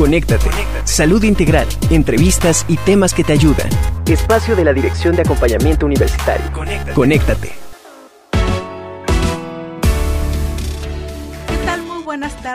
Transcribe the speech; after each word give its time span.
Conéctate. 0.00 0.48
Salud 0.84 1.22
integral, 1.24 1.66
entrevistas 1.90 2.64
y 2.68 2.78
temas 2.78 3.12
que 3.12 3.22
te 3.22 3.34
ayudan. 3.34 3.68
Espacio 4.06 4.56
de 4.56 4.64
la 4.64 4.72
Dirección 4.72 5.14
de 5.14 5.20
Acompañamiento 5.20 5.84
Universitario. 5.84 6.50
Conéctate. 6.94 7.69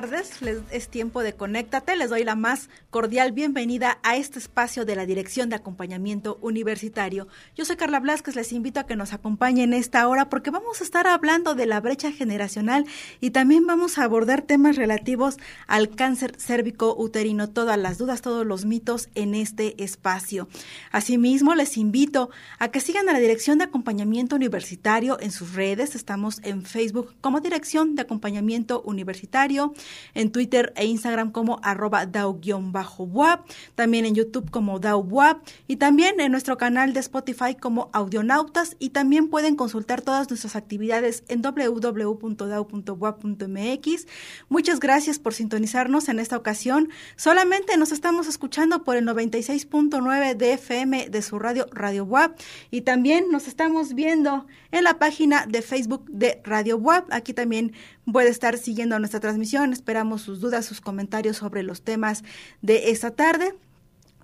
Tardes. 0.02 0.42
es 0.72 0.90
tiempo 0.90 1.24
de 1.24 1.32
Conéctate. 1.32 1.96
Les 1.96 2.10
doy 2.10 2.26
la 2.26 2.36
más 2.36 2.70
cordial 2.90 3.32
bienvenida 3.32 3.98
a 4.04 4.18
este 4.18 4.40
espacio 4.40 4.84
de 4.84 4.94
la 4.94 5.06
Dirección 5.06 5.48
de 5.48 5.56
Acompañamiento 5.56 6.38
Universitario. 6.42 7.30
Yo 7.56 7.64
soy 7.64 7.78
Carla 7.78 8.02
Blasquez. 8.02 8.36
Les 8.36 8.52
invito 8.52 8.82
a 8.82 8.88
que 8.88 8.98
nos 8.98 9.14
acompañen 9.14 9.72
esta 9.72 10.06
hora 10.10 10.28
porque 10.28 10.52
vamos 10.52 10.82
a 10.82 10.84
estar 10.84 11.08
hablando 11.08 11.56
de 11.56 11.66
la 11.66 11.80
brecha 11.80 12.12
generacional 12.12 12.86
y 13.22 13.30
también 13.30 13.66
vamos 13.68 13.98
a 13.98 14.04
abordar 14.04 14.42
temas 14.42 14.76
relativos 14.76 15.38
al 15.66 15.88
cáncer 15.96 16.36
cérvico 16.38 16.94
uterino. 16.98 17.50
Todas 17.50 17.80
las 17.80 17.98
dudas, 17.98 18.22
todos 18.22 18.46
los 18.46 18.66
mitos 18.66 19.08
en 19.16 19.34
este 19.34 19.82
espacio. 19.82 20.50
Asimismo, 20.92 21.56
les 21.56 21.78
invito 21.78 22.32
a 22.60 22.68
que 22.68 22.82
sigan 22.82 23.08
a 23.08 23.14
la 23.14 23.20
Dirección 23.20 23.60
de 23.60 23.64
Acompañamiento 23.64 24.36
Universitario 24.36 25.18
en 25.22 25.32
sus 25.32 25.54
redes. 25.54 25.96
Estamos 25.96 26.42
en 26.44 26.64
Facebook 26.66 27.16
como 27.22 27.40
Dirección 27.40 27.96
de 27.96 28.02
Acompañamiento 28.02 28.82
Universitario 28.82 29.74
en 30.14 30.32
Twitter 30.32 30.74
e 30.76 30.86
Instagram 30.86 31.32
como 31.32 31.60
arroba 31.64 32.06
dao-wap, 32.06 33.48
también 33.76 34.06
en 34.06 34.16
YouTube 34.16 34.50
como 34.50 34.80
dao-wap 34.80 35.44
y 35.68 35.76
también 35.76 36.20
en 36.20 36.32
nuestro 36.32 36.58
canal 36.58 36.94
de 36.94 37.02
Spotify 37.02 37.56
como 37.56 37.90
Audionautas 37.94 38.76
y 38.80 38.90
también 38.90 39.30
pueden 39.30 39.56
consultar 39.56 40.02
todas 40.02 40.30
nuestras 40.30 40.56
actividades 40.56 41.24
en 41.28 41.42
www.dao.wap.mx. 41.42 44.08
Muchas 44.50 44.80
gracias 44.80 45.20
por 45.20 45.34
sintonizarnos 45.34 46.10
en 46.10 46.20
esta 46.20 46.38
ocasión. 46.38 46.90
Solamente 47.16 47.78
nos 47.78 47.92
estamos 47.92 48.28
escuchando 48.28 48.84
por 48.84 48.96
el 48.96 49.06
96.9 49.06 50.36
de 50.36 50.54
FM 50.54 51.10
de 51.10 51.22
su 51.22 51.40
radio 51.40 51.68
Radio 51.72 52.06
y 52.72 52.82
también 52.82 53.26
nos 53.32 53.48
estamos 53.48 53.94
viendo 53.94 54.46
en 54.72 54.84
la 54.84 55.00
página 55.00 55.46
de 55.46 55.62
Facebook 55.62 56.06
de 56.10 56.42
Radio 56.44 56.78
WAP. 56.78 57.12
Aquí 57.12 57.34
también 57.34 57.74
puede 58.12 58.30
estar 58.30 58.58
siguiendo 58.58 58.98
nuestra 59.00 59.20
transmisión. 59.20 59.74
Esperamos 59.74 60.22
sus 60.22 60.40
dudas, 60.40 60.66
sus 60.66 60.82
comentarios 60.82 61.38
sobre 61.38 61.64
los 61.64 61.82
temas 61.82 62.24
de 62.62 62.92
esta 62.92 63.12
tarde. 63.12 63.56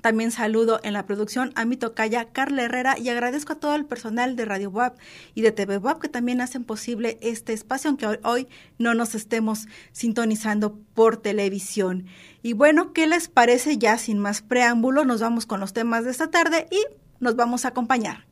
También 0.01 0.31
saludo 0.31 0.79
en 0.83 0.93
la 0.93 1.05
producción 1.05 1.51
a 1.55 1.63
mi 1.63 1.77
tocaya 1.77 2.25
Carla 2.25 2.63
Herrera 2.63 2.97
y 2.97 3.09
agradezco 3.09 3.53
a 3.53 3.59
todo 3.59 3.75
el 3.75 3.85
personal 3.85 4.35
de 4.35 4.45
Radio 4.45 4.71
WAP 4.71 4.97
y 5.35 5.41
de 5.41 5.51
TV 5.51 5.77
WAP 5.77 6.01
que 6.01 6.09
también 6.09 6.41
hacen 6.41 6.63
posible 6.63 7.19
este 7.21 7.53
espacio, 7.53 7.89
aunque 7.89 8.19
hoy, 8.23 8.47
no 8.79 8.95
nos 8.95 9.13
estemos 9.13 9.67
sintonizando 9.91 10.75
por 10.95 11.17
televisión. 11.17 12.07
Y 12.41 12.53
bueno, 12.53 12.93
¿qué 12.93 13.05
les 13.05 13.27
parece 13.27 13.77
ya 13.77 13.99
sin 13.99 14.17
más 14.17 14.41
preámbulo? 14.41 15.05
Nos 15.05 15.21
vamos 15.21 15.45
con 15.45 15.59
los 15.59 15.71
temas 15.71 16.03
de 16.03 16.11
esta 16.11 16.31
tarde 16.31 16.65
y 16.71 16.83
nos 17.19 17.35
vamos 17.35 17.65
a 17.65 17.67
acompañar. 17.67 18.25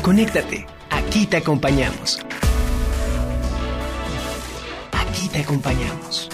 Conéctate 0.00 0.66
Aquí 1.12 1.26
te 1.26 1.36
acompañamos. 1.36 2.24
Aquí 4.92 5.28
te 5.28 5.40
acompañamos. 5.40 6.30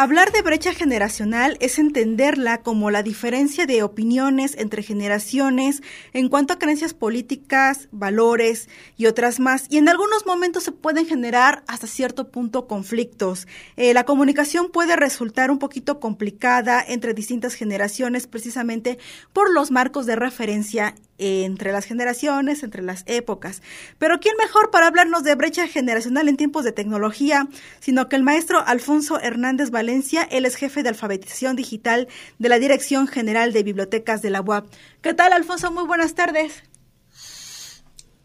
Hablar 0.00 0.30
de 0.30 0.42
brecha 0.42 0.74
generacional 0.74 1.56
es 1.58 1.76
entenderla 1.80 2.62
como 2.62 2.92
la 2.92 3.02
diferencia 3.02 3.66
de 3.66 3.82
opiniones 3.82 4.54
entre 4.56 4.84
generaciones 4.84 5.82
en 6.12 6.28
cuanto 6.28 6.52
a 6.52 6.58
creencias 6.60 6.94
políticas, 6.94 7.88
valores 7.90 8.68
y 8.96 9.06
otras 9.06 9.40
más. 9.40 9.66
Y 9.68 9.76
en 9.78 9.88
algunos 9.88 10.24
momentos 10.24 10.62
se 10.62 10.70
pueden 10.70 11.04
generar 11.04 11.64
hasta 11.66 11.88
cierto 11.88 12.30
punto 12.30 12.68
conflictos. 12.68 13.48
Eh, 13.74 13.92
la 13.92 14.04
comunicación 14.04 14.70
puede 14.70 14.94
resultar 14.94 15.50
un 15.50 15.58
poquito 15.58 15.98
complicada 15.98 16.80
entre 16.86 17.12
distintas 17.12 17.54
generaciones 17.54 18.28
precisamente 18.28 18.98
por 19.32 19.52
los 19.52 19.72
marcos 19.72 20.06
de 20.06 20.14
referencia 20.14 20.94
entre 21.18 21.72
las 21.72 21.84
generaciones, 21.84 22.62
entre 22.62 22.82
las 22.82 23.02
épocas. 23.06 23.62
Pero 23.98 24.20
¿quién 24.20 24.36
mejor 24.36 24.70
para 24.70 24.86
hablarnos 24.86 25.24
de 25.24 25.34
brecha 25.34 25.66
generacional 25.66 26.28
en 26.28 26.36
tiempos 26.36 26.64
de 26.64 26.72
tecnología, 26.72 27.48
sino 27.80 28.08
que 28.08 28.16
el 28.16 28.22
maestro 28.22 28.64
Alfonso 28.66 29.20
Hernández 29.20 29.70
Valencia, 29.70 30.26
él 30.30 30.46
es 30.46 30.56
jefe 30.56 30.82
de 30.82 30.90
alfabetización 30.90 31.56
digital 31.56 32.08
de 32.38 32.48
la 32.48 32.58
Dirección 32.58 33.06
General 33.06 33.52
de 33.52 33.62
Bibliotecas 33.62 34.22
de 34.22 34.30
la 34.30 34.40
UAP. 34.40 34.66
¿Qué 35.02 35.14
tal, 35.14 35.32
Alfonso? 35.32 35.70
Muy 35.70 35.84
buenas 35.84 36.14
tardes. 36.14 36.62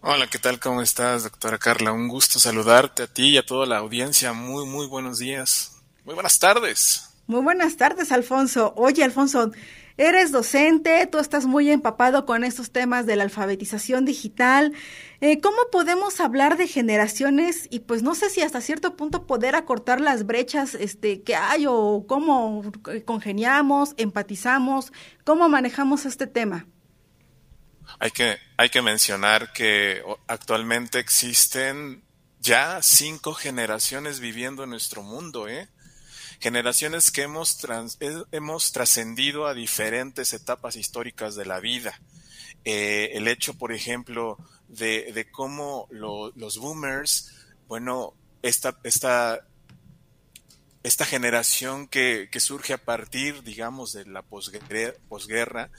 Hola, 0.01 0.27
¿qué 0.27 0.37
tal? 0.37 0.59
¿Cómo 0.59 0.81
estás, 0.81 1.23
doctora 1.23 1.57
Carla? 1.57 1.93
Un 1.93 2.09
gusto 2.09 2.37
saludarte 2.37 3.03
a 3.03 3.07
ti 3.07 3.29
y 3.29 3.37
a 3.37 3.45
toda 3.45 3.65
la 3.65 3.77
audiencia. 3.77 4.33
Muy, 4.33 4.65
muy 4.65 4.85
buenos 4.85 5.17
días. 5.17 5.81
Muy 6.03 6.13
buenas 6.13 6.39
tardes. 6.39 7.09
Muy 7.25 7.41
buenas 7.41 7.77
tardes, 7.77 8.11
Alfonso. 8.11 8.73
Oye, 8.75 9.01
Alfonso, 9.01 9.51
Eres 9.97 10.31
docente, 10.31 11.05
tú 11.05 11.19
estás 11.19 11.45
muy 11.45 11.69
empapado 11.69 12.25
con 12.25 12.43
estos 12.43 12.71
temas 12.71 13.05
de 13.05 13.15
la 13.15 13.23
alfabetización 13.23 14.05
digital. 14.05 14.73
Eh, 15.21 15.39
¿Cómo 15.39 15.57
podemos 15.71 16.19
hablar 16.19 16.57
de 16.57 16.67
generaciones 16.67 17.67
y 17.69 17.81
pues 17.81 18.01
no 18.01 18.15
sé 18.15 18.31
si 18.31 18.41
hasta 18.41 18.59
cierto 18.59 18.95
punto 18.95 19.27
poder 19.27 19.55
acortar 19.55 20.01
las 20.01 20.25
brechas 20.25 20.73
este, 20.73 21.21
que 21.21 21.35
hay 21.35 21.65
o 21.67 22.05
cómo 22.07 22.63
congeniamos, 23.05 23.93
empatizamos, 23.97 24.91
cómo 25.23 25.47
manejamos 25.47 26.05
este 26.05 26.25
tema? 26.25 26.65
Hay 27.99 28.09
que, 28.09 28.37
hay 28.57 28.69
que 28.69 28.81
mencionar 28.81 29.53
que 29.53 30.01
actualmente 30.27 30.97
existen 30.97 32.03
ya 32.39 32.81
cinco 32.81 33.33
generaciones 33.33 34.19
viviendo 34.19 34.63
en 34.63 34.71
nuestro 34.71 35.03
mundo, 35.03 35.47
¿eh? 35.47 35.69
Generaciones 36.43 37.09
que 37.09 37.21
hemos, 37.21 37.57
eh, 38.01 38.21
hemos 38.33 38.73
trascendido 38.73 39.47
a 39.47 39.53
diferentes 39.53 40.33
etapas 40.33 40.75
históricas 40.75 41.35
de 41.35 41.45
la 41.45 41.61
vida. 41.61 42.01
Eh, 42.65 43.11
el 43.13 43.29
hecho, 43.29 43.57
por 43.57 43.71
ejemplo, 43.71 44.37
de, 44.67 45.25
cómo 45.31 45.87
los 45.89 46.57
boomers, 46.57 47.31
bueno, 47.69 48.13
esta, 48.41 48.77
esta, 48.83 49.47
esta 50.83 51.05
generación 51.05 51.87
que, 51.87 52.27
surge 52.41 52.73
a 52.73 52.77
partir, 52.77 53.41
digamos, 53.43 53.93
de 53.93 54.05
la 54.05 54.21
posguerra, 54.21 55.69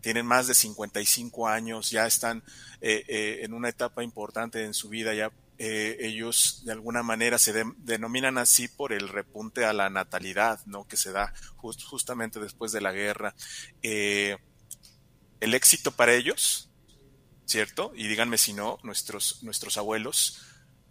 tienen 0.00 0.26
más 0.26 0.48
de 0.48 0.54
55 0.54 1.46
años, 1.46 1.90
ya 1.90 2.08
están 2.08 2.42
eh, 2.80 3.38
en 3.42 3.54
una 3.54 3.68
etapa 3.68 4.02
importante 4.02 4.64
en 4.64 4.74
su 4.74 4.88
vida, 4.88 5.14
ya 5.14 5.30
eh, 5.64 6.08
ellos 6.08 6.62
de 6.64 6.72
alguna 6.72 7.04
manera 7.04 7.38
se 7.38 7.52
denominan 7.76 8.36
así 8.36 8.66
por 8.66 8.92
el 8.92 9.08
repunte 9.08 9.64
a 9.64 9.72
la 9.72 9.90
natalidad, 9.90 10.58
¿no? 10.66 10.88
Que 10.88 10.96
se 10.96 11.12
da 11.12 11.32
justamente 11.56 12.40
después 12.40 12.72
de 12.72 12.80
la 12.80 12.90
guerra. 12.90 13.32
Eh, 13.80 14.38
el 15.38 15.54
éxito 15.54 15.92
para 15.92 16.14
ellos, 16.14 16.68
¿cierto? 17.44 17.92
Y 17.94 18.08
díganme 18.08 18.38
si 18.38 18.54
no, 18.54 18.80
nuestros, 18.82 19.40
nuestros 19.44 19.76
abuelos, 19.76 20.42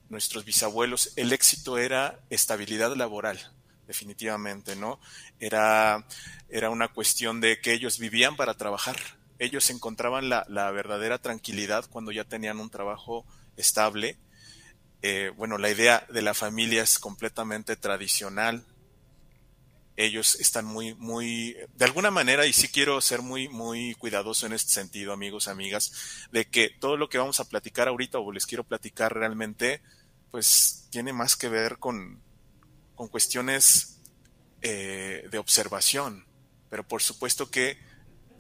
nuestros 0.07 0.45
bisabuelos, 0.45 1.11
el 1.17 1.33
éxito 1.33 1.77
era 1.77 2.21
estabilidad 2.29 2.95
laboral, 2.95 3.51
definitivamente, 3.87 4.77
¿no? 4.77 5.01
Era, 5.41 6.07
era 6.47 6.69
una 6.69 6.87
cuestión 6.87 7.41
de 7.41 7.59
que 7.59 7.73
ellos 7.73 7.99
vivían 7.99 8.37
para 8.37 8.53
trabajar. 8.53 8.95
Ellos 9.37 9.69
encontraban 9.69 10.29
la, 10.29 10.45
la 10.47 10.71
verdadera 10.71 11.17
tranquilidad 11.17 11.89
cuando 11.89 12.13
ya 12.13 12.23
tenían 12.23 12.61
un 12.61 12.69
trabajo 12.69 13.25
estable 13.57 14.17
eh, 15.01 15.31
bueno, 15.35 15.57
la 15.57 15.69
idea 15.69 16.05
de 16.09 16.21
la 16.21 16.33
familia 16.33 16.83
es 16.83 16.99
completamente 16.99 17.75
tradicional. 17.75 18.65
Ellos 19.97 20.35
están 20.35 20.65
muy, 20.65 20.93
muy, 20.95 21.55
de 21.75 21.85
alguna 21.85 22.11
manera, 22.11 22.45
y 22.45 22.53
sí 22.53 22.67
quiero 22.67 23.01
ser 23.01 23.21
muy, 23.21 23.49
muy 23.49 23.95
cuidadoso 23.95 24.45
en 24.45 24.53
este 24.53 24.71
sentido, 24.71 25.11
amigos, 25.11 25.47
amigas, 25.47 26.27
de 26.31 26.45
que 26.45 26.69
todo 26.69 26.97
lo 26.97 27.09
que 27.09 27.17
vamos 27.17 27.39
a 27.39 27.49
platicar 27.49 27.87
ahorita 27.87 28.19
o 28.19 28.31
les 28.31 28.45
quiero 28.45 28.63
platicar 28.63 29.13
realmente, 29.13 29.81
pues 30.29 30.87
tiene 30.91 31.13
más 31.13 31.35
que 31.35 31.49
ver 31.49 31.77
con, 31.77 32.21
con 32.95 33.07
cuestiones 33.09 33.99
eh, 34.61 35.27
de 35.29 35.37
observación. 35.39 36.25
Pero 36.69 36.87
por 36.87 37.01
supuesto 37.01 37.49
que 37.49 37.77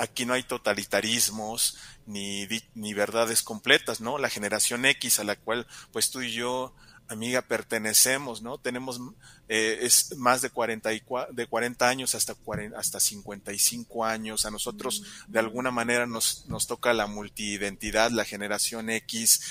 aquí 0.01 0.25
no 0.25 0.33
hay 0.33 0.43
totalitarismos 0.43 1.77
ni, 2.07 2.47
ni 2.73 2.93
verdades 2.93 3.43
completas, 3.43 4.01
¿no? 4.01 4.17
La 4.17 4.29
generación 4.29 4.85
X 4.85 5.19
a 5.19 5.23
la 5.23 5.35
cual 5.35 5.67
pues 5.91 6.09
tú 6.09 6.21
y 6.21 6.33
yo, 6.33 6.73
amiga, 7.07 7.43
pertenecemos, 7.43 8.41
¿no? 8.41 8.57
Tenemos 8.57 8.99
eh, 9.47 9.79
es 9.81 10.17
más 10.17 10.41
de 10.41 10.49
40, 10.49 10.89
de 11.31 11.47
40 11.47 11.87
años 11.87 12.15
hasta, 12.15 12.33
40, 12.33 12.79
hasta 12.79 12.99
55 12.99 14.03
años. 14.03 14.45
A 14.45 14.51
nosotros 14.51 15.03
de 15.27 15.39
alguna 15.39 15.69
manera 15.69 16.07
nos, 16.07 16.45
nos 16.47 16.65
toca 16.65 16.93
la 16.93 17.05
multiidentidad, 17.05 18.09
la 18.09 18.25
generación 18.25 18.89
X. 18.89 19.41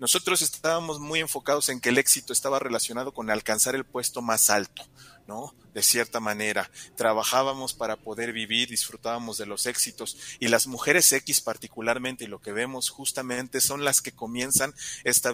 Nosotros 0.00 0.42
estábamos 0.42 0.98
muy 0.98 1.20
enfocados 1.20 1.68
en 1.68 1.78
que 1.78 1.90
el 1.90 1.98
éxito 1.98 2.32
estaba 2.32 2.58
relacionado 2.58 3.12
con 3.12 3.30
alcanzar 3.30 3.76
el 3.76 3.84
puesto 3.84 4.22
más 4.22 4.50
alto, 4.50 4.88
¿no? 5.30 5.54
De 5.74 5.82
cierta 5.84 6.18
manera, 6.18 6.68
trabajábamos 6.96 7.72
para 7.72 7.94
poder 7.94 8.32
vivir, 8.32 8.68
disfrutábamos 8.68 9.38
de 9.38 9.46
los 9.46 9.66
éxitos 9.66 10.16
y 10.40 10.48
las 10.48 10.66
mujeres 10.66 11.12
X 11.12 11.40
particularmente 11.40 12.24
y 12.24 12.26
lo 12.26 12.40
que 12.40 12.50
vemos 12.50 12.90
justamente 12.90 13.60
son 13.60 13.84
las 13.84 14.02
que 14.02 14.10
comienzan 14.10 14.74
esta, 15.04 15.32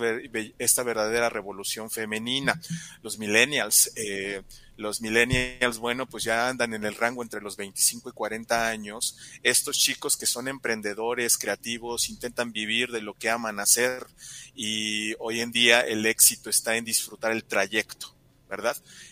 esta 0.58 0.82
verdadera 0.82 1.31
revolución 1.31 1.90
femenina. 1.90 2.60
Los 3.02 3.19
millennials, 3.19 3.90
eh, 3.96 4.43
los 4.76 5.00
millennials, 5.00 5.78
bueno, 5.78 6.04
pues 6.04 6.25
ya 6.25 6.50
andan 6.50 6.75
en 6.75 6.84
el 6.84 6.94
rango 6.94 7.22
entre 7.22 7.40
los 7.40 7.56
25 7.56 8.10
y 8.10 8.12
40 8.12 8.69
años. 8.69 9.16
Estos 9.43 9.78
chicos 9.78 10.19
que 10.19 10.26
son 10.26 10.46
emprendedores, 10.48 11.38
creativos, 11.38 12.10
intentan 12.10 12.52
vivir 12.52 12.93
de 12.93 13.00
lo 13.00 13.14
que 13.14 13.31
aman 13.31 13.58
hacer 13.58 14.06
y 14.54 15.14
hoy 15.19 15.40
en 15.40 15.50
día 15.50 15.81
el 15.81 16.04
éxito 16.04 16.50
está 16.50 16.76
en 16.76 16.84
disfrutar 16.84 17.32
el 17.32 17.44
trayecto 17.44 18.15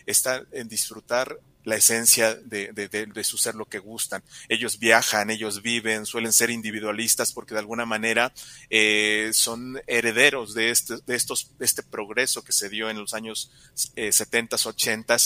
Está 0.06 0.44
en 0.52 0.69
disfrutar 0.69 1.38
la 1.64 1.76
esencia 1.76 2.35
de, 2.35 2.73
de, 2.73 3.25
su 3.25 3.38
ser 3.38 3.55
lo 3.55 3.64
que 3.64 3.79
gustan. 3.79 4.23
Ellos 4.49 4.79
viajan, 4.79 5.31
ellos 5.31 5.62
viven, 5.62 6.06
suelen 6.06 6.32
ser 6.32 6.50
individualistas 6.50 7.32
porque 7.32 7.55
de 7.55 7.61
alguna 7.61 7.87
manera 7.87 8.32
eh, 8.70 9.31
son 9.32 9.81
herederos 9.87 10.55
de 10.55 10.70
este, 10.70 10.96
de 11.06 11.17
estos, 11.17 11.52
este 11.61 11.82
progreso 11.82 12.44
que 12.44 12.52
se 12.52 12.69
dio 12.69 12.91
en 12.91 12.99
los 12.99 13.14
años 13.14 13.50
eh, 13.96 14.12
70, 14.12 14.56
80 14.62 15.17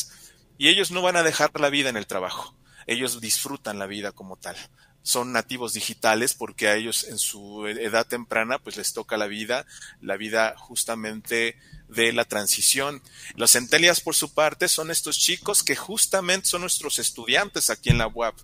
y 0.59 0.69
ellos 0.69 0.91
no 0.91 1.03
van 1.03 1.17
a 1.17 1.23
dejar 1.23 1.51
la 1.61 1.71
vida 1.71 1.89
en 1.89 1.97
el 1.97 2.07
trabajo. 2.07 2.55
Ellos 2.87 3.21
disfrutan 3.21 3.79
la 3.79 3.87
vida 3.87 4.13
como 4.13 4.37
tal 4.37 4.57
son 5.03 5.33
nativos 5.33 5.73
digitales 5.73 6.35
porque 6.35 6.69
a 6.69 6.77
ellos 6.77 7.05
en 7.05 7.19
su 7.19 7.67
edad 7.67 8.07
temprana 8.07 8.59
pues 8.59 8.77
les 8.77 8.93
toca 8.93 9.17
la 9.17 9.27
vida, 9.27 9.67
la 10.01 10.17
vida 10.17 10.55
justamente 10.59 11.57
de 11.89 12.13
la 12.13 12.25
transición. 12.25 13.03
Los 13.35 13.53
centelias 13.53 14.01
por 14.01 14.15
su 14.15 14.35
parte 14.35 14.69
son 14.69 14.91
estos 14.91 15.19
chicos 15.19 15.63
que 15.63 15.77
justamente 15.77 16.49
son 16.49 16.61
nuestros 16.61 16.99
estudiantes 16.99 17.71
aquí 17.71 17.91
en 17.91 17.99
la 17.99 18.09
UAP. 18.09 18.37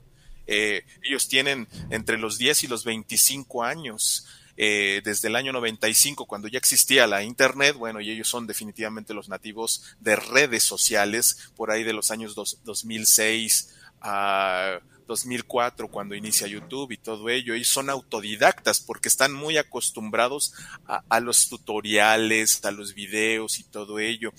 Eh, 0.47 0.85
ellos 1.03 1.29
tienen 1.29 1.69
entre 1.91 2.19
los 2.19 2.39
10 2.39 2.65
y 2.65 2.67
los 2.69 2.85
25 2.85 3.63
años. 3.63 4.27
Eh, 4.57 5.03
desde 5.05 5.27
el 5.27 5.35
año 5.35 5.53
95, 5.53 6.27
cuando 6.27 6.47
ya 6.47 6.59
existía 6.59 7.09
la 7.09 7.25
Internet, 7.25 7.75
bueno, 7.77 8.01
y 8.01 8.11
ellos 8.11 8.29
son 8.29 8.47
definitivamente 8.47 9.13
los 9.13 9.29
nativos 9.29 9.97
de 9.99 10.15
redes 10.15 10.63
sociales, 10.63 11.51
por 11.57 11.73
ahí 11.73 11.83
de 11.83 11.93
los 11.93 12.13
años 12.13 12.37
dos, 12.37 12.61
2006 12.63 13.75
a 14.01 14.79
2004 15.07 15.89
cuando 15.89 16.15
inicia 16.15 16.47
YouTube 16.47 16.93
y 16.93 16.97
todo 16.97 17.29
ello, 17.29 17.55
y 17.55 17.65
son 17.65 17.91
autodidactas 17.91 18.81
porque 18.81 19.09
están 19.09 19.33
muy 19.33 19.57
acostumbrados 19.57 20.55
a, 20.87 21.21
los 21.21 21.49
tutoriales, 21.49 22.65
a 22.65 22.71
los 22.71 22.95
videos 22.95 23.59
y 23.59 23.65
todo 23.65 23.99
ello. 23.99 24.33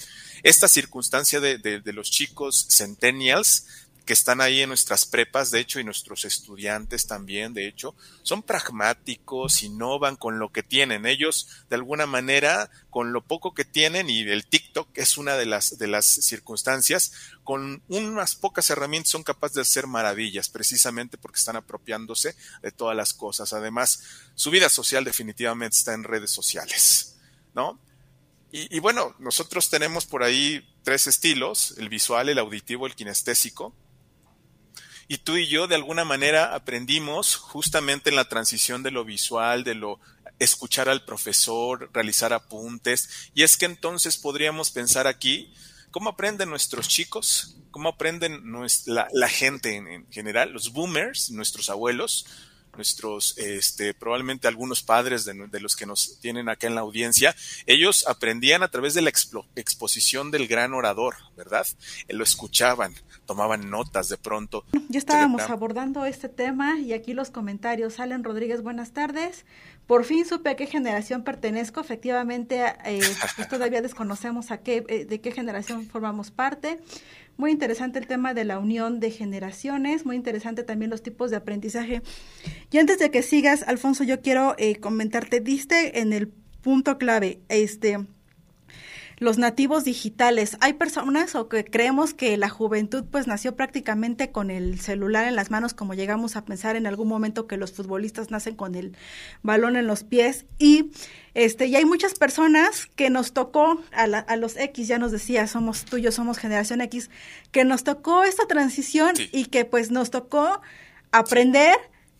Esta 0.43 0.67
circunstancia 0.67 1.39
de, 1.39 1.57
de 1.57 1.93
los 1.93 2.11
chicos 2.11 2.67
centennials 2.69 3.65
que 4.05 4.13
están 4.13 4.39
ahí 4.39 4.61
en 4.61 4.69
nuestras 4.69 5.05
prepas, 5.05 5.49
de 5.49 5.59
hecho, 5.59 5.79
y 5.79 5.83
nuestros 5.83 6.25
estudiantes 6.25 7.07
también, 7.07 7.53
de 7.53 7.67
hecho, 7.67 7.95
son 8.21 8.43
pragmáticos, 8.43 9.63
innovan 9.63 10.15
con 10.15 10.37
lo 10.37 10.51
que 10.51 10.61
tienen. 10.61 11.07
Ellos, 11.07 11.47
de 11.69 11.75
alguna 11.75 12.05
manera, 12.05 12.69
con 12.91 13.13
lo 13.13 13.25
poco 13.25 13.55
que 13.55 13.65
tienen, 13.65 14.09
y 14.09 14.21
el 14.21 14.45
TikTok 14.45 14.89
es 14.93 15.17
una 15.17 15.35
de 15.37 15.47
las, 15.47 15.79
de 15.79 15.87
las 15.87 16.05
circunstancias, 16.05 17.13
con 17.43 17.81
unas 17.87 18.35
pocas 18.35 18.69
herramientas 18.69 19.11
son 19.11 19.23
capaces 19.23 19.55
de 19.55 19.61
hacer 19.61 19.87
maravillas, 19.87 20.49
precisamente 20.49 21.17
porque 21.17 21.39
están 21.39 21.55
apropiándose 21.55 22.35
de 22.61 22.71
todas 22.71 22.95
las 22.95 23.13
cosas. 23.13 23.53
Además, 23.53 24.03
su 24.35 24.51
vida 24.51 24.69
social 24.69 25.03
definitivamente 25.03 25.77
está 25.77 25.95
en 25.95 26.03
redes 26.03 26.29
sociales, 26.29 27.15
¿no? 27.55 27.79
Y, 28.51 28.77
y 28.77 28.79
bueno, 28.79 29.15
nosotros 29.17 29.69
tenemos 29.71 30.05
por 30.05 30.21
ahí 30.21 30.65
tres 30.83 31.07
estilos, 31.07 31.73
el 31.77 31.89
visual, 31.89 32.29
el 32.29 32.37
auditivo, 32.37 32.85
el 32.85 32.95
kinestésico 32.95 33.73
y 35.07 35.17
tú 35.19 35.37
y 35.37 35.47
yo 35.47 35.67
de 35.67 35.75
alguna 35.75 36.03
manera 36.03 36.55
aprendimos 36.55 37.35
justamente 37.35 38.09
en 38.09 38.15
la 38.15 38.27
transición 38.27 38.83
de 38.83 38.91
lo 38.91 39.05
visual, 39.05 39.63
de 39.63 39.75
lo 39.75 39.99
escuchar 40.39 40.89
al 40.89 41.03
profesor, 41.03 41.89
realizar 41.93 42.33
apuntes. 42.33 43.29
Y 43.33 43.43
es 43.43 43.57
que 43.57 43.65
entonces 43.65 44.17
podríamos 44.17 44.71
pensar 44.71 45.07
aquí, 45.07 45.53
¿cómo 45.91 46.09
aprenden 46.09 46.49
nuestros 46.49 46.87
chicos? 46.87 47.57
¿Cómo 47.71 47.89
aprenden 47.89 48.41
la, 48.85 49.07
la 49.13 49.29
gente 49.29 49.75
en, 49.75 49.87
en, 49.87 50.11
general? 50.11 50.51
Los 50.51 50.71
boomers, 50.71 51.29
nuestros 51.31 51.69
abuelos, 51.69 52.25
nuestros, 52.75 53.37
este, 53.37 53.93
probablemente 53.93 54.47
algunos 54.47 54.83
padres 54.83 55.25
de, 55.25 55.33
de, 55.47 55.59
los 55.59 55.75
que 55.75 55.85
nos 55.85 56.19
tienen 56.19 56.49
acá 56.49 56.67
en 56.67 56.75
la 56.75 56.81
audiencia, 56.81 57.35
ellos 57.65 58.07
aprendían 58.07 58.63
a 58.63 58.69
través 58.69 58.93
de 58.93 59.01
la 59.01 59.09
exposición 59.09 60.31
del 60.31 60.47
gran 60.47 60.73
orador, 60.73 61.15
¿verdad? 61.35 61.65
Lo 62.09 62.23
escuchaban, 62.23 62.93
tomaban 63.25 63.69
notas 63.69 64.09
de 64.09 64.17
pronto. 64.17 64.65
Ya 64.89 64.99
estábamos 64.99 65.41
abordando 65.43 66.05
este 66.05 66.29
tema 66.29 66.79
y 66.79 66.93
aquí 66.93 67.13
los 67.13 67.29
comentarios. 67.29 67.95
Salen 67.95 68.23
Rodríguez, 68.23 68.61
buenas 68.61 68.91
tardes. 68.91 69.45
Por 69.87 70.03
fin 70.03 70.25
supe 70.25 70.49
a 70.49 70.55
qué 70.55 70.65
generación 70.65 71.23
pertenezco. 71.23 71.79
Efectivamente, 71.79 72.63
eh, 72.85 73.01
pues 73.35 73.47
todavía 73.47 73.81
desconocemos 73.81 74.51
a 74.51 74.57
qué, 74.57 74.83
eh, 74.87 75.05
de 75.05 75.21
qué 75.21 75.31
generación 75.31 75.85
formamos 75.87 76.31
parte. 76.31 76.79
Muy 77.37 77.51
interesante 77.51 77.99
el 77.99 78.07
tema 78.07 78.33
de 78.33 78.45
la 78.45 78.59
unión 78.59 78.99
de 78.99 79.11
generaciones, 79.11 80.05
muy 80.05 80.15
interesante 80.15 80.63
también 80.63 80.89
los 80.89 81.03
tipos 81.03 81.31
de 81.31 81.37
aprendizaje. 81.37 82.01
Y 82.71 82.77
antes 82.77 82.97
de 82.97 83.11
que 83.11 83.23
sigas, 83.23 83.63
Alfonso, 83.63 84.05
yo 84.05 84.21
quiero 84.21 84.55
eh, 84.57 84.77
comentarte, 84.77 85.41
diste 85.41 85.99
en 85.99 86.13
el 86.13 86.29
punto 86.61 86.97
clave, 86.97 87.41
este, 87.49 88.05
los 89.17 89.37
nativos 89.37 89.83
digitales. 89.83 90.57
Hay 90.61 90.73
personas 90.73 91.35
o 91.35 91.47
que 91.47 91.63
creemos 91.63 92.13
que 92.13 92.35
la 92.37 92.49
juventud 92.49 93.05
pues 93.09 93.27
nació 93.27 93.55
prácticamente 93.55 94.31
con 94.31 94.51
el 94.51 94.79
celular 94.79 95.27
en 95.27 95.35
las 95.35 95.51
manos, 95.51 95.73
como 95.73 95.93
llegamos 95.93 96.35
a 96.35 96.45
pensar 96.45 96.75
en 96.75 96.87
algún 96.87 97.07
momento 97.07 97.47
que 97.47 97.57
los 97.57 97.71
futbolistas 97.71 98.31
nacen 98.31 98.55
con 98.55 98.75
el 98.75 98.97
balón 99.41 99.75
en 99.75 99.87
los 99.87 100.03
pies 100.03 100.45
y 100.59 100.91
este 101.33 101.67
y 101.67 101.75
hay 101.75 101.85
muchas 101.85 102.15
personas 102.15 102.87
que 102.95 103.09
nos 103.09 103.33
tocó 103.33 103.81
a, 103.93 104.03
a 104.03 104.35
los 104.35 104.57
X, 104.57 104.87
ya 104.87 104.99
nos 104.99 105.11
decía, 105.11 105.47
somos 105.47 105.85
tuyos, 105.85 106.15
somos 106.15 106.37
generación 106.37 106.81
X, 106.81 107.09
que 107.51 107.63
nos 107.65 107.83
tocó 107.83 108.23
esta 108.23 108.47
transición 108.47 109.13
y 109.31 109.45
que 109.45 109.65
pues 109.65 109.91
nos 109.91 110.11
tocó 110.11 110.61
aprender 111.11 111.75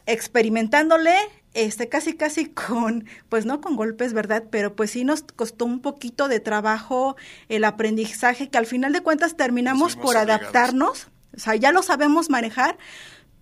experimentándole 0.05 1.15
este 1.55 1.89
casi 1.89 2.13
casi 2.13 2.45
con 2.45 3.05
pues 3.29 3.45
no 3.45 3.61
con 3.61 3.75
golpes, 3.75 4.13
¿verdad? 4.13 4.43
Pero 4.51 4.75
pues 4.75 4.91
sí 4.91 5.03
nos 5.03 5.23
costó 5.23 5.65
un 5.65 5.79
poquito 5.79 6.27
de 6.27 6.39
trabajo 6.39 7.15
el 7.49 7.63
aprendizaje 7.63 8.49
que 8.49 8.57
al 8.57 8.65
final 8.65 8.93
de 8.93 9.01
cuentas 9.01 9.35
terminamos 9.35 9.95
por 9.95 10.17
adaptarnos, 10.17 11.07
o 11.35 11.39
sea, 11.39 11.55
ya 11.55 11.71
lo 11.71 11.81
sabemos 11.81 12.29
manejar, 12.29 12.77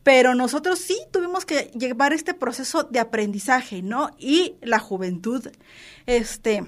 pero 0.04 0.36
nosotros 0.36 0.80
sí 0.80 0.98
tuvimos 1.12 1.46
que 1.46 1.72
llevar 1.76 2.14
este 2.14 2.34
proceso 2.34 2.84
de 2.84 3.00
aprendizaje, 3.00 3.82
¿no? 3.82 4.12
Y 4.18 4.56
la 4.62 4.80
juventud 4.80 5.50
este 6.06 6.64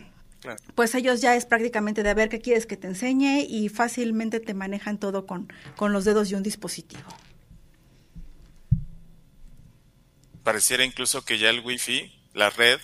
Pues 0.76 0.94
ellos 0.96 1.22
ya 1.22 1.36
es 1.36 1.46
prácticamente 1.46 2.04
de 2.04 2.14
ver 2.14 2.30
qué 2.30 2.40
quieres 2.40 2.66
que 2.66 2.78
te 2.78 2.88
enseñe 2.88 3.46
y 3.48 3.70
fácilmente 3.70 4.40
te 4.40 4.54
manejan 4.54 4.98
todo 5.00 5.26
con, 5.26 5.52
con 5.76 5.92
los 5.92 6.06
dedos 6.06 6.30
de 6.30 6.36
un 6.36 6.44
dispositivo. 6.44 7.04
Pareciera 10.46 10.86
incluso 10.86 11.26
que 11.26 11.40
ya 11.40 11.50
el 11.50 11.62
wifi, 11.62 12.14
la 12.34 12.52
red, 12.52 12.80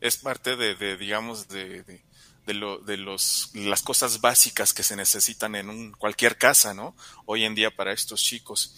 es 0.00 0.16
parte 0.18 0.56
de, 0.56 0.74
de 0.74 0.98
digamos, 0.98 1.48
de, 1.48 2.02
de, 2.44 2.54
lo, 2.54 2.78
de 2.78 2.96
los, 2.96 3.52
las 3.54 3.82
cosas 3.82 4.20
básicas 4.20 4.74
que 4.74 4.82
se 4.82 4.96
necesitan 4.96 5.54
en 5.54 5.70
un, 5.70 5.92
cualquier 5.92 6.36
casa, 6.36 6.74
¿no? 6.74 6.94
Hoy 7.24 7.44
en 7.44 7.54
día 7.54 7.70
para 7.70 7.92
estos 7.92 8.20
chicos. 8.20 8.74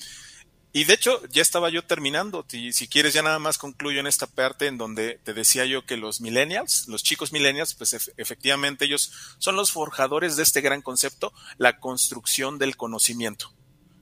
Y 0.73 0.85
de 0.85 0.93
hecho, 0.93 1.26
ya 1.28 1.40
estaba 1.40 1.71
yo 1.71 1.83
terminando. 1.87 2.45
Si, 2.47 2.75
si 2.75 2.88
quieres, 2.88 3.14
ya 3.14 3.23
nada 3.23 3.38
más 3.38 3.57
concluyo 3.57 4.00
en 4.00 4.07
esta 4.07 4.26
parte 4.26 4.66
en 4.66 4.76
donde 4.76 5.19
te 5.25 5.33
decía 5.33 5.64
yo 5.64 5.87
que 5.87 5.97
los 5.97 6.21
millennials, 6.21 6.87
los 6.88 7.02
chicos 7.02 7.33
millennials, 7.33 7.75
pues 7.75 8.12
efectivamente 8.19 8.85
ellos 8.85 9.11
son 9.38 9.57
los 9.57 9.73
forjadores 9.73 10.37
de 10.37 10.43
este 10.43 10.61
gran 10.61 10.83
concepto, 10.83 11.33
la 11.57 11.81
construcción 11.81 12.59
del 12.59 12.76
conocimiento. 12.76 13.55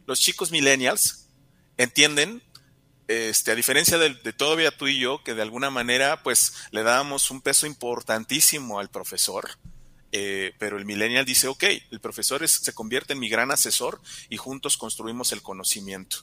Los 0.07 0.19
chicos 0.19 0.51
millennials 0.51 1.29
entienden 1.77 2.43
este, 3.09 3.51
a 3.53 3.55
diferencia 3.55 3.99
de, 3.99 4.15
de, 4.15 4.33
todavía 4.33 4.77
tú 4.77 4.87
y 4.87 4.99
yo, 4.99 5.23
que 5.23 5.35
de 5.35 5.43
alguna 5.43 5.71
manera, 5.71 6.23
pues, 6.23 6.55
le 6.71 6.83
dábamos 6.83 7.31
un 7.31 7.41
peso 7.41 7.67
importantísimo 7.67 8.81
al 8.81 8.89
profesor, 8.89 9.51
eh, 10.17 10.55
pero 10.61 10.79
el 10.79 10.85
millennial 10.85 11.25
dice, 11.25 11.49
ok, 11.49 11.65
el 11.91 11.99
profesor 11.99 12.45
es, 12.45 12.53
se 12.53 12.73
convierte 12.73 13.15
en 13.15 13.19
mi 13.19 13.29
gran 13.29 13.51
asesor 13.51 14.01
y 14.29 14.37
juntos 14.37 14.77
construimos 14.77 15.33
el 15.33 15.43
conocimiento. 15.43 16.19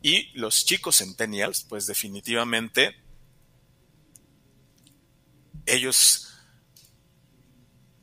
Y 0.00 0.30
los 0.32 0.64
chicos 0.64 0.96
centennials, 0.96 1.62
pues 1.62 1.86
definitivamente, 1.86 2.96
ellos, 5.66 6.34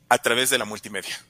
a 0.08 0.18
través 0.18 0.50
de 0.50 0.58
la 0.58 0.64
multimedia, 0.64 1.20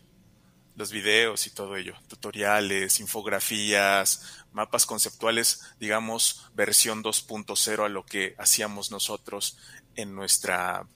los 0.77 0.91
videos 0.91 1.47
y 1.47 1.51
todo 1.51 1.77
ello, 1.77 1.95
tutoriales, 2.09 3.01
infografías, 3.01 4.45
mapas 4.53 4.87
conceptuales, 4.87 5.63
digamos, 5.79 6.51
versión 6.55 7.03
2.0 7.03 7.85
a 7.85 7.89
lo 7.89 8.05
que 8.05 8.35
hacíamos 8.39 8.91
nosotros 8.91 9.57
en 9.95 10.15
nuestra, 10.15 10.87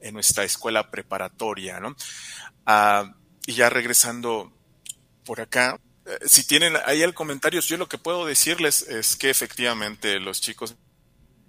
en 0.00 0.14
nuestra 0.14 0.44
escuela 0.44 0.90
preparatoria, 0.90 1.80
¿no? 1.80 1.96
Ah, 2.66 3.14
y 3.46 3.54
ya 3.54 3.68
regresando 3.68 4.52
por 5.24 5.40
acá, 5.40 5.80
eh, 6.06 6.18
si 6.26 6.46
tienen 6.46 6.74
ahí 6.84 7.02
el 7.02 7.14
comentario, 7.14 7.60
yo 7.60 7.76
lo 7.76 7.88
que 7.88 7.98
puedo 7.98 8.26
decirles 8.26 8.82
es 8.82 9.16
que 9.16 9.30
efectivamente 9.30 10.20
los 10.20 10.40
chicos 10.40 10.76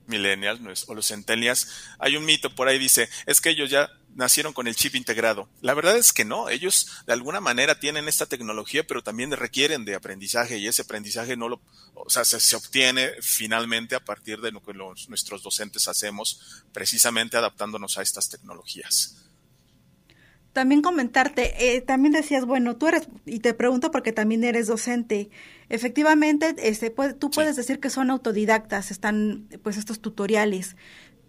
millennials 0.07 0.85
o 0.87 0.95
los 0.95 1.07
centennials, 1.07 1.67
hay 1.99 2.15
un 2.15 2.25
mito 2.25 2.53
por 2.55 2.67
ahí 2.67 2.79
dice, 2.79 3.09
es 3.25 3.41
que 3.41 3.49
ellos 3.49 3.69
ya 3.69 3.89
nacieron 4.17 4.51
con 4.51 4.67
el 4.67 4.75
chip 4.75 4.95
integrado. 4.95 5.47
La 5.61 5.75
verdad 5.75 5.95
es 5.95 6.11
que 6.11 6.25
no, 6.25 6.49
ellos 6.49 6.87
de 7.05 7.13
alguna 7.13 7.39
manera 7.39 7.79
tienen 7.79 8.07
esta 8.07 8.25
tecnología, 8.25 8.85
pero 8.85 9.03
también 9.03 9.31
requieren 9.31 9.85
de 9.85 9.93
aprendizaje 9.95 10.57
y 10.57 10.67
ese 10.67 10.81
aprendizaje 10.81 11.37
no 11.37 11.47
lo, 11.47 11.61
o 11.93 12.09
sea, 12.09 12.25
se, 12.25 12.55
obtiene 12.55 13.11
finalmente 13.21 13.95
a 13.95 14.03
partir 14.03 14.41
de 14.41 14.51
lo 14.51 14.61
que 14.63 14.73
los, 14.73 15.07
nuestros 15.07 15.43
docentes 15.43 15.87
hacemos, 15.87 16.63
precisamente 16.73 17.37
adaptándonos 17.37 17.99
a 17.99 18.01
estas 18.01 18.27
tecnologías. 18.27 19.15
También 20.51 20.81
comentarte, 20.81 21.75
eh, 21.75 21.81
también 21.81 22.13
decías, 22.13 22.43
bueno, 22.43 22.75
tú 22.75 22.87
eres, 22.87 23.07
y 23.27 23.39
te 23.39 23.53
pregunto 23.53 23.91
porque 23.91 24.11
también 24.11 24.43
eres 24.43 24.65
docente, 24.65 25.29
efectivamente, 25.69 26.55
este, 26.57 26.89
tú 27.19 27.29
puedes 27.29 27.55
decir 27.55 27.79
que 27.79 27.91
son 27.91 28.09
autodidactas, 28.09 28.89
están 28.89 29.47
pues 29.61 29.77
estos 29.77 29.99
tutoriales, 29.99 30.75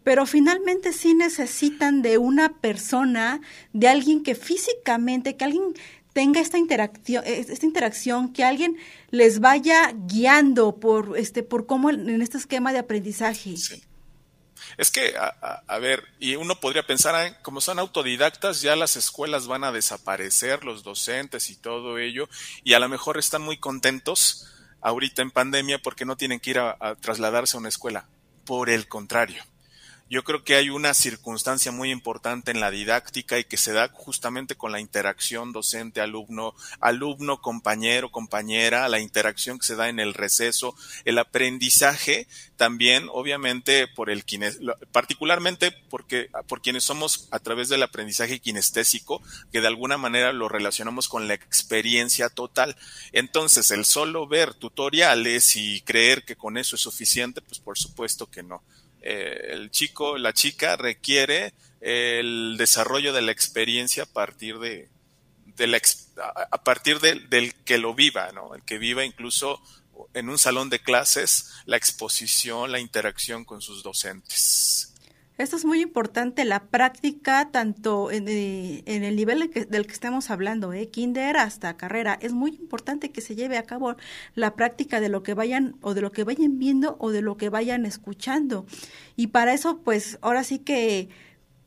pero 0.09 0.25
finalmente 0.25 0.95
sí 0.95 1.12
necesitan 1.12 2.00
de 2.00 2.17
una 2.17 2.55
persona, 2.62 3.43
de 3.75 3.88
alguien 3.88 4.23
que 4.23 4.35
físicamente, 4.35 5.37
que 5.37 5.45
alguien 5.45 5.75
tenga 6.15 6.41
esta 6.41 6.57
interacción, 6.57 7.23
esta 7.27 7.67
interacción, 7.67 8.33
que 8.33 8.43
alguien 8.43 8.79
les 9.11 9.38
vaya 9.41 9.93
guiando 9.95 10.81
por 10.81 11.19
este, 11.19 11.43
por 11.43 11.67
cómo 11.67 11.91
en 11.91 12.23
este 12.23 12.38
esquema 12.38 12.73
de 12.73 12.79
aprendizaje. 12.79 13.55
Es 14.79 14.91
que, 14.91 15.15
a, 15.15 15.79
ver, 15.79 16.03
y 16.19 16.37
uno 16.37 16.59
podría 16.59 16.87
pensar, 16.87 17.43
como 17.43 17.61
son 17.61 17.79
autodidactas, 17.79 18.62
ya 18.62 18.77
las 18.77 18.97
escuelas 18.97 19.47
van 19.47 19.62
a 19.62 19.73
desaparecer, 19.73 20.65
los 20.65 20.85
docentes 20.85 21.50
y 21.50 21.57
todo 21.57 21.99
ello, 21.99 22.31
y 22.65 22.73
a 22.73 22.79
lo 22.79 22.88
mejor 22.88 23.19
están 23.19 23.43
muy 23.43 23.59
contentos 23.59 24.49
ahorita 24.81 25.21
en 25.21 25.33
pandemia 25.33 25.79
porque 25.81 26.07
no 26.07 26.17
tienen 26.17 26.41
que 26.41 26.53
ir 26.53 26.61
a 26.61 26.97
trasladarse 26.99 27.59
a 27.59 27.61
una 27.61 27.69
escuela. 27.69 28.09
Por 28.47 28.71
el 28.71 28.88
contrario, 28.88 29.45
yo 30.11 30.25
creo 30.25 30.43
que 30.43 30.55
hay 30.55 30.71
una 30.71 30.95
circunstancia 30.95 31.71
muy 31.71 31.91
importante 31.91 32.50
en 32.50 32.61
la 32.61 32.71
didáctica 32.71 33.38
y 33.38 33.45
que 33.45 33.57
se 33.57 33.73
da 33.73 33.88
justamente 33.88 34.55
con 34.55 34.73
la 34.73 34.81
interacción 34.81 35.53
docente-alumno, 35.53 36.55
alumno-compañero, 36.81 38.11
compañera, 38.11 38.88
la 38.88 39.00
interacción 39.00 39.59
que 39.59 39.67
se 39.67 39.77
da 39.77 39.88
en 39.88 40.00
el 40.00 40.15
receso, 40.15 40.75
el 41.05 41.19
aprendizaje 41.19 42.27
también, 42.57 43.09
obviamente, 43.12 43.87
por 43.87 44.11
el 44.11 44.25
quienes, 44.25 44.59
particularmente 44.93 45.73
porque, 45.91 46.31
por 46.49 46.62
quienes 46.62 46.85
somos 46.85 47.29
a 47.31 47.38
través 47.38 47.69
del 47.69 47.83
aprendizaje 47.83 48.41
kinestésico, 48.41 49.23
que 49.53 49.61
de 49.61 49.69
alguna 49.69 49.99
manera 49.99 50.33
lo 50.33 50.49
relacionamos 50.49 51.09
con 51.09 51.29
la 51.29 51.35
experiencia 51.35 52.31
total. 52.31 52.77
Entonces, 53.12 53.71
el 53.71 53.85
solo 53.85 54.27
ver 54.27 54.55
tutoriales 54.55 55.55
y 55.57 55.83
creer 55.83 56.25
que 56.25 56.37
con 56.37 56.57
eso 56.57 56.77
es 56.77 56.83
suficiente, 56.83 57.43
pues 57.43 57.61
por 57.61 57.79
supuesto 57.79 58.31
que 58.31 58.43
no. 58.43 58.62
Eh, 59.02 59.50
el 59.50 59.71
chico, 59.71 60.19
la 60.19 60.33
chica 60.33 60.76
requiere 60.76 61.55
el 61.81 62.57
desarrollo 62.59 63.12
de 63.12 63.23
la 63.23 63.33
experiencia 63.33 64.05
a 64.05 64.07
partir 64.07 64.59
de, 64.59 64.88
la, 65.59 65.81
a 66.50 66.64
partir 66.64 66.99
del 67.00 67.55
que 67.64 67.78
lo 67.78 67.95
viva, 67.95 68.33
¿no? 68.33 68.55
El 68.55 68.62
que 68.64 68.78
viva 68.78 69.05
incluso 69.05 69.61
en 70.14 70.28
un 70.28 70.38
salón 70.38 70.71
de 70.71 70.81
clases 70.81 71.52
la 71.67 71.76
exposición, 71.76 72.73
la 72.73 72.81
interacción 72.81 73.45
con 73.45 73.61
sus 73.61 73.83
docentes. 73.83 74.88
Esto 75.38 75.54
es 75.54 75.64
muy 75.64 75.80
importante, 75.80 76.45
la 76.45 76.64
práctica, 76.64 77.49
tanto 77.52 78.11
en, 78.11 78.26
eh, 78.26 78.83
el 78.87 79.14
nivel 79.14 79.52
del 79.71 79.87
que, 79.87 79.92
estemos 79.92 80.30
hablando, 80.30 80.73
¿eh? 80.73 80.88
kinder 80.88 81.37
hasta 81.37 81.76
carrera, 81.76 82.18
es 82.21 82.33
muy 82.33 82.50
importante 82.57 83.12
que 83.12 83.21
se 83.21 83.37
lleve 83.37 83.57
a 83.57 83.62
cabo 83.62 83.95
la 84.35 84.57
práctica 84.57 84.99
de 84.99 85.09
lo 85.09 85.23
que 85.23 85.35
vayan 85.35 85.76
o 85.80 85.95
de 85.95 86.00
lo 86.00 86.11
que 86.11 86.25
vayan 86.25 86.59
viendo 86.59 86.97
o 86.99 87.12
de 87.12 87.23
lo 87.23 87.37
que 87.37 87.50
vayan 87.50 87.87
escuchando. 87.87 88.66
Y 89.14 89.28
para 89.28 89.54
eso, 89.54 89.78
pues 89.78 90.18
ahora 90.23 90.42
sí 90.42 90.59
que 90.59 91.09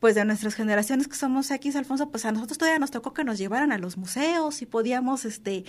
pues 0.02 0.16
de 0.16 0.26
nuestras 0.26 0.56
generaciones 0.56 1.08
que 1.08 1.16
somos 1.16 1.52
X, 1.52 1.76
Alfonso, 1.76 2.10
pues 2.10 2.26
a 2.26 2.32
nosotros 2.32 2.58
todavía 2.58 2.80
nos 2.80 2.90
tocó 2.90 3.14
que 3.14 3.24
nos 3.24 3.38
llevaran 3.38 3.72
a 3.72 3.78
los 3.78 3.98
museos 3.98 4.64
y 4.64 4.66
podíamos, 4.66 5.26
este, 5.26 5.64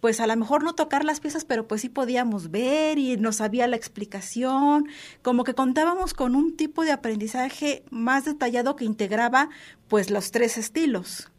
pues 0.00 0.20
a 0.20 0.26
lo 0.26 0.36
mejor 0.36 0.62
no 0.62 0.74
tocar 0.74 1.02
las 1.02 1.20
piezas, 1.20 1.46
pero 1.46 1.66
pues 1.66 1.80
sí 1.80 1.88
podíamos 1.88 2.50
ver 2.50 2.98
y 2.98 3.16
nos 3.16 3.40
había 3.40 3.66
la 3.66 3.76
explicación, 3.76 4.86
como 5.22 5.44
que 5.44 5.54
contábamos 5.54 6.12
con 6.12 6.36
un 6.36 6.58
tipo 6.58 6.84
de 6.84 6.92
aprendizaje 6.92 7.82
más 7.88 8.26
detallado 8.26 8.76
que 8.76 8.84
integraba 8.84 9.48
pues 9.88 10.10
los 10.10 10.30
tres 10.30 10.58
estilos. 10.58 11.30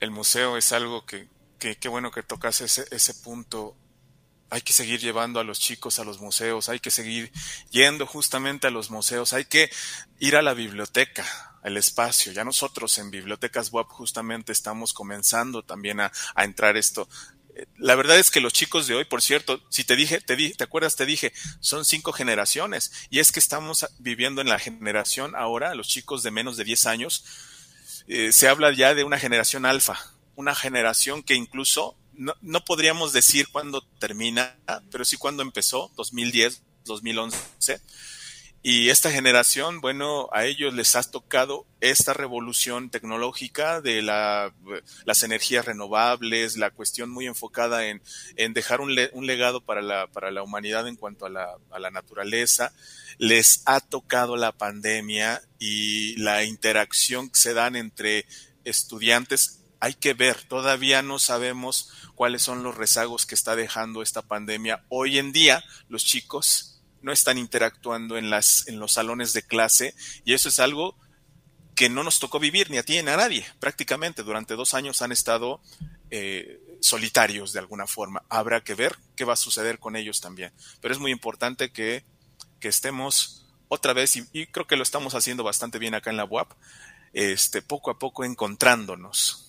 El 0.00 0.10
museo 0.10 0.58
es 0.58 0.72
algo 0.72 1.06
que, 1.06 1.30
qué 1.58 1.88
bueno 1.88 2.10
que 2.10 2.22
tocas 2.22 2.60
ese, 2.60 2.84
ese 2.90 3.14
punto 3.14 3.74
hay 4.50 4.60
que 4.60 4.72
seguir 4.72 5.00
llevando 5.00 5.40
a 5.40 5.44
los 5.44 5.58
chicos 5.58 5.98
a 5.98 6.04
los 6.04 6.20
museos, 6.20 6.68
hay 6.68 6.78
que 6.78 6.90
seguir 6.90 7.32
yendo 7.70 8.06
justamente 8.06 8.66
a 8.66 8.70
los 8.70 8.90
museos, 8.90 9.32
hay 9.32 9.44
que 9.44 9.70
ir 10.18 10.36
a 10.36 10.42
la 10.42 10.54
biblioteca, 10.54 11.24
al 11.66 11.76
espacio. 11.76 12.32
Ya 12.32 12.44
nosotros 12.44 12.96
en 12.98 13.10
Bibliotecas 13.10 13.72
WAP 13.72 13.88
justamente 13.88 14.52
estamos 14.52 14.92
comenzando 14.92 15.64
también 15.64 16.00
a, 16.00 16.12
entrar 16.36 16.76
esto. 16.76 17.08
La 17.76 17.96
verdad 17.96 18.18
es 18.18 18.30
que 18.30 18.40
los 18.40 18.52
chicos 18.52 18.86
de 18.86 18.94
hoy, 18.94 19.04
por 19.04 19.20
cierto, 19.20 19.60
si 19.68 19.82
te 19.82 19.96
dije, 19.96 20.20
te, 20.20 20.36
di, 20.36 20.52
¿te 20.52 20.62
acuerdas? 20.62 20.94
Te 20.94 21.06
dije, 21.06 21.32
son 21.58 21.84
cinco 21.84 22.12
generaciones 22.12 22.92
y 23.10 23.18
es 23.18 23.32
que 23.32 23.40
estamos 23.40 23.86
viviendo 23.98 24.40
en 24.42 24.48
la 24.48 24.60
generación 24.60 25.34
ahora, 25.34 25.74
los 25.74 25.88
chicos 25.88 26.22
de 26.22 26.30
menos 26.30 26.56
de 26.56 26.64
10 26.64 26.86
años, 26.86 27.24
eh, 28.06 28.30
se 28.30 28.46
habla 28.46 28.72
ya 28.72 28.94
de 28.94 29.02
una 29.02 29.18
generación 29.18 29.66
alfa, 29.66 29.98
una 30.36 30.54
generación 30.54 31.24
que 31.24 31.34
incluso 31.34 31.96
no, 32.16 32.34
no 32.40 32.64
podríamos 32.64 33.12
decir 33.12 33.48
cuándo 33.50 33.82
termina, 33.98 34.56
pero 34.90 35.04
sí 35.04 35.16
cuándo 35.16 35.42
empezó, 35.42 35.90
2010, 35.96 36.62
2011. 36.84 37.80
Y 38.68 38.88
esta 38.88 39.12
generación, 39.12 39.80
bueno, 39.80 40.28
a 40.32 40.44
ellos 40.44 40.74
les 40.74 40.96
ha 40.96 41.02
tocado 41.04 41.66
esta 41.80 42.14
revolución 42.14 42.90
tecnológica 42.90 43.80
de 43.80 44.02
la, 44.02 44.52
las 45.04 45.22
energías 45.22 45.64
renovables, 45.64 46.56
la 46.56 46.72
cuestión 46.72 47.08
muy 47.08 47.26
enfocada 47.26 47.86
en, 47.86 48.02
en 48.34 48.54
dejar 48.54 48.80
un, 48.80 48.92
un, 49.12 49.26
legado 49.26 49.60
para 49.60 49.82
la, 49.82 50.08
para 50.08 50.32
la 50.32 50.42
humanidad 50.42 50.88
en 50.88 50.96
cuanto 50.96 51.26
a 51.26 51.30
la, 51.30 51.56
a 51.70 51.78
la 51.78 51.92
naturaleza. 51.92 52.72
Les 53.18 53.62
ha 53.66 53.78
tocado 53.78 54.36
la 54.36 54.50
pandemia 54.50 55.42
y 55.60 56.16
la 56.16 56.42
interacción 56.42 57.30
que 57.30 57.38
se 57.38 57.54
dan 57.54 57.76
entre 57.76 58.26
estudiantes 58.64 59.60
hay 59.86 59.94
que 59.94 60.14
ver, 60.14 60.42
todavía 60.42 61.00
no 61.02 61.20
sabemos 61.20 61.92
cuáles 62.16 62.42
son 62.42 62.64
los 62.64 62.74
rezagos 62.74 63.24
que 63.24 63.36
está 63.36 63.54
dejando 63.54 64.02
esta 64.02 64.20
pandemia. 64.20 64.84
Hoy 64.88 65.18
en 65.18 65.30
día 65.30 65.62
los 65.88 66.04
chicos 66.04 66.82
no 67.02 67.12
están 67.12 67.38
interactuando 67.38 68.18
en, 68.18 68.28
las, 68.28 68.66
en 68.66 68.80
los 68.80 68.94
salones 68.94 69.32
de 69.32 69.44
clase 69.44 69.94
y 70.24 70.34
eso 70.34 70.48
es 70.48 70.58
algo 70.58 70.98
que 71.76 71.88
no 71.88 72.02
nos 72.02 72.18
tocó 72.18 72.40
vivir 72.40 72.68
ni 72.68 72.78
a 72.78 72.82
ti 72.82 72.94
ni 72.94 73.10
a 73.10 73.16
nadie. 73.16 73.46
Prácticamente 73.60 74.24
durante 74.24 74.56
dos 74.56 74.74
años 74.74 75.02
han 75.02 75.12
estado 75.12 75.60
eh, 76.10 76.60
solitarios 76.80 77.52
de 77.52 77.60
alguna 77.60 77.86
forma. 77.86 78.24
Habrá 78.28 78.64
que 78.64 78.74
ver 78.74 78.96
qué 79.14 79.24
va 79.24 79.34
a 79.34 79.36
suceder 79.36 79.78
con 79.78 79.94
ellos 79.94 80.20
también. 80.20 80.52
Pero 80.80 80.92
es 80.94 80.98
muy 80.98 81.12
importante 81.12 81.70
que, 81.70 82.04
que 82.58 82.66
estemos 82.66 83.46
otra 83.68 83.92
vez, 83.92 84.16
y, 84.16 84.46
creo 84.48 84.66
que 84.66 84.76
lo 84.76 84.82
estamos 84.82 85.14
haciendo 85.14 85.44
bastante 85.44 85.78
bien 85.78 85.94
acá 85.94 86.10
en 86.10 86.16
la 86.16 86.24
UAP, 86.24 86.54
este, 87.12 87.62
poco 87.62 87.92
a 87.92 88.00
poco 88.00 88.24
encontrándonos 88.24 89.45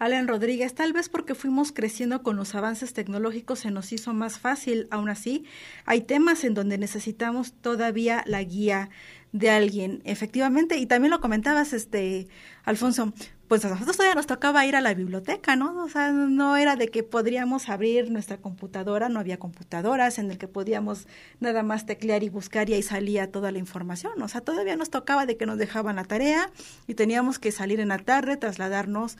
Alan 0.00 0.28
Rodríguez, 0.28 0.74
tal 0.74 0.94
vez 0.94 1.10
porque 1.10 1.34
fuimos 1.34 1.72
creciendo 1.72 2.22
con 2.22 2.34
los 2.36 2.54
avances 2.54 2.94
tecnológicos 2.94 3.58
se 3.58 3.70
nos 3.70 3.92
hizo 3.92 4.14
más 4.14 4.38
fácil, 4.38 4.88
aún 4.90 5.10
así 5.10 5.44
hay 5.84 6.00
temas 6.00 6.42
en 6.42 6.54
donde 6.54 6.78
necesitamos 6.78 7.52
todavía 7.52 8.24
la 8.26 8.42
guía 8.42 8.88
de 9.32 9.50
alguien, 9.50 10.00
efectivamente, 10.04 10.78
y 10.78 10.86
también 10.86 11.10
lo 11.10 11.20
comentabas, 11.20 11.74
este, 11.74 12.28
Alfonso, 12.64 13.12
pues 13.46 13.62
a 13.64 13.68
nosotros 13.68 13.96
todavía 13.96 14.14
nos 14.14 14.26
tocaba 14.26 14.64
ir 14.64 14.74
a 14.74 14.80
la 14.80 14.94
biblioteca, 14.94 15.54
¿no? 15.54 15.84
O 15.84 15.88
sea, 15.88 16.12
no 16.12 16.56
era 16.56 16.76
de 16.76 16.88
que 16.88 17.02
podríamos 17.02 17.68
abrir 17.68 18.10
nuestra 18.10 18.38
computadora, 18.38 19.10
no 19.10 19.20
había 19.20 19.38
computadoras 19.38 20.18
en 20.18 20.30
el 20.30 20.38
que 20.38 20.48
podíamos 20.48 21.08
nada 21.40 21.62
más 21.62 21.84
teclear 21.84 22.22
y 22.22 22.28
buscar 22.30 22.70
y 22.70 22.74
ahí 22.74 22.82
salía 22.82 23.30
toda 23.30 23.52
la 23.52 23.58
información. 23.58 24.22
O 24.22 24.28
sea, 24.28 24.40
todavía 24.40 24.76
nos 24.76 24.90
tocaba 24.90 25.26
de 25.26 25.36
que 25.36 25.46
nos 25.46 25.58
dejaban 25.58 25.96
la 25.96 26.04
tarea 26.04 26.50
y 26.86 26.94
teníamos 26.94 27.38
que 27.38 27.52
salir 27.52 27.80
en 27.80 27.88
la 27.88 27.98
tarde, 27.98 28.36
trasladarnos 28.36 29.18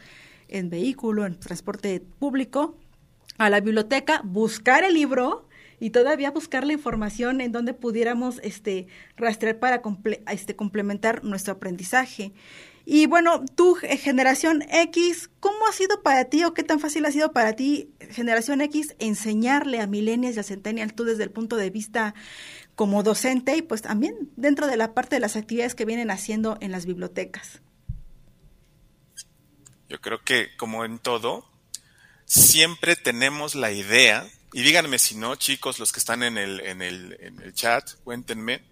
en 0.50 0.70
vehículo, 0.70 1.26
en 1.26 1.38
transporte 1.38 2.02
público, 2.18 2.76
a 3.38 3.48
la 3.48 3.60
biblioteca, 3.60 4.20
buscar 4.24 4.84
el 4.84 4.94
libro 4.94 5.48
y 5.80 5.90
todavía 5.90 6.30
buscar 6.30 6.66
la 6.66 6.74
información 6.74 7.40
en 7.40 7.52
donde 7.52 7.72
pudiéramos 7.72 8.38
este, 8.42 8.86
rastrear 9.16 9.58
para 9.58 9.82
este, 10.30 10.54
complementar 10.54 11.24
nuestro 11.24 11.54
aprendizaje. 11.54 12.32
Y 12.84 13.06
bueno, 13.06 13.44
tu 13.54 13.78
eh, 13.82 13.96
generación 13.96 14.62
X, 14.70 15.30
¿cómo 15.40 15.56
ha 15.68 15.72
sido 15.72 16.02
para 16.02 16.26
ti 16.26 16.44
o 16.44 16.52
qué 16.52 16.62
tan 16.62 16.80
fácil 16.80 17.06
ha 17.06 17.12
sido 17.12 17.32
para 17.32 17.54
ti, 17.54 17.90
generación 18.10 18.60
X, 18.60 18.94
enseñarle 18.98 19.80
a 19.80 19.86
millennials 19.86 20.36
y 20.36 20.40
a 20.40 20.42
centennials 20.42 20.94
tú 20.94 21.04
desde 21.04 21.24
el 21.24 21.30
punto 21.30 21.56
de 21.56 21.70
vista 21.70 22.14
como 22.74 23.02
docente 23.02 23.56
y 23.56 23.62
pues 23.62 23.82
también 23.82 24.30
dentro 24.36 24.66
de 24.66 24.76
la 24.76 24.92
parte 24.92 25.16
de 25.16 25.20
las 25.20 25.36
actividades 25.36 25.74
que 25.74 25.84
vienen 25.84 26.10
haciendo 26.10 26.58
en 26.60 26.72
las 26.72 26.84
bibliotecas? 26.84 27.62
Yo 29.90 30.00
creo 30.00 30.22
que, 30.22 30.56
como 30.56 30.84
en 30.84 31.00
todo, 31.00 31.44
siempre 32.24 32.94
tenemos 32.94 33.56
la 33.56 33.72
idea, 33.72 34.24
y 34.52 34.62
díganme 34.62 35.00
si 35.00 35.16
no, 35.16 35.34
chicos, 35.34 35.80
los 35.80 35.90
que 35.90 35.98
están 35.98 36.22
en 36.22 36.38
el, 36.38 36.60
en 36.60 36.80
el, 36.80 37.16
en 37.18 37.42
el 37.42 37.52
chat, 37.52 37.90
cuéntenme, 38.04 38.62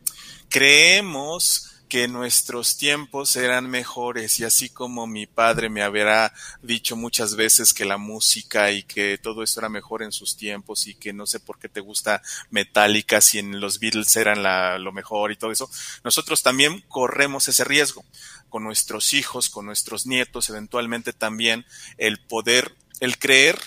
creemos 0.49 1.79
que 1.89 2.07
nuestros 2.07 2.77
tiempos 2.77 3.35
eran 3.37 3.69
mejores 3.69 4.39
y 4.39 4.45
así 4.45 4.69
como 4.69 5.07
mi 5.07 5.27
padre 5.27 5.71
me 5.71 5.83
habrá 5.83 6.33
dicho 6.63 6.97
muchas 6.97 7.35
veces 7.35 7.73
que 7.73 7.87
la 7.87 7.97
música 7.97 8.71
y 8.71 8.83
que 8.83 9.19
todo 9.19 9.43
esto 9.43 9.61
era 9.61 9.69
mejor 9.71 10.03
en 10.03 10.13
sus 10.13 10.37
tiempos 10.37 10.87
y 10.87 10.95
que 10.95 11.13
no 11.13 11.27
sé 11.27 11.41
por 11.41 11.59
qué 11.59 11.69
te 11.69 11.81
gusta 11.81 12.23
Metallica 12.51 13.21
si 13.21 13.39
en 13.39 13.59
los 13.61 13.81
Beatles 13.81 14.15
eran 14.17 14.43
la, 14.43 14.79
lo 14.79 14.93
mejor 14.93 15.33
y 15.33 15.37
todo 15.37 15.51
eso, 15.51 15.71
nosotros 16.05 16.43
también 16.43 16.85
corremos 16.89 17.49
ese 17.49 17.65
riesgo 17.65 18.05
con 18.49 18.65
nuestros 18.65 19.15
hijos, 19.15 19.51
con 19.51 19.67
nuestros 19.67 20.07
nietos, 20.07 20.49
eventualmente 20.49 21.13
también 21.13 21.67
el 21.97 22.19
poder, 22.19 22.75
el 23.01 23.19
creer 23.19 23.59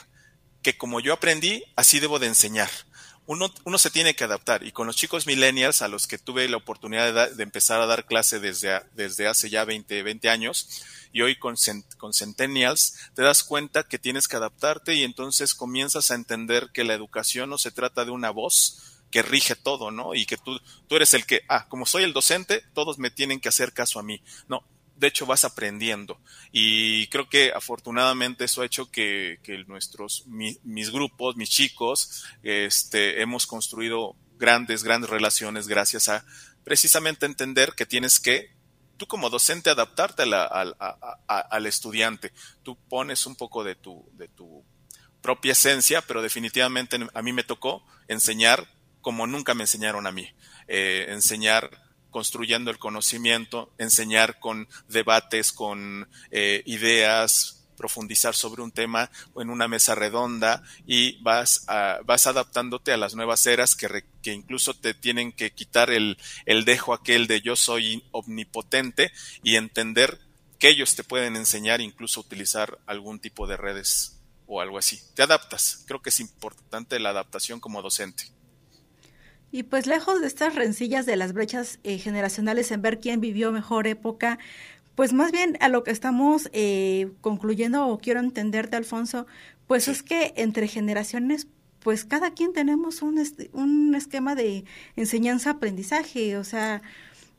que 0.62 0.78
como 0.78 1.00
yo 1.00 1.14
aprendí, 1.14 1.64
así 1.76 2.00
debo 2.00 2.20
de 2.20 2.28
enseñar 2.28 2.70
uno, 3.32 3.54
uno 3.64 3.78
se 3.78 3.90
tiene 3.90 4.14
que 4.14 4.24
adaptar. 4.24 4.64
Y 4.64 4.72
con 4.72 4.88
los 4.88 4.96
chicos 4.96 5.26
millennials, 5.26 5.82
a 5.82 5.88
los 5.88 6.06
que 6.06 6.18
tuve 6.18 6.50
la 6.50 6.58
oportunidad 6.58 7.32
de, 7.32 7.44
empezar 7.44 7.80
a 7.80 7.86
dar 7.86 8.06
clase 8.06 8.40
desde, 8.40 8.82
desde 8.94 9.28
hace 9.28 9.50
ya 9.50 9.64
20, 9.64 10.04
20 10.04 10.30
años, 10.30 10.84
y 11.14 11.22
hoy 11.22 11.38
con, 11.38 11.56
con 11.98 12.14
centennials, 12.14 12.96
te 13.16 13.22
das 13.22 13.44
cuenta 13.44 13.84
que 13.84 14.00
tienes 14.00 14.28
que 14.28 14.38
adaptarte 14.38 14.96
y 14.96 15.04
entonces 15.04 15.54
comienzas 15.54 16.12
a 16.12 16.16
entender 16.16 16.72
que 16.74 16.84
la 16.84 16.94
educación 16.94 17.50
no 17.50 17.58
se 17.58 17.72
trata 17.72 18.06
de 18.06 18.12
una 18.12 18.32
voz, 18.32 18.91
que 19.12 19.22
rige 19.22 19.56
todo, 19.56 19.92
¿no? 19.92 20.16
Y 20.16 20.26
que 20.26 20.38
tú, 20.38 20.60
tú 20.88 20.96
eres 20.96 21.14
el 21.14 21.26
que, 21.26 21.42
ah, 21.50 21.68
como 21.68 21.86
soy 21.86 22.04
el 22.04 22.14
docente, 22.14 22.64
todos 22.74 22.98
me 22.98 23.12
tienen 23.12 23.40
que 23.40 23.50
hacer 23.50 23.74
caso 23.74 24.00
a 24.00 24.04
mí. 24.04 24.24
No, 24.48 24.64
de 25.02 25.08
hecho 25.08 25.26
vas 25.26 25.44
aprendiendo. 25.44 26.22
Y 26.52 27.08
creo 27.08 27.28
que 27.28 27.52
afortunadamente 27.52 28.46
eso 28.46 28.62
ha 28.62 28.66
hecho 28.66 28.90
que, 28.90 29.40
nuestros, 29.68 30.26
mis 30.28 30.92
grupos, 30.92 31.36
mis 31.36 31.50
chicos, 31.50 32.24
este, 32.44 33.22
hemos 33.22 33.48
construido 33.48 34.16
grandes, 34.38 34.84
grandes 34.84 35.10
relaciones 35.10 35.68
gracias 35.68 36.08
a 36.08 36.24
precisamente 36.64 37.26
entender 37.26 37.74
que 37.76 37.88
tienes 37.88 38.20
que, 38.20 38.56
tú 38.98 39.08
como 39.08 39.32
docente, 39.32 39.72
adaptarte 39.72 40.24
al 40.24 41.66
estudiante. 41.66 42.32
Tú 42.62 42.78
pones 42.88 43.26
un 43.26 43.36
poco 43.36 43.64
de 43.64 43.74
tu, 43.76 44.08
de 44.14 44.28
tu 44.28 44.64
propia 45.22 45.54
esencia, 45.54 46.02
pero 46.04 46.22
definitivamente 46.22 47.00
a 47.12 47.22
mí 47.24 47.34
me 47.34 47.44
tocó 47.44 47.84
enseñar 48.08 48.68
como 49.02 49.28
nunca 49.28 49.54
me 49.54 49.64
enseñaron 49.64 50.08
a 50.08 50.12
mí. 50.12 50.28
Eh, 50.68 51.08
enseñar 51.10 51.70
construyendo 52.10 52.72
el 52.72 52.80
conocimiento, 52.80 53.74
enseñar 53.78 54.40
con 54.40 54.68
debates, 54.90 55.52
con 55.52 56.10
eh, 56.30 56.62
ideas, 56.66 57.62
profundizar 57.78 58.36
sobre 58.36 58.62
un 58.62 58.72
tema 58.72 59.10
en 59.36 59.50
una 59.50 59.68
mesa 59.68 59.96
redonda 59.96 60.62
y 60.86 61.20
vas, 61.24 61.66
vas 62.06 62.28
adaptándote 62.28 62.92
a 62.92 62.98
las 62.98 63.16
nuevas 63.16 63.48
eras 63.48 63.76
que, 63.76 64.06
que 64.22 64.34
incluso 64.34 64.76
te 64.76 64.94
tienen 64.94 65.32
que 65.32 65.52
quitar 65.52 65.90
el, 65.90 66.20
el 66.46 66.64
dejo 66.64 66.94
aquel 66.94 67.26
de 67.26 67.42
yo 67.42 67.56
soy 67.56 68.04
omnipotente 68.12 69.12
y 69.42 69.56
entender 69.56 70.20
que 70.60 70.70
ellos 70.70 70.96
te 70.96 71.04
pueden 71.04 71.36
enseñar 71.36 71.82
incluso 71.82 72.20
utilizar 72.20 72.78
algún 72.86 73.20
tipo 73.20 73.48
de 73.48 73.58
redes 73.58 74.22
o 74.46 74.62
algo 74.62 74.78
así. 74.78 75.02
Te 75.16 75.24
adaptas. 75.24 75.84
Creo 75.88 76.04
que 76.04 76.10
es 76.10 76.20
importante 76.20 77.00
la 77.00 77.10
adaptación 77.10 77.60
como 77.60 77.82
docente. 77.82 78.26
Y 79.52 79.64
pues 79.64 79.86
lejos 79.86 80.22
de 80.22 80.28
estas 80.28 80.56
rencillas 80.56 81.06
de 81.06 81.16
las 81.16 81.34
brechas 81.34 81.80
eh, 81.84 81.98
generacionales 81.98 82.72
en 82.72 82.82
ver 82.82 83.00
quién 83.00 83.20
vivió 83.20 83.52
mejor 83.52 83.88
época, 83.88 84.40
pues 84.96 85.14
más 85.14 85.32
bien 85.32 85.58
a 85.60 85.68
lo 85.68 85.84
que 85.84 85.92
estamos 85.92 86.50
eh, 86.54 87.12
concluyendo 87.22 87.88
o 87.88 88.00
quiero 88.00 88.20
entenderte, 88.20 88.78
Alfonso, 88.78 89.28
pues 89.68 89.88
es 89.88 90.04
que 90.04 90.34
entre 90.38 90.68
generaciones, 90.68 91.48
pues 91.80 92.06
cada 92.06 92.32
quien 92.32 92.54
tenemos 92.54 93.02
un, 93.02 93.22
un 93.54 93.96
esquema 93.96 94.36
de 94.36 94.66
enseñanza-aprendizaje, 94.96 96.38
o 96.38 96.44
sea, 96.44 96.82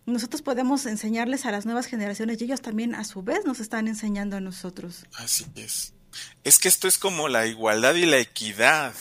nosotros 0.07 0.43
podemos 0.43 0.87
enseñarles 0.87 1.47
a 1.47 1.53
las 1.53 1.65
nuevas 1.65 1.87
generaciones 1.87 2.41
y 2.41 2.45
ellos 2.45 2.61
también 2.61 2.95
a 2.95 3.05
su 3.05 3.23
vez 3.23 3.45
nos 3.45 3.61
están 3.61 3.87
enseñando 3.87 4.37
a 4.37 4.41
nosotros. 4.41 5.07
Así 5.15 5.47
es. 5.55 5.95
Es 6.45 6.59
que 6.59 6.69
esto 6.69 6.89
es 6.89 6.99
como 6.99 7.29
la 7.29 7.47
igualdad 7.47 7.95
y 7.95 8.07
la 8.07 8.19
equidad. 8.19 8.95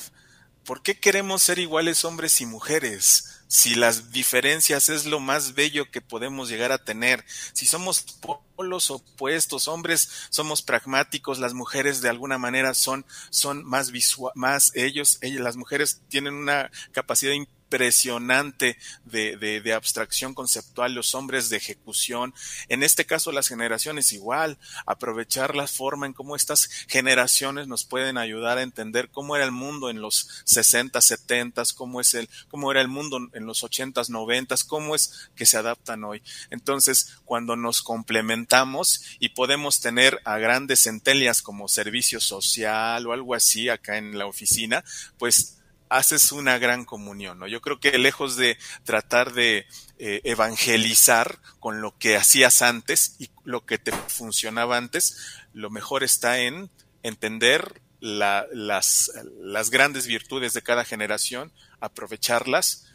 ¿Por 0.66 0.84
qué 0.84 1.00
queremos 1.00 1.42
ser 1.42 1.60
iguales 1.60 2.06
hombres 2.06 2.40
y 2.42 2.46
mujeres? 2.46 3.42
Si 3.48 3.76
las 3.76 4.12
diferencias 4.12 4.90
es 4.90 5.06
lo 5.06 5.20
más 5.20 5.56
bello 5.56 5.90
que 5.92 6.02
podemos 6.02 6.50
llegar 6.50 6.72
a 6.72 6.84
tener, 6.84 7.26
si 7.52 7.66
somos 7.66 8.02
polos 8.02 8.92
opuestos, 8.92 9.68
hombres 9.68 10.08
somos 10.30 10.62
pragmáticos, 10.62 11.40
las 11.40 11.54
mujeres 11.54 12.02
de 12.02 12.10
alguna 12.10 12.38
manera 12.38 12.74
son, 12.74 13.06
son 13.30 13.66
más 13.66 13.92
visual, 13.92 14.32
más 14.36 14.72
ellos, 14.76 15.18
ellas, 15.22 15.42
las 15.42 15.58
mujeres 15.58 16.02
tienen 16.08 16.36
una 16.36 16.72
capacidad 16.94 17.34
impresionante 17.72 18.78
de, 19.06 19.38
de, 19.38 19.74
abstracción 19.74 20.34
conceptual, 20.34 20.94
los 20.94 21.16
hombres 21.16 21.50
de 21.50 21.56
ejecución, 21.56 22.34
en 22.68 22.84
este 22.84 23.06
caso 23.06 23.32
las 23.32 23.48
generaciones 23.48 24.12
igual, 24.12 24.58
aprovechar 24.86 25.56
la 25.56 25.68
forma 25.68 26.06
en 26.06 26.12
cómo 26.12 26.36
estas 26.36 26.70
generaciones 26.90 27.68
nos 27.68 27.86
pueden 27.86 28.18
ayudar 28.18 28.58
a 28.58 28.62
entender 28.62 29.10
cómo 29.10 29.38
era 29.38 29.46
el 29.46 29.54
mundo 29.54 29.90
en 29.90 30.02
los 30.02 30.42
60, 30.44 31.00
70, 31.00 31.64
cómo 31.78 32.02
es 32.02 32.14
el, 32.14 32.28
cómo 32.50 32.72
era 32.72 32.82
el 32.82 32.90
mundo 32.90 33.20
en 33.34 33.46
los 33.46 33.64
80, 33.64 34.02
90, 34.10 34.56
cómo 34.68 34.94
es 34.94 35.30
que 35.36 35.46
se 35.46 35.56
adaptan 35.56 36.04
hoy. 36.04 36.22
Entonces, 36.50 37.20
cuando 37.24 37.56
nos 37.56 37.82
complementamos 37.82 39.02
y 39.20 39.30
podemos 39.30 39.80
tener 39.80 40.20
a 40.26 40.38
grandes 40.40 40.84
centelias 40.84 41.42
como 41.42 41.70
servicio 41.70 42.20
social 42.20 43.08
o 43.08 43.14
algo 43.14 43.34
así 43.34 43.70
acá 43.70 43.98
en 43.98 44.18
la 44.18 44.26
oficina, 44.26 44.84
pues 45.18 45.61
haces 45.92 46.32
una 46.32 46.58
gran 46.58 46.86
comunión, 46.86 47.40
¿no? 47.40 47.48
Yo 47.48 47.62
creo 47.62 47.80
que 47.80 47.98
lejos 47.98 48.38
de 48.38 48.58
tratar 48.84 49.34
de 49.34 49.68
eh, 50.00 50.22
evangelizar 50.24 51.40
con 51.60 51.82
lo 51.82 51.98
que 51.98 52.16
hacías 52.16 52.62
antes 52.62 53.16
y 53.20 53.30
lo 53.44 53.66
que 53.66 53.78
te 53.78 53.92
funcionaba 53.92 54.78
antes, 54.78 55.18
lo 55.54 55.70
mejor 55.70 56.04
está 56.04 56.40
en 56.40 56.72
entender 57.04 57.82
las, 58.00 59.12
las 59.40 59.70
grandes 59.70 60.08
virtudes 60.08 60.54
de 60.54 60.64
cada 60.64 60.86
generación, 60.86 61.52
aprovecharlas 61.80 62.88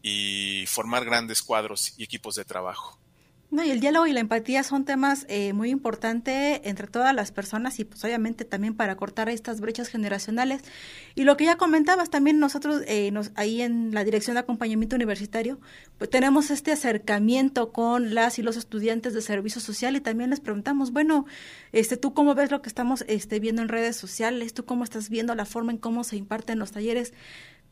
y 0.00 0.64
formar 0.68 1.04
grandes 1.04 1.42
cuadros 1.42 1.94
y 1.98 2.04
equipos 2.04 2.36
de 2.36 2.44
trabajo. 2.44 2.98
No, 3.54 3.62
y 3.62 3.70
el 3.70 3.78
diálogo 3.78 4.08
y 4.08 4.12
la 4.12 4.18
empatía 4.18 4.64
son 4.64 4.84
temas 4.84 5.26
eh, 5.28 5.52
muy 5.52 5.70
importantes 5.70 6.60
entre 6.64 6.88
todas 6.88 7.14
las 7.14 7.30
personas 7.30 7.78
y 7.78 7.84
pues 7.84 8.02
obviamente 8.02 8.44
también 8.44 8.74
para 8.74 8.96
cortar 8.96 9.28
estas 9.28 9.60
brechas 9.60 9.86
generacionales. 9.86 10.62
Y 11.14 11.22
lo 11.22 11.36
que 11.36 11.44
ya 11.44 11.54
comentabas 11.56 12.10
también 12.10 12.40
nosotros 12.40 12.82
eh, 12.88 13.12
ahí 13.36 13.62
en 13.62 13.94
la 13.94 14.02
Dirección 14.02 14.34
de 14.34 14.40
Acompañamiento 14.40 14.96
Universitario, 14.96 15.60
pues 15.98 16.10
tenemos 16.10 16.50
este 16.50 16.72
acercamiento 16.72 17.70
con 17.70 18.12
las 18.12 18.40
y 18.40 18.42
los 18.42 18.56
estudiantes 18.56 19.14
de 19.14 19.22
servicio 19.22 19.60
social 19.60 19.94
y 19.94 20.00
también 20.00 20.30
les 20.30 20.40
preguntamos, 20.40 20.90
bueno, 20.90 21.24
este, 21.70 21.96
¿tú 21.96 22.12
cómo 22.12 22.34
ves 22.34 22.50
lo 22.50 22.60
que 22.60 22.68
estamos 22.68 23.04
este, 23.06 23.38
viendo 23.38 23.62
en 23.62 23.68
redes 23.68 23.94
sociales? 23.94 24.52
¿Tú 24.52 24.64
cómo 24.64 24.82
estás 24.82 25.10
viendo 25.10 25.32
la 25.36 25.44
forma 25.44 25.70
en 25.70 25.78
cómo 25.78 26.02
se 26.02 26.16
imparten 26.16 26.58
los 26.58 26.72
talleres? 26.72 27.12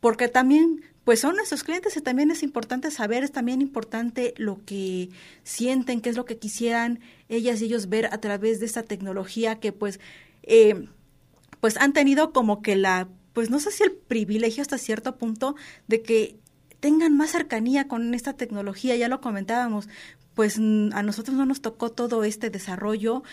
porque 0.03 0.27
también 0.27 0.81
pues 1.03 1.19
son 1.19 1.35
nuestros 1.35 1.63
clientes 1.63 1.97
y 1.97 2.01
también 2.01 2.31
es 2.31 2.43
importante 2.43 2.89
saber, 2.91 3.23
es 3.23 3.31
también 3.31 3.61
importante 3.61 4.33
lo 4.37 4.59
que 4.65 5.09
sienten, 5.43 6.01
qué 6.01 6.09
es 6.09 6.15
lo 6.15 6.25
que 6.25 6.37
quisieran 6.37 6.99
ellas 7.29 7.61
y 7.61 7.65
ellos 7.65 7.89
ver 7.89 8.07
a 8.07 8.19
través 8.19 8.59
de 8.59 8.65
esta 8.65 8.83
tecnología 8.83 9.59
que 9.59 9.71
pues 9.71 9.99
eh, 10.43 10.87
pues 11.59 11.77
han 11.77 11.93
tenido 11.93 12.31
como 12.31 12.61
que 12.61 12.75
la 12.75 13.09
pues 13.33 13.49
no 13.49 13.59
sé 13.59 13.71
si 13.71 13.83
el 13.83 13.91
privilegio 13.91 14.61
hasta 14.61 14.77
cierto 14.77 15.17
punto 15.17 15.55
de 15.87 16.01
que 16.01 16.37
tengan 16.79 17.15
más 17.17 17.31
cercanía 17.31 17.87
con 17.87 18.13
esta 18.13 18.33
tecnología, 18.33 18.95
ya 18.95 19.07
lo 19.07 19.21
comentábamos, 19.21 19.87
pues 20.35 20.57
a 20.57 21.03
nosotros 21.03 21.37
no 21.37 21.45
nos 21.45 21.61
tocó 21.61 21.91
todo 21.91 22.23
este 22.23 22.49
desarrollo, 22.49 23.23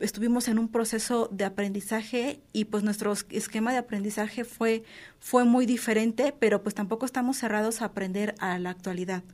estuvimos 0.00 0.48
en 0.48 0.58
un 0.58 0.68
proceso 0.68 1.28
de 1.32 1.44
aprendizaje 1.44 2.40
y 2.52 2.66
pues 2.66 2.82
nuestro 2.82 3.12
esquema 3.30 3.72
de 3.72 3.78
aprendizaje 3.78 4.44
fue, 4.44 4.84
fue 5.18 5.44
muy 5.44 5.66
diferente, 5.66 6.34
pero 6.38 6.62
pues 6.62 6.74
tampoco 6.74 7.06
estamos 7.06 7.36
cerrados 7.36 7.82
a 7.82 7.86
aprender 7.86 8.34
a 8.38 8.58
la 8.58 8.70
actualidad. 8.70 9.24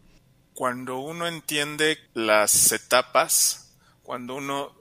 Cuando 0.54 0.98
uno 0.98 1.26
entiende 1.26 1.98
las 2.14 2.72
etapas, 2.72 3.76
cuando 4.02 4.36
uno 4.36 4.80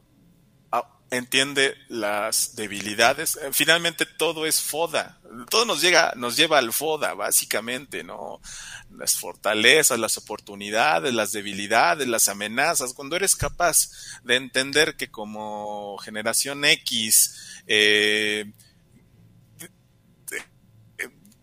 entiende 1.11 1.75
las 1.87 2.55
debilidades. 2.55 3.37
Eh, 3.37 3.49
finalmente 3.51 4.05
todo 4.05 4.45
es 4.45 4.61
foda. 4.61 5.18
Todo 5.49 5.65
nos 5.65 5.81
llega, 5.81 6.13
nos 6.15 6.35
lleva 6.35 6.57
al 6.57 6.73
foda, 6.73 7.13
básicamente, 7.13 8.03
¿no? 8.03 8.41
Las 8.97 9.17
fortalezas, 9.17 9.99
las 9.99 10.17
oportunidades, 10.17 11.13
las 11.13 11.31
debilidades, 11.31 12.07
las 12.07 12.29
amenazas. 12.29 12.93
Cuando 12.93 13.15
eres 13.15 13.35
capaz 13.35 13.89
de 14.23 14.35
entender 14.35 14.95
que 14.95 15.09
como 15.11 15.97
generación 15.99 16.65
X, 16.65 17.61
eh, 17.67 18.51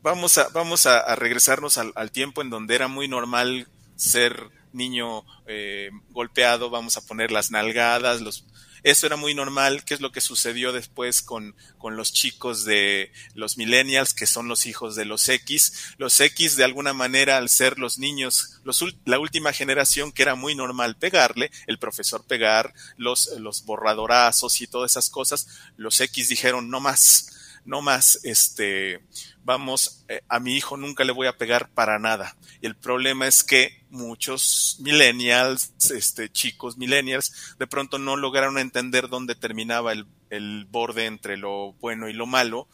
vamos 0.03 0.39
a, 0.39 0.49
vamos 0.51 0.87
a, 0.87 1.17
regresarnos 1.17 1.79
al, 1.79 2.11
tiempo 2.13 2.41
en 2.41 2.51
donde 2.51 2.75
era 2.75 2.89
muy 2.89 3.09
normal 3.09 3.69
ser 3.97 4.51
niño 4.73 5.25
eh, 5.47 5.91
golpeado, 6.11 6.71
vamos 6.71 6.97
a 6.97 7.05
poner 7.05 7.33
las 7.33 7.51
nalgadas, 7.51 8.21
los 8.21 8.45
Eso 8.87 9.09
era 9.09 9.17
muy 9.17 9.35
normal, 9.35 9.85
que 9.85 9.95
es 9.95 10.01
lo 10.01 10.13
que 10.13 10.21
sucedió 10.21 10.71
después 10.71 11.21
con, 11.21 11.57
con 11.77 11.97
los 11.97 12.13
chicos 12.13 12.65
de 12.65 13.11
los 13.35 13.59
millennials, 13.59 14.15
que 14.15 14.29
son 14.29 14.47
los 14.47 14.65
hijos 14.65 14.95
de 14.95 15.05
los 15.05 15.29
X. 15.29 15.95
Los 15.99 16.21
X, 16.21 16.55
de 16.55 16.63
alguna 16.63 16.93
manera, 16.93 17.37
al 17.37 17.49
ser 17.49 17.81
los 17.81 17.99
niños, 17.99 18.61
los, 18.63 18.85
la 19.05 19.19
última 19.19 19.53
generación 19.53 20.13
que 20.13 20.23
era 20.23 20.37
muy 20.37 20.55
normal 20.55 20.95
pegarle, 20.95 21.51
el 21.67 21.81
profesor 21.81 22.25
pegar, 22.29 22.75
los, 22.97 23.27
los 23.41 23.65
borradorazos 23.65 24.61
y 24.61 24.69
todas 24.69 24.93
esas 24.93 25.11
cosas, 25.11 25.49
los 25.77 26.01
X 26.01 26.29
dijeron 26.29 26.71
no 26.71 26.79
más 26.79 27.33
no 27.65 27.83
más, 27.83 28.21
este, 28.23 29.01
vamos, 29.47 30.05
eh, 30.09 30.23
a 30.29 30.41
mi 30.41 30.57
hijo 30.57 30.77
nunca 30.77 31.05
le 31.05 31.13
voy 31.13 31.29
a 31.29 31.39
pegar 31.39 31.71
para 31.71 31.99
nada. 32.01 32.37
Y 32.61 32.67
el 32.67 32.75
problema 32.75 33.29
es 33.29 33.45
que 33.45 33.85
muchos 33.91 34.77
millennials, 34.81 35.73
este, 35.91 36.29
chicos 36.29 36.77
millennials, 36.77 37.55
de 37.57 37.69
pronto 37.69 37.99
no 37.99 38.17
lograron 38.17 38.59
entender 38.59 39.09
dónde 39.09 39.37
terminaba 39.37 39.93
el, 39.93 40.67
borde 40.69 41.07
entre 41.07 41.37
lo 41.37 41.75
bueno 41.75 42.09
y 42.09 42.13
lo 42.13 42.27
malo, 42.27 42.67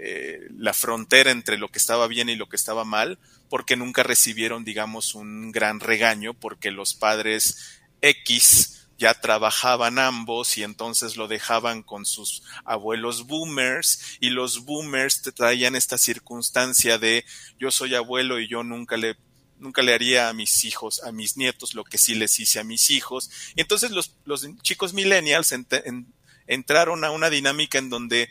eh, 0.00 0.48
la 0.56 0.72
frontera 0.72 1.30
entre 1.30 1.58
lo 1.58 1.68
que 1.68 1.78
estaba 1.78 2.08
bien 2.08 2.30
y 2.30 2.36
lo 2.36 2.48
que 2.48 2.56
estaba 2.56 2.84
mal, 2.84 3.18
porque 3.50 3.76
nunca 3.76 4.02
recibieron, 4.02 4.64
digamos, 4.64 5.14
un 5.14 5.52
gran 5.52 5.78
regaño, 5.78 6.32
porque 6.32 6.70
los 6.70 6.94
padres 6.94 7.78
X, 8.00 8.77
ya 8.98 9.14
trabajaban 9.14 9.98
ambos 9.98 10.58
y 10.58 10.64
entonces 10.64 11.16
lo 11.16 11.28
dejaban 11.28 11.82
con 11.82 12.04
sus 12.04 12.42
abuelos 12.64 13.26
boomers 13.26 14.18
y 14.20 14.30
los 14.30 14.64
boomers 14.64 15.22
te 15.22 15.30
traían 15.30 15.76
esta 15.76 15.96
circunstancia 15.96 16.98
de 16.98 17.24
yo 17.60 17.70
soy 17.70 17.94
abuelo 17.94 18.40
y 18.40 18.48
yo 18.48 18.64
nunca 18.64 18.96
le 18.96 19.16
nunca 19.58 19.82
le 19.82 19.94
haría 19.94 20.28
a 20.28 20.32
mis 20.32 20.64
hijos, 20.64 21.02
a 21.02 21.12
mis 21.12 21.36
nietos 21.36 21.74
lo 21.74 21.84
que 21.84 21.98
sí 21.98 22.14
les 22.14 22.38
hice 22.38 22.60
a 22.60 22.64
mis 22.64 22.90
hijos. 22.90 23.30
Y 23.56 23.60
entonces 23.60 23.90
los, 23.90 24.14
los 24.24 24.46
chicos 24.62 24.94
millennials 24.94 25.52
entraron 26.46 27.04
a 27.04 27.10
una 27.10 27.30
dinámica 27.30 27.78
en 27.78 27.90
donde 27.90 28.28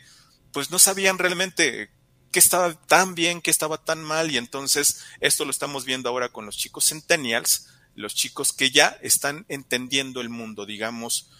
pues 0.52 0.70
no 0.70 0.78
sabían 0.78 1.18
realmente 1.18 1.90
qué 2.30 2.38
estaba 2.38 2.72
tan 2.74 3.14
bien, 3.14 3.40
qué 3.40 3.50
estaba 3.50 3.84
tan 3.84 4.02
mal 4.02 4.30
y 4.30 4.36
entonces 4.36 5.04
esto 5.20 5.44
lo 5.44 5.50
estamos 5.50 5.84
viendo 5.84 6.08
ahora 6.08 6.30
con 6.30 6.46
los 6.46 6.56
chicos 6.56 6.88
centennials 6.88 7.68
los 7.98 8.14
chicos 8.14 8.52
que 8.52 8.70
ya 8.70 8.96
están 9.02 9.44
entendiendo 9.48 10.20
el 10.20 10.28
mundo, 10.28 10.66
digamos. 10.66 11.30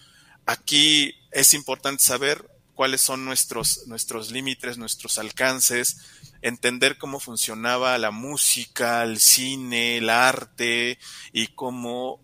Aquí 0.45 1.15
es 1.31 1.55
importante 1.55 2.03
saber 2.03 2.51
cuáles 2.75 3.01
son 3.01 3.25
nuestros, 3.25 3.87
nuestros 3.87 4.31
límites, 4.31 4.79
nuestros 4.79 5.19
alcances, 5.19 6.01
entender 6.43 6.99
cómo 6.99 7.21
funcionaba 7.21 7.97
la 7.99 8.11
música, 8.11 9.03
el 9.03 9.19
cine, 9.19 9.99
el 9.99 10.11
arte 10.11 10.99
y 11.33 11.49
cómo 11.49 12.21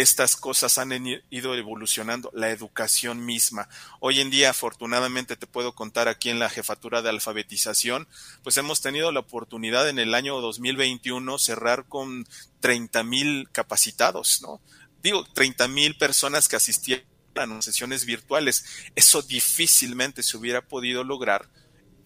estas 0.00 0.36
cosas 0.36 0.78
han 0.78 0.92
ido 1.30 1.54
evolucionando, 1.54 2.30
la 2.34 2.50
educación 2.50 3.24
misma. 3.24 3.68
Hoy 4.00 4.20
en 4.20 4.30
día, 4.30 4.50
afortunadamente, 4.50 5.36
te 5.36 5.46
puedo 5.46 5.74
contar 5.74 6.08
aquí 6.08 6.30
en 6.30 6.38
la 6.38 6.50
jefatura 6.50 7.02
de 7.02 7.10
alfabetización, 7.10 8.08
pues 8.42 8.56
hemos 8.56 8.80
tenido 8.80 9.12
la 9.12 9.20
oportunidad 9.20 9.88
en 9.88 9.98
el 9.98 10.14
año 10.14 10.40
2021 10.40 11.38
cerrar 11.38 11.86
con 11.86 12.26
30 12.60 13.02
mil 13.04 13.48
capacitados, 13.50 14.42
¿no? 14.42 14.60
Digo, 15.02 15.24
30 15.32 15.68
mil 15.68 15.96
personas 15.96 16.48
que 16.48 16.56
asistían 16.56 17.02
a 17.36 17.62
sesiones 17.62 18.04
virtuales. 18.04 18.64
Eso 18.96 19.22
difícilmente 19.22 20.22
se 20.22 20.36
hubiera 20.36 20.62
podido 20.62 21.04
lograr 21.04 21.48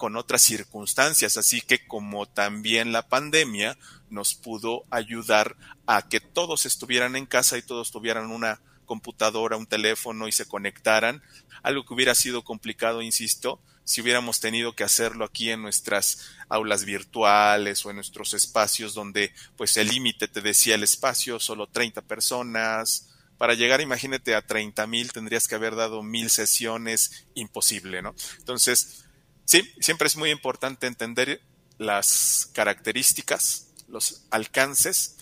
con 0.02 0.16
otras 0.16 0.42
circunstancias. 0.42 1.36
Así 1.36 1.60
que 1.60 1.86
como 1.86 2.26
también 2.26 2.90
la 2.90 3.06
pandemia 3.06 3.78
nos 4.10 4.34
pudo 4.34 4.82
ayudar 4.90 5.56
a 5.86 6.08
que 6.08 6.18
todos 6.18 6.66
estuvieran 6.66 7.14
en 7.14 7.24
casa 7.24 7.56
y 7.56 7.62
todos 7.62 7.92
tuvieran 7.92 8.32
una 8.32 8.60
computadora, 8.84 9.56
un 9.56 9.68
teléfono 9.68 10.26
y 10.26 10.32
se 10.32 10.48
conectaran, 10.48 11.22
algo 11.62 11.86
que 11.86 11.94
hubiera 11.94 12.16
sido 12.16 12.42
complicado, 12.42 13.00
insisto, 13.00 13.60
si 13.84 14.00
hubiéramos 14.00 14.40
tenido 14.40 14.74
que 14.74 14.82
hacerlo 14.82 15.24
aquí 15.24 15.50
en 15.50 15.62
nuestras 15.62 16.32
aulas 16.48 16.84
virtuales 16.84 17.86
o 17.86 17.90
en 17.90 17.94
nuestros 17.94 18.34
espacios 18.34 18.94
donde 18.94 19.32
pues 19.56 19.76
el 19.76 19.86
límite 19.86 20.26
te 20.26 20.40
decía 20.40 20.74
el 20.74 20.82
espacio, 20.82 21.38
solo 21.38 21.68
30 21.68 22.02
personas. 22.02 23.08
Para 23.38 23.54
llegar, 23.54 23.80
imagínate, 23.80 24.34
a 24.34 24.44
30 24.44 24.84
mil 24.88 25.12
tendrías 25.12 25.46
que 25.46 25.54
haber 25.54 25.76
dado 25.76 26.02
mil 26.02 26.28
sesiones, 26.28 27.24
imposible, 27.34 28.02
¿no? 28.02 28.16
Entonces, 28.38 29.04
Sí, 29.44 29.62
siempre 29.81 30.07
es 30.07 30.16
muy 30.16 30.31
importante 30.31 30.87
entender 30.87 31.40
las 31.78 32.50
características, 32.55 33.72
los 33.88 34.26
alcances 34.31 35.18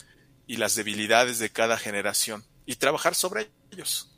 y 0.47 0.57
las 0.57 0.75
debilidades 0.75 1.39
de 1.39 1.51
cada 1.51 1.77
generación 1.77 2.45
y 2.67 2.77
trabajar 2.77 3.15
sobre 3.15 3.51
ellos. 3.71 4.11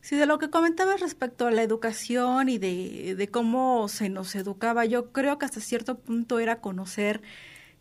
Sí, 0.00 0.14
de 0.14 0.26
lo 0.26 0.38
que 0.38 0.50
comentabas 0.50 1.00
respecto 1.00 1.46
a 1.46 1.50
la 1.50 1.62
educación 1.62 2.48
y 2.48 2.58
de, 2.58 3.28
cómo 3.32 3.88
se 3.88 4.08
nos 4.08 4.36
educaba, 4.36 4.84
yo 4.84 5.10
creo 5.10 5.38
que 5.38 5.46
hasta 5.46 5.60
cierto 5.60 5.98
punto 5.98 6.38
era 6.38 6.60
conocer 6.60 7.22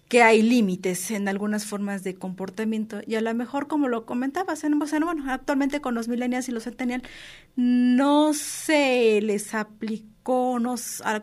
que 0.09 0.23
hay 0.23 0.41
límites 0.41 1.11
en 1.11 1.27
algunas 1.27 1.65
formas 1.65 2.03
de 2.03 2.15
comportamiento 2.15 3.01
y 3.05 3.15
a 3.15 3.21
lo 3.21 3.33
mejor 3.35 3.67
como 3.67 3.87
lo 3.87 4.05
comentabas 4.05 4.63
en, 4.63 4.77
bueno 4.77 5.31
actualmente 5.31 5.81
con 5.81 5.95
los 5.95 6.07
millennials 6.07 6.47
y 6.47 6.51
los 6.51 6.63
centennials 6.63 7.03
no 7.55 8.33
se 8.33 9.19
les 9.21 9.53
aplicó 9.55 10.14
no 10.25 10.75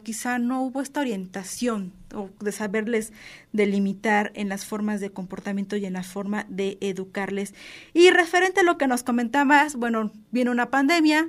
quizá 0.03 0.39
no 0.39 0.63
hubo 0.63 0.81
esta 0.81 1.01
orientación 1.01 1.93
o 2.15 2.31
de 2.41 2.53
saberles 2.53 3.13
delimitar 3.53 4.31
en 4.35 4.49
las 4.49 4.65
formas 4.65 5.01
de 5.01 5.11
comportamiento 5.11 5.77
y 5.77 5.87
en 5.87 5.95
la 5.95 6.05
forma 6.05 6.47
de 6.49 6.79
educarles. 6.81 7.55
Y 7.95 8.11
referente 8.11 8.61
a 8.61 8.65
lo 8.65 8.79
que 8.79 8.87
nos 8.87 9.03
comentabas 9.03 9.77
bueno 9.77 10.13
viene 10.31 10.51
una 10.51 10.71
pandemia 10.71 11.29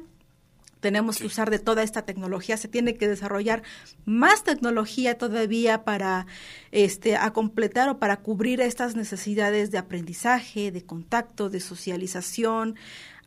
tenemos 0.83 1.17
que 1.17 1.27
usar 1.27 1.49
de 1.49 1.59
toda 1.59 1.81
esta 1.81 2.01
tecnología, 2.01 2.57
se 2.57 2.67
tiene 2.67 2.95
que 2.95 3.07
desarrollar 3.07 3.63
más 4.03 4.43
tecnología 4.43 5.17
todavía 5.17 5.85
para 5.85 6.27
este 6.71 7.15
a 7.15 7.31
completar 7.31 7.87
o 7.87 7.99
para 7.99 8.17
cubrir 8.17 8.59
estas 8.59 8.93
necesidades 8.93 9.71
de 9.71 9.77
aprendizaje, 9.77 10.71
de 10.71 10.83
contacto, 10.83 11.49
de 11.49 11.61
socialización 11.61 12.75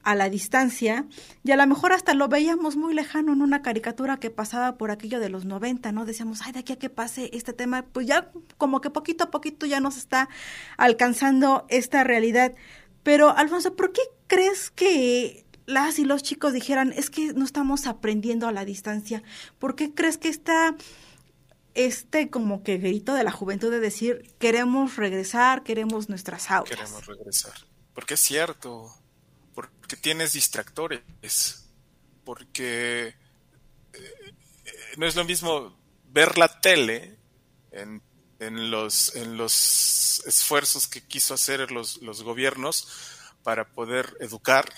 a 0.07 0.15
la 0.15 0.31
distancia 0.31 1.05
y 1.43 1.51
a 1.51 1.57
lo 1.57 1.67
mejor 1.67 1.93
hasta 1.93 2.15
lo 2.15 2.29
veíamos 2.29 2.77
muy 2.77 2.95
lejano 2.95 3.33
en 3.33 3.43
una 3.43 3.61
caricatura 3.61 4.19
que 4.19 4.31
pasaba 4.31 4.79
por 4.79 4.93
aquello 4.93 5.19
de 5.19 5.31
los 5.31 5.45
90, 5.45 5.91
¿no? 5.91 6.07
Decíamos, 6.07 6.43
ay, 6.45 6.53
de 6.53 6.61
aquí 6.61 6.73
a 6.73 6.79
que 6.79 6.89
pase 6.89 7.29
este 7.33 7.53
tema, 7.53 7.83
pues 7.83 8.07
ya 8.07 8.31
como 8.57 8.81
que 8.81 8.89
poquito 8.89 9.25
a 9.25 9.31
poquito 9.33 9.67
ya 9.67 9.81
nos 9.81 9.97
está 9.97 10.29
alcanzando 10.77 11.67
esta 11.71 12.05
realidad. 12.05 12.55
Pero, 13.03 13.37
Alfonso, 13.37 13.75
¿por 13.75 13.91
qué 13.91 14.03
crees 14.29 14.71
que 14.71 15.45
las 15.67 15.99
y 15.99 16.05
los 16.05 16.23
chicos 16.23 16.53
dijeran, 16.53 16.93
es 16.93 17.11
que 17.11 17.33
no 17.33 17.45
estamos 17.45 17.89
aprendiendo 17.89 18.47
a 18.47 18.53
la 18.53 18.65
distancia. 18.65 19.25
¿Por 19.59 19.75
qué 19.75 19.93
crees 19.93 20.19
que 20.19 20.29
está 20.29 20.77
este 21.75 22.31
como 22.31 22.63
que 22.63 22.79
grito 22.79 23.13
de 23.13 23.25
la 23.25 23.33
juventud 23.33 23.73
de 23.73 23.81
decir, 23.81 24.37
queremos 24.39 24.95
regresar, 24.95 25.65
queremos 25.65 26.09
nuestras 26.09 26.49
aulas? 26.53 26.71
Queremos 26.71 27.07
regresar. 27.07 27.55
Porque 27.93 28.15
es 28.15 28.21
cierto, 28.21 28.95
porque 29.57 29.97
tienes 29.97 30.35
distractores, 30.35 31.01
porque 32.25 33.15
eh, 33.95 34.35
no 34.99 35.07
es 35.07 35.17
lo 35.17 35.25
mismo 35.25 35.77
ver 36.13 36.39
la 36.39 36.61
tele 36.61 37.17
en, 37.73 38.03
en, 38.39 38.71
los, 38.71 39.17
en 39.17 39.39
los 39.39 40.23
esfuerzos 40.27 40.87
que 40.87 41.03
quiso 41.03 41.35
hacer 41.35 41.73
los, 41.73 42.03
los 42.03 42.23
gobiernos 42.23 42.89
para 43.43 43.67
poder 43.67 44.15
educar, 44.21 44.71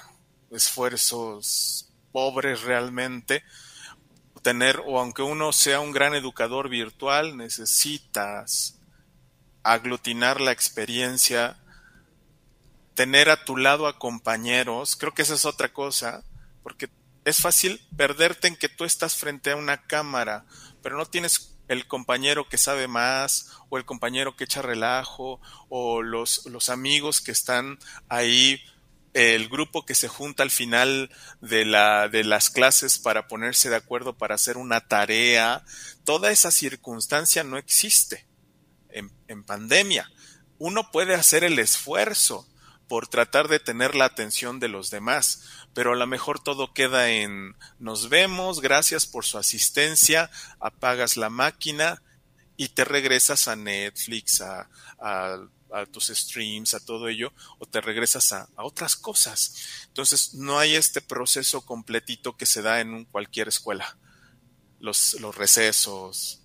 esfuerzos 0.51 1.91
pobres 2.13 2.63
realmente, 2.63 3.43
tener, 4.43 4.81
o 4.87 5.01
aunque 5.01 5.23
uno 5.23 5.53
sea 5.53 5.81
un 5.81 5.91
gran 5.91 6.15
educador 6.15 6.69
virtual, 6.69 7.37
necesitas 7.37 8.79
aglutinar 9.63 10.41
la 10.41 10.53
experiencia, 10.53 11.59
tener 12.99 13.31
a 13.31 13.45
tu 13.45 13.57
lado 13.57 13.87
a 13.87 13.97
compañeros, 13.97 14.97
creo 14.97 15.15
que 15.15 15.23
esa 15.23 15.35
es 15.35 15.45
otra 15.45 15.73
cosa, 15.73 16.25
porque 16.65 16.91
es 17.25 17.41
fácil 17.41 17.81
perderte 17.97 18.49
en 18.49 18.57
que 18.57 18.69
tú 18.69 18.85
estás 18.85 19.15
frente 19.15 19.53
a 19.53 19.57
una 19.57 19.87
cámara, 19.87 20.47
pero 20.83 20.97
no 20.97 21.07
tienes 21.07 21.57
el 21.69 21.87
compañero 21.87 22.49
que 22.49 22.59
sabe 22.59 22.89
más, 22.89 23.53
o 23.69 23.79
el 23.79 23.85
compañero 23.85 24.35
que 24.35 24.43
echa 24.43 24.63
relajo, 24.63 25.41
o 25.69 26.03
los, 26.03 26.43
amigos 26.71 27.21
que 27.21 27.31
están 27.31 27.79
ahí 28.09 28.61
el 29.15 29.49
grupo 29.49 29.87
que 29.87 29.95
se 29.95 30.09
junta 30.09 30.43
al 30.43 30.51
final 30.51 31.09
de, 31.41 31.65
la, 31.67 32.09
de 32.09 32.25
las 32.25 32.51
clases 32.51 32.99
para 32.99 33.29
ponerse 33.29 33.71
de 33.71 33.77
acuerdo 33.77 34.19
para 34.19 34.35
hacer 34.35 34.57
una 34.57 34.81
tarea, 34.89 35.65
toda 36.03 36.33
esa 36.33 36.51
circunstancia 36.51 37.45
no 37.45 37.59
existe 37.59 38.27
en 38.91 39.45
pandemia. 39.45 40.11
Uno 40.59 40.91
puede 40.91 41.15
hacer 41.15 41.45
el 41.45 41.61
esfuerzo 41.61 42.48
por 42.89 43.07
tratar 43.07 43.49
de 43.49 43.61
tener 43.61 43.95
la 43.95 44.07
atención 44.07 44.61
de 44.61 44.69
los 44.69 44.91
demás, 44.91 45.45
pero 45.75 45.93
a 45.93 45.97
lo 45.97 46.07
mejor 46.07 46.43
todo 46.43 46.73
queda 46.73 47.11
en 47.11 47.55
nos 47.79 48.09
vemos, 48.09 48.61
gracias 48.61 49.07
por 49.07 49.25
su 49.25 49.39
asistencia, 49.39 50.31
apagas 50.59 51.17
la 51.17 51.31
máquina 51.31 52.03
y 52.57 52.71
te 52.71 52.85
regresas 52.85 53.47
a 53.47 53.57
Netflix, 53.57 54.41
a, 54.41 54.69
tus 55.93 56.07
streams, 56.07 56.75
a 56.75 56.81
todo 56.81 57.09
ello, 57.09 57.33
o 57.59 57.67
te 57.67 57.81
regresas 57.81 58.33
a, 58.33 58.49
otras 58.57 58.97
cosas. 58.97 59.55
Entonces, 59.87 60.35
no 60.35 60.59
hay 60.59 60.75
este 60.75 61.01
proceso 61.01 61.61
completito 61.65 62.37
que 62.37 62.47
se 62.47 62.63
da 62.63 62.81
en 62.81 63.05
cualquier 63.05 63.49
escuela. 63.49 63.97
Los, 64.81 65.21
los 65.21 65.37
recesos, 65.37 66.41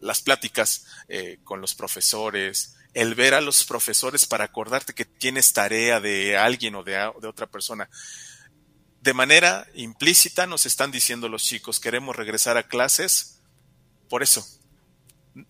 las 0.00 0.22
pláticas 0.22 0.86
eh, 1.08 1.38
con 1.44 1.60
los 1.60 1.74
profesores, 1.74 2.74
el 2.98 3.14
ver 3.14 3.34
a 3.34 3.40
los 3.40 3.62
profesores 3.62 4.26
para 4.26 4.42
acordarte 4.42 4.92
que 4.92 5.04
tienes 5.04 5.52
tarea 5.52 6.00
de 6.00 6.36
alguien 6.36 6.74
o 6.74 6.82
de, 6.82 6.98
otra 6.98 7.46
persona. 7.46 7.88
De 9.00 9.14
manera 9.14 9.68
implícita 9.74 10.48
nos 10.48 10.66
están 10.66 10.90
diciendo 10.90 11.28
los 11.28 11.44
chicos, 11.44 11.78
queremos 11.78 12.16
regresar 12.16 12.56
a 12.56 12.66
clases 12.66 13.40
por 14.08 14.24
eso. 14.24 14.44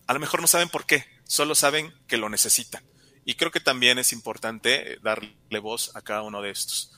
A 0.05 0.13
lo 0.13 0.19
mejor 0.19 0.41
no 0.41 0.47
saben 0.47 0.69
por 0.69 0.85
qué, 0.85 1.07
solo 1.23 1.55
saben 1.55 1.91
que 2.07 2.17
lo 2.17 2.29
necesitan. 2.29 2.83
Y 3.25 3.33
creo 3.33 3.49
que 3.49 3.59
también 3.59 3.97
es 3.97 4.13
importante 4.13 4.99
darle 5.01 5.59
voz 5.59 5.95
a 5.95 6.03
cada 6.03 6.21
uno 6.21 6.43
de 6.43 6.51
estos. 6.51 6.91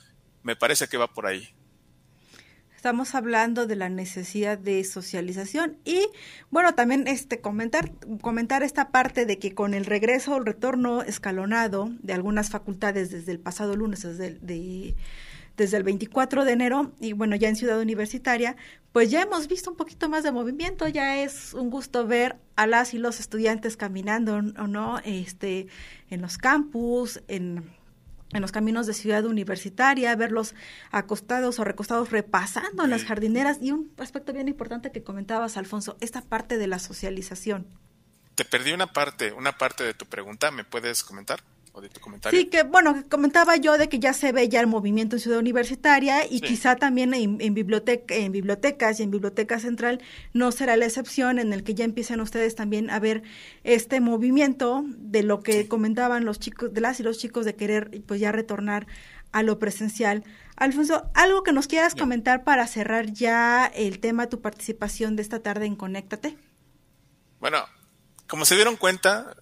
Me 0.43 0.57
parece 0.57 0.89
que 0.89 0.97
va 0.97 1.07
por 1.07 1.27
ahí. 1.27 1.55
Estamos 2.81 3.13
hablando 3.13 3.67
de 3.67 3.75
la 3.75 3.89
necesidad 3.89 4.57
de 4.57 4.83
socialización 4.83 5.77
y 5.85 6.07
bueno, 6.49 6.73
también 6.73 7.07
este 7.07 7.39
comentar 7.39 7.91
comentar 8.21 8.63
esta 8.63 8.89
parte 8.89 9.27
de 9.27 9.37
que 9.37 9.53
con 9.53 9.75
el 9.75 9.85
regreso 9.85 10.33
o 10.33 10.39
el 10.39 10.47
retorno 10.47 11.03
escalonado 11.03 11.91
de 12.01 12.13
algunas 12.13 12.49
facultades 12.49 13.11
desde 13.11 13.33
el 13.33 13.39
pasado 13.39 13.75
lunes 13.75 14.01
desde, 14.01 14.33
de, 14.39 14.95
desde 15.57 15.77
el 15.77 15.83
24 15.83 16.43
de 16.43 16.53
enero 16.53 16.91
y 16.99 17.13
bueno, 17.13 17.35
ya 17.35 17.49
en 17.49 17.55
Ciudad 17.55 17.79
Universitaria, 17.79 18.55
pues 18.91 19.11
ya 19.11 19.21
hemos 19.21 19.47
visto 19.47 19.69
un 19.69 19.77
poquito 19.77 20.09
más 20.09 20.23
de 20.23 20.31
movimiento, 20.31 20.87
ya 20.87 21.21
es 21.21 21.53
un 21.53 21.69
gusto 21.69 22.07
ver 22.07 22.37
a 22.55 22.65
las 22.65 22.95
y 22.95 22.97
los 22.97 23.19
estudiantes 23.19 23.77
caminando 23.77 24.37
o 24.37 24.65
no 24.65 24.97
este 25.05 25.67
en 26.09 26.23
los 26.23 26.39
campus, 26.39 27.21
en 27.27 27.63
en 28.33 28.41
los 28.41 28.51
caminos 28.51 28.87
de 28.87 28.93
ciudad 28.93 29.25
universitaria, 29.25 30.15
verlos 30.15 30.55
acostados 30.91 31.59
o 31.59 31.63
recostados 31.63 32.11
repasando 32.11 32.83
en 32.83 32.89
las 32.89 33.03
jardineras 33.03 33.57
y 33.61 33.71
un 33.71 33.91
aspecto 33.97 34.33
bien 34.33 34.47
importante 34.47 34.91
que 34.91 35.03
comentabas, 35.03 35.57
Alfonso, 35.57 35.97
esta 35.99 36.21
parte 36.21 36.57
de 36.57 36.67
la 36.67 36.79
socialización. 36.79 37.67
Te 38.35 38.45
perdí 38.45 38.71
una 38.71 38.87
parte, 38.87 39.33
una 39.33 39.57
parte 39.57 39.83
de 39.83 39.93
tu 39.93 40.05
pregunta, 40.05 40.51
¿me 40.51 40.63
puedes 40.63 41.03
comentar? 41.03 41.41
¿O 41.73 41.79
de 41.79 41.89
tu 41.89 42.01
comentario? 42.01 42.37
Sí, 42.37 42.47
que 42.47 42.63
bueno, 42.63 43.03
comentaba 43.09 43.55
yo 43.55 43.77
de 43.77 43.87
que 43.87 43.99
ya 43.99 44.13
se 44.13 44.31
ve 44.31 44.49
ya 44.49 44.59
el 44.59 44.67
movimiento 44.67 45.15
en 45.15 45.21
Ciudad 45.21 45.39
Universitaria 45.39 46.25
y 46.29 46.41
quizá 46.41 46.75
también 46.75 47.13
en, 47.13 47.39
en, 47.39 47.53
biblioteca, 47.53 48.13
en 48.13 48.31
bibliotecas 48.31 48.99
y 48.99 49.03
en 49.03 49.11
Biblioteca 49.11 49.57
Central 49.59 50.01
no 50.33 50.51
será 50.51 50.75
la 50.75 50.85
excepción 50.85 51.39
en 51.39 51.53
el 51.53 51.63
que 51.63 51.73
ya 51.73 51.85
empiecen 51.85 52.19
ustedes 52.19 52.55
también 52.55 52.89
a 52.89 52.99
ver 52.99 53.23
este 53.63 54.01
movimiento 54.01 54.83
de 54.97 55.23
lo 55.23 55.41
que 55.41 55.69
comentaban 55.69 56.25
los 56.25 56.39
chicos, 56.39 56.73
de 56.73 56.81
las 56.81 56.99
y 56.99 57.03
los 57.03 57.17
chicos 57.17 57.45
de 57.45 57.55
querer 57.55 58.01
pues 58.05 58.19
ya 58.19 58.31
retornar 58.31 58.85
a 59.31 59.43
lo 59.43 59.59
presencial. 59.59 60.23
Alfonso, 60.55 61.09
algo 61.13 61.43
que 61.43 61.53
nos 61.53 61.67
quieras 61.67 61.95
comentar 61.95 62.43
para 62.43 62.67
cerrar 62.67 63.11
ya 63.11 63.65
el 63.65 63.99
tema, 63.99 64.27
tu 64.27 64.41
participación 64.41 65.15
de 65.15 65.21
esta 65.21 65.39
tarde 65.39 65.65
en 65.65 65.75
Conéctate. 65.75 66.37
Bueno, 67.39 67.65
como 68.27 68.45
se 68.45 68.55
dieron 68.55 68.75
cuenta, 68.75 69.35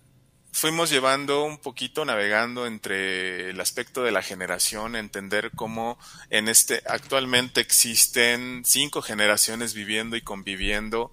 fuimos 0.51 0.89
llevando 0.89 1.43
un 1.43 1.57
poquito, 1.57 2.05
navegando 2.05 2.65
entre 2.65 3.49
el 3.51 3.61
aspecto 3.61 4.03
de 4.03 4.11
la 4.11 4.21
generación, 4.21 4.95
entender 4.95 5.51
cómo 5.55 5.97
en 6.29 6.49
este 6.49 6.81
actualmente 6.87 7.61
existen 7.61 8.63
cinco 8.65 9.01
generaciones 9.01 9.73
viviendo 9.73 10.15
y 10.15 10.21
conviviendo. 10.21 11.11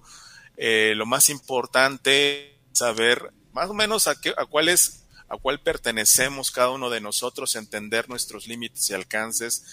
Eh, 0.57 0.93
lo 0.95 1.05
más 1.05 1.29
importante 1.29 2.59
saber 2.71 3.31
más 3.53 3.69
o 3.69 3.73
menos 3.73 4.07
a, 4.07 4.19
qué, 4.19 4.33
a 4.37 4.45
cuál 4.45 4.69
es, 4.69 5.05
a 5.29 5.37
cuál 5.37 5.59
pertenecemos 5.59 6.51
cada 6.51 6.69
uno 6.69 6.89
de 6.89 7.01
nosotros, 7.01 7.55
entender 7.55 8.07
nuestros 8.09 8.47
límites 8.47 8.89
y 8.89 8.93
alcances, 8.93 9.63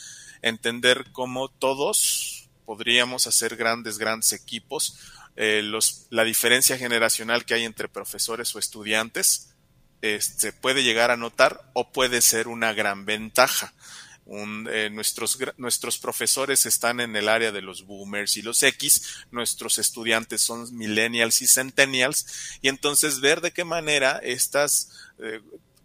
entender 0.42 1.06
cómo 1.12 1.48
todos 1.48 2.48
podríamos 2.64 3.26
hacer 3.26 3.56
grandes, 3.56 3.98
grandes 3.98 4.32
equipos. 4.32 4.98
Eh, 5.36 5.62
los, 5.62 6.06
la 6.10 6.24
diferencia 6.24 6.78
generacional 6.78 7.44
que 7.44 7.54
hay 7.54 7.64
entre 7.64 7.88
profesores 7.88 8.54
o 8.54 8.58
estudiantes, 8.58 9.53
este, 10.04 10.52
puede 10.52 10.82
llegar 10.82 11.10
a 11.10 11.16
notar 11.16 11.62
o 11.72 11.90
puede 11.90 12.20
ser 12.20 12.46
una 12.46 12.74
gran 12.74 13.06
ventaja. 13.06 13.72
Eh, 14.26 14.90
nuestros, 14.92 15.38
nuestros 15.56 15.96
profesores 15.96 16.66
están 16.66 17.00
en 17.00 17.16
el 17.16 17.26
área 17.26 17.52
de 17.52 17.62
los 17.62 17.86
boomers 17.86 18.36
y 18.36 18.42
los 18.42 18.62
X, 18.62 19.24
nuestros 19.30 19.78
estudiantes 19.78 20.42
son 20.42 20.76
millennials 20.76 21.40
y 21.40 21.46
centennials, 21.46 22.26
y 22.60 22.68
entonces 22.68 23.20
ver 23.20 23.40
de 23.40 23.52
qué 23.52 23.64
manera 23.64 24.20
estas 24.22 24.90
eh, 25.20 25.40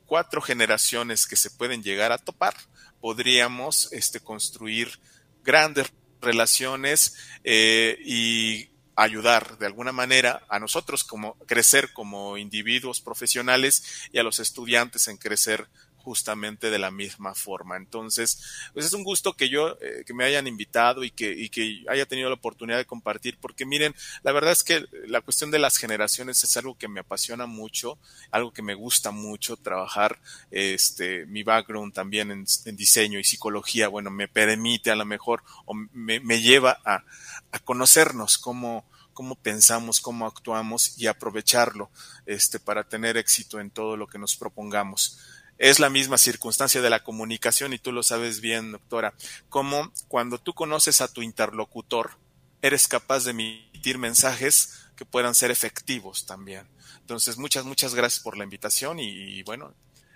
cuatro 0.06 0.42
generaciones 0.42 1.26
que 1.26 1.38
se 1.38 1.52
pueden 1.52 1.82
llegar 1.82 2.12
a 2.12 2.18
topar, 2.18 2.56
podríamos 3.00 3.88
este, 3.94 4.20
construir 4.20 5.00
grandes 5.46 5.88
relaciones 6.22 7.16
eh, 7.46 7.98
y 8.04 8.69
ayudar 9.04 9.58
de 9.58 9.66
alguna 9.66 9.92
manera 9.92 10.44
a 10.50 10.60
nosotros 10.60 11.04
como 11.04 11.36
crecer 11.46 11.94
como 11.94 12.38
individuos 12.38 13.02
profesionales 13.02 14.10
y 14.12 14.20
a 14.20 14.24
los 14.24 14.40
estudiantes 14.40 15.08
en 15.08 15.18
crecer 15.18 15.68
justamente 16.00 16.72
de 16.72 16.80
la 16.80 16.92
misma 16.92 17.36
forma. 17.36 17.78
Entonces, 17.78 18.42
pues 18.74 18.86
es 18.86 18.94
un 18.94 19.04
gusto 19.04 19.34
que 19.34 19.50
yo, 19.50 19.78
eh, 19.82 20.04
que 20.06 20.14
me 20.14 20.24
hayan 20.24 20.48
invitado 20.48 21.04
y 21.04 21.12
que, 21.12 21.32
y 21.32 21.50
que 21.50 21.84
haya 21.88 22.06
tenido 22.06 22.30
la 22.30 22.36
oportunidad 22.36 22.78
de 22.78 22.86
compartir, 22.86 23.38
porque 23.40 23.66
miren, 23.66 23.94
la 24.24 24.32
verdad 24.32 24.52
es 24.52 24.64
que 24.64 24.86
la 25.08 25.22
cuestión 25.22 25.52
de 25.52 25.60
las 25.60 25.78
generaciones 25.78 26.44
es 26.44 26.58
algo 26.58 26.78
que 26.78 26.88
me 26.88 27.02
apasiona 27.02 27.46
mucho, 27.46 28.00
algo 28.32 28.52
que 28.52 28.62
me 28.62 28.74
gusta 28.74 29.12
mucho 29.12 29.58
trabajar, 29.58 30.20
este, 30.52 31.26
mi 31.26 31.44
background 31.44 31.94
también 31.94 32.32
en, 32.32 32.46
diseño 32.76 33.20
y 33.20 33.24
psicología, 33.24 33.88
bueno, 33.88 34.10
me 34.10 34.28
permite 34.28 34.92
a 34.92 34.96
lo 34.96 35.06
mejor, 35.06 35.44
o 35.66 35.74
me, 35.74 36.20
me 36.22 36.42
lleva 36.42 36.80
a, 36.86 37.04
a 37.52 37.60
conocernos 37.60 38.38
cómo, 38.38 38.86
cómo 39.14 39.36
pensamos, 39.36 40.00
cómo 40.00 40.26
actuamos 40.26 40.98
y 40.98 41.08
aprovecharlo 41.08 41.90
este, 42.26 42.60
para 42.60 42.84
tener 42.84 43.18
éxito 43.18 43.60
en 43.60 43.70
todo 43.72 43.98
lo 43.98 44.08
que 44.08 44.20
nos 44.20 44.36
propongamos. 44.36 45.20
Es 45.58 45.80
la 45.80 45.90
misma 45.90 46.18
circunstancia 46.18 46.82
de 46.82 46.90
la 46.90 47.04
comunicación 47.04 47.74
y 47.74 47.80
tú 47.80 47.92
lo 47.92 48.02
sabes 48.02 48.40
bien, 48.40 48.72
doctora, 48.72 49.14
como 49.50 49.92
cuando 50.08 50.38
tú 50.38 50.54
conoces 50.54 51.02
a 51.02 51.12
tu 51.12 51.22
interlocutor, 51.22 52.12
eres 52.62 52.88
capaz 52.88 53.26
de 53.26 53.32
emitir 53.32 53.98
mensajes 53.98 54.86
que 54.96 55.06
puedan 55.06 55.36
ser 55.36 55.52
efectivos 55.52 56.26
también. 56.26 56.68
Entonces, 57.02 57.38
muchas, 57.38 57.66
muchas 57.66 57.96
gracias 57.96 58.24
por 58.24 58.38
la 58.38 58.44
invitación 58.44 59.00
y, 59.00 59.42
bueno, 59.44 59.74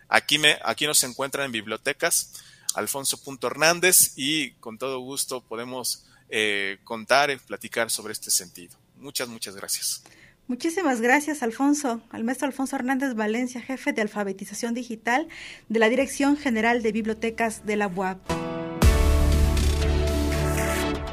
aquí, 0.08 0.38
me, 0.40 0.60
aquí 0.64 0.86
nos 0.86 1.04
encuentran 1.04 1.48
en 1.48 1.52
bibliotecas, 1.52 2.34
Alfonso 2.76 3.20
Hernández 3.42 4.14
y 4.16 4.52
con 4.54 4.78
todo 4.78 5.00
gusto 5.00 5.42
podemos 5.42 6.06
eh, 6.30 6.78
contar 6.84 7.30
y 7.32 7.38
platicar 7.38 7.90
sobre 7.90 8.14
este 8.14 8.32
sentido. 8.32 8.78
Muchas, 8.98 9.28
muchas 9.28 9.56
gracias. 9.56 10.04
Muchísimas 10.48 11.00
gracias, 11.00 11.42
Alfonso, 11.42 12.02
al 12.10 12.24
maestro 12.26 12.48
Alfonso 12.48 12.76
Hernández 12.76 13.16
Valencia, 13.16 13.62
jefe 13.62 13.94
de 13.94 14.02
alfabetización 14.02 14.74
digital 14.74 15.28
de 15.70 15.80
la 15.80 15.88
Dirección 15.88 16.36
General 16.36 16.84
de 16.84 16.92
Bibliotecas 16.92 17.66
de 17.66 17.78
la 17.78 17.88
UAP. 17.88 18.20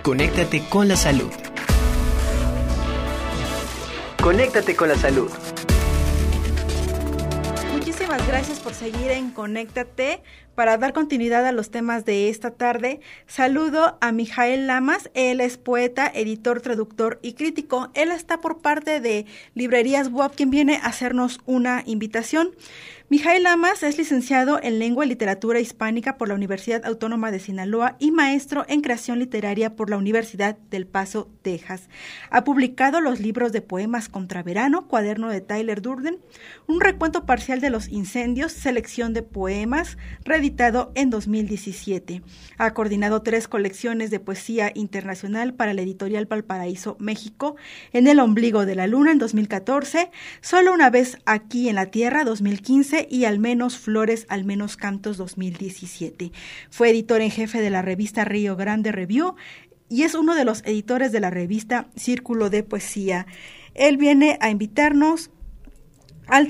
Conéctate 0.03 0.65
con 0.69 0.89
la 0.89 0.97
salud. 0.97 1.31
Conéctate 4.21 4.75
con 4.75 4.89
la 4.89 4.97
salud. 4.97 5.31
Gracias 8.31 8.61
por 8.61 8.75
seguir 8.75 9.11
en 9.11 9.33
Conéctate. 9.33 10.23
Para 10.55 10.79
dar 10.79 10.93
continuidad 10.93 11.45
a 11.47 11.51
los 11.51 11.73
temas 11.73 12.05
de 12.05 12.29
esta 12.29 12.53
tarde, 12.53 13.01
saludo 13.27 13.99
a 14.01 14.13
Mijael 14.13 14.69
Lamas. 14.69 15.11
Él 15.15 15.41
es 15.41 15.59
poeta, 15.59 16.07
editor, 16.15 16.61
traductor 16.61 17.19
y 17.23 17.33
crítico. 17.33 17.91
Él 17.95 18.13
está 18.13 18.41
por 18.41 18.59
parte 18.63 19.01
de 19.01 19.27
Librerías 19.55 20.13
WAP, 20.13 20.37
quien 20.37 20.51
viene 20.51 20.77
a 20.77 20.87
hacernos 20.87 21.41
una 21.45 21.83
invitación. 21.87 22.51
Mijael 23.11 23.43
Lamas 23.43 23.83
es 23.83 23.99
licenciado 23.99 24.61
en 24.63 24.79
Lengua 24.79 25.05
y 25.05 25.09
Literatura 25.09 25.59
Hispánica 25.59 26.17
por 26.17 26.29
la 26.29 26.37
Universidad 26.37 26.87
Autónoma 26.87 27.33
de 27.33 27.41
Sinaloa 27.41 27.97
y 27.99 28.13
maestro 28.13 28.65
en 28.69 28.83
Creación 28.83 29.19
Literaria 29.19 29.75
por 29.75 29.91
la 29.91 29.97
Universidad 29.97 30.57
del 30.71 30.87
Paso, 30.87 31.29
Texas. 31.43 31.89
Ha 32.31 32.45
publicado 32.45 33.01
los 33.01 33.19
libros 33.19 33.51
de 33.51 33.63
poemas 33.63 34.09
Contra 34.09 34.45
Verano, 34.45 34.87
cuaderno 34.87 35.29
de 35.29 35.41
Tyler 35.41 35.83
Durden, 35.83 36.21
un 36.69 36.81
recuento 36.81 37.27
parcial 37.27 37.61
de 37.61 37.71
los 37.71 37.89
incendios, 37.89 38.53
selección 38.53 39.13
de 39.13 39.25
poemas, 39.25 39.99
reeditado 40.23 40.93
en 40.95 41.11
2017. 41.11 42.23
Ha 42.59 42.75
coordinado 42.75 43.23
tres 43.23 43.49
colecciones 43.49 44.13
de 44.13 44.21
poesía 44.21 44.71
internacional 44.73 45.53
para 45.53 45.75
la 45.75 45.83
editorial 45.83 46.27
Valparaíso, 46.27 46.97
México, 47.01 47.57
En 47.93 48.07
el 48.07 48.21
ombligo 48.21 48.67
de 48.67 48.77
la 48.77 48.87
luna 48.87 49.11
en 49.11 49.19
2014, 49.19 50.13
Solo 50.43 50.73
una 50.73 50.91
vez 50.91 51.19
aquí 51.27 51.69
en 51.69 51.75
la 51.75 51.87
Tierra 51.87 52.23
2015 52.23 53.00
y 53.09 53.25
Al 53.25 53.39
menos 53.39 53.79
Flores, 53.79 54.27
Al 54.29 54.45
menos 54.45 54.77
Cantos 54.77 55.17
2017. 55.17 56.33
Fue 56.71 56.91
editor 56.91 57.21
en 57.21 57.31
jefe 57.31 57.61
de 57.61 57.71
la 57.71 57.83
revista 57.83 58.25
Río 58.25 58.57
Grande 58.57 58.93
Review 58.93 59.35
y 59.89 60.03
es 60.03 60.15
uno 60.15 60.35
de 60.35 60.45
los 60.45 60.65
editores 60.65 61.13
de 61.13 61.21
la 61.21 61.31
revista 61.31 61.89
Círculo 61.97 62.51
de 62.51 62.63
Poesía. 62.63 63.27
Él 63.75 63.97
viene 63.97 64.39
a 64.41 64.51
invitarnos 64.51 65.31
al 66.29 66.49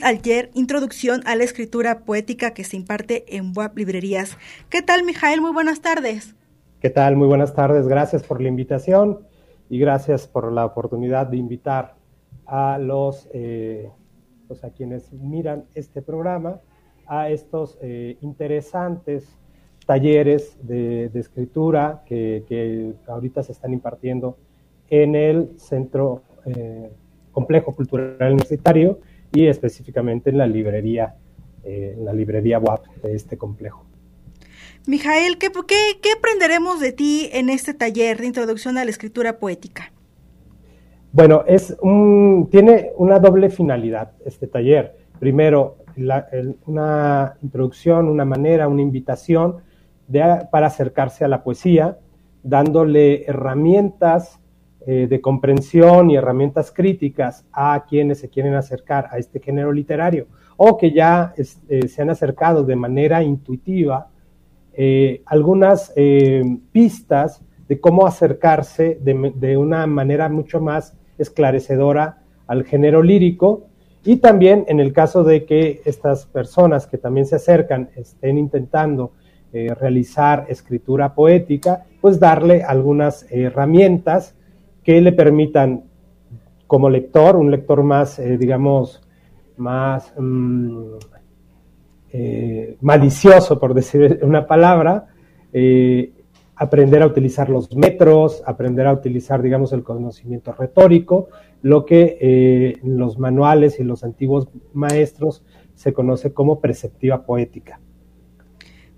Introducción 0.54 1.22
a 1.24 1.36
la 1.36 1.44
Escritura 1.44 2.00
Poética 2.00 2.52
que 2.52 2.64
se 2.64 2.76
imparte 2.76 3.36
en 3.36 3.52
WAP 3.56 3.78
Librerías. 3.78 4.36
¿Qué 4.68 4.82
tal, 4.82 5.04
Mijael? 5.04 5.40
Muy 5.40 5.52
buenas 5.52 5.80
tardes. 5.80 6.34
¿Qué 6.80 6.90
tal? 6.90 7.16
Muy 7.16 7.28
buenas 7.28 7.54
tardes. 7.54 7.88
Gracias 7.88 8.22
por 8.22 8.42
la 8.42 8.48
invitación 8.48 9.20
y 9.70 9.78
gracias 9.78 10.26
por 10.26 10.52
la 10.52 10.66
oportunidad 10.66 11.26
de 11.26 11.38
invitar 11.38 11.94
a 12.46 12.78
los, 12.78 13.28
eh, 13.32 13.90
a 14.64 14.70
quienes 14.70 15.12
miran 15.12 15.64
este 15.74 16.02
programa 16.02 16.60
a 17.06 17.30
estos 17.30 17.78
eh, 17.80 18.16
interesantes 18.20 19.36
talleres 19.86 20.56
de, 20.62 21.10
escritura 21.14 22.04
que, 22.06 22.94
ahorita 23.08 23.42
se 23.42 23.52
están 23.52 23.72
impartiendo 23.72 24.36
en 24.88 25.14
el 25.14 25.58
Centro 25.58 26.22
eh, 26.46 26.90
Complejo 27.32 27.74
Cultural 27.74 28.32
Universitario 28.32 29.00
y 29.32 29.46
específicamente 29.46 30.30
en 30.30 30.38
la 30.38 30.46
librería, 30.46 31.16
eh, 31.64 31.94
en 31.96 32.04
la 32.04 32.12
librería 32.12 32.58
WAP 32.58 32.86
de 33.02 33.14
este 33.14 33.36
complejo. 33.36 33.84
Mijael, 34.86 35.38
¿qué, 35.38 35.50
qué, 36.00 36.12
aprenderemos 36.16 36.80
de 36.80 36.92
ti 36.92 37.28
en 37.32 37.50
este 37.50 37.74
taller 37.74 38.18
de 38.18 38.26
introducción 38.26 38.78
a 38.78 38.84
la 38.84 38.90
escritura 38.90 39.38
poética? 39.38 39.92
Bueno, 41.12 41.44
es 41.46 41.76
un, 41.82 42.48
tiene 42.50 42.92
una 42.96 43.18
doble 43.18 43.50
finalidad 43.50 44.12
este 44.24 44.46
taller. 44.46 44.96
Primero, 45.18 45.78
una 46.66 47.34
introducción, 47.42 48.08
una 48.08 48.24
manera, 48.24 48.68
una 48.68 48.82
invitación 48.82 49.56
para 50.50 50.66
acercarse 50.66 51.24
a 51.24 51.28
la 51.28 51.42
poesía, 51.42 51.98
dándole 52.42 53.24
herramientas 53.24 54.40
eh, 54.86 55.06
de 55.08 55.20
comprensión 55.20 56.10
y 56.10 56.16
herramientas 56.16 56.72
críticas 56.72 57.44
a 57.52 57.84
quienes 57.88 58.18
se 58.20 58.30
quieren 58.30 58.54
acercar 58.54 59.08
a 59.10 59.18
este 59.18 59.38
género 59.38 59.72
literario 59.72 60.26
o 60.56 60.78
que 60.78 60.92
ya 60.92 61.34
eh, 61.36 61.86
se 61.86 62.02
han 62.02 62.08
acercado 62.08 62.64
de 62.64 62.76
manera 62.76 63.22
intuitiva 63.22 64.08
eh, 64.72 65.22
algunas 65.26 65.92
pistas 66.72 67.42
de 67.68 67.80
cómo 67.80 68.06
acercarse 68.06 68.98
de, 69.02 69.56
una 69.56 69.86
manera 69.86 70.28
mucho 70.28 70.60
más 70.60 70.96
esclarecedora 71.22 72.22
al 72.46 72.64
género 72.64 73.02
lírico 73.02 73.68
y 74.04 74.16
también 74.16 74.64
en 74.68 74.80
el 74.80 74.92
caso 74.92 75.24
de 75.24 75.44
que 75.44 75.82
estas 75.84 76.26
personas 76.26 76.86
que 76.86 76.98
también 76.98 77.26
se 77.26 77.36
acercan 77.36 77.90
estén 77.96 78.38
intentando 78.38 79.12
eh, 79.52 79.74
realizar 79.74 80.46
escritura 80.48 81.14
poética, 81.14 81.84
pues 82.00 82.18
darle 82.18 82.62
algunas 82.62 83.26
herramientas 83.30 84.34
que 84.82 85.00
le 85.00 85.12
permitan 85.12 85.84
como 86.66 86.88
lector, 86.88 87.36
un 87.36 87.50
lector 87.50 87.82
más, 87.82 88.18
eh, 88.18 88.38
digamos, 88.38 89.02
más 89.56 90.14
mm, 90.16 90.94
eh, 92.12 92.76
malicioso, 92.80 93.58
por 93.58 93.74
decir 93.74 94.20
una 94.22 94.46
palabra, 94.46 95.08
aprender 96.60 97.02
a 97.02 97.06
utilizar 97.06 97.48
los 97.48 97.74
metros, 97.74 98.42
aprender 98.44 98.86
a 98.86 98.92
utilizar, 98.92 99.40
digamos, 99.40 99.72
el 99.72 99.82
conocimiento 99.82 100.52
retórico, 100.52 101.30
lo 101.62 101.86
que 101.86 102.18
eh, 102.20 102.78
en 102.82 102.98
los 102.98 103.18
manuales 103.18 103.80
y 103.80 103.82
los 103.82 104.04
antiguos 104.04 104.48
maestros 104.74 105.42
se 105.74 105.94
conoce 105.94 106.34
como 106.34 106.60
preceptiva 106.60 107.24
poética. 107.24 107.80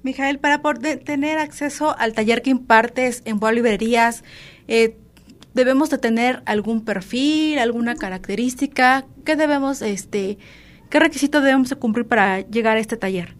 Mijael, 0.03 0.41
para 0.41 0.61
poder 0.61 1.05
tener 1.05 1.39
acceso 1.39 1.97
al 1.97 2.15
taller 2.15 2.43
que 2.43 2.51
impartes 2.51 3.23
en 3.27 3.39
Boa 3.39 3.53
Librerías, 3.53 4.25
eh, 4.67 4.97
¿debemos 5.55 5.89
de 5.89 5.99
tener 5.99 6.43
algún 6.47 6.85
perfil, 6.85 7.61
alguna 7.61 7.95
característica? 7.95 9.07
¿Qué 9.25 9.37
debemos, 9.37 9.83
este, 9.83 10.37
qué 10.91 10.99
requisito 10.99 11.41
debemos 11.41 11.69
de 11.71 11.77
cumplir 11.77 12.09
para 12.09 12.41
llegar 12.41 12.77
a 12.77 12.81
este 12.81 12.97
taller? 12.97 13.37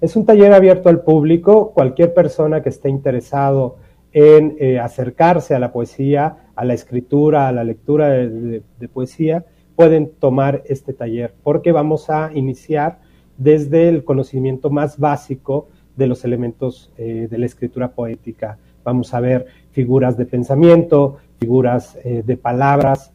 Es 0.00 0.16
un 0.16 0.24
taller 0.24 0.54
abierto 0.54 0.88
al 0.88 1.02
público, 1.02 1.72
cualquier 1.72 2.14
persona 2.14 2.62
que 2.62 2.70
esté 2.70 2.88
interesado 2.88 3.76
en 4.12 4.56
eh, 4.58 4.78
acercarse 4.78 5.54
a 5.54 5.58
la 5.58 5.72
poesía, 5.72 6.48
a 6.56 6.64
la 6.64 6.72
escritura, 6.72 7.48
a 7.48 7.52
la 7.52 7.64
lectura 7.64 8.08
de, 8.08 8.62
poesía, 8.90 9.44
pueden 9.76 10.10
tomar 10.18 10.62
este 10.66 10.94
taller, 10.94 11.34
porque 11.42 11.70
vamos 11.70 12.08
a 12.08 12.30
iniciar 12.34 13.00
desde 13.36 13.90
el 13.90 14.04
conocimiento 14.04 14.70
más 14.70 14.98
básico 14.98 15.68
de 15.96 16.06
los 16.06 16.24
elementos 16.24 16.90
eh, 16.96 17.28
de 17.30 17.38
la 17.38 17.44
escritura 17.44 17.92
poética. 17.92 18.58
Vamos 18.82 19.12
a 19.12 19.20
ver 19.20 19.46
figuras 19.70 20.16
de 20.16 20.24
pensamiento, 20.24 21.18
figuras 21.38 21.98
eh, 22.04 22.22
de 22.24 22.36
palabras, 22.38 23.12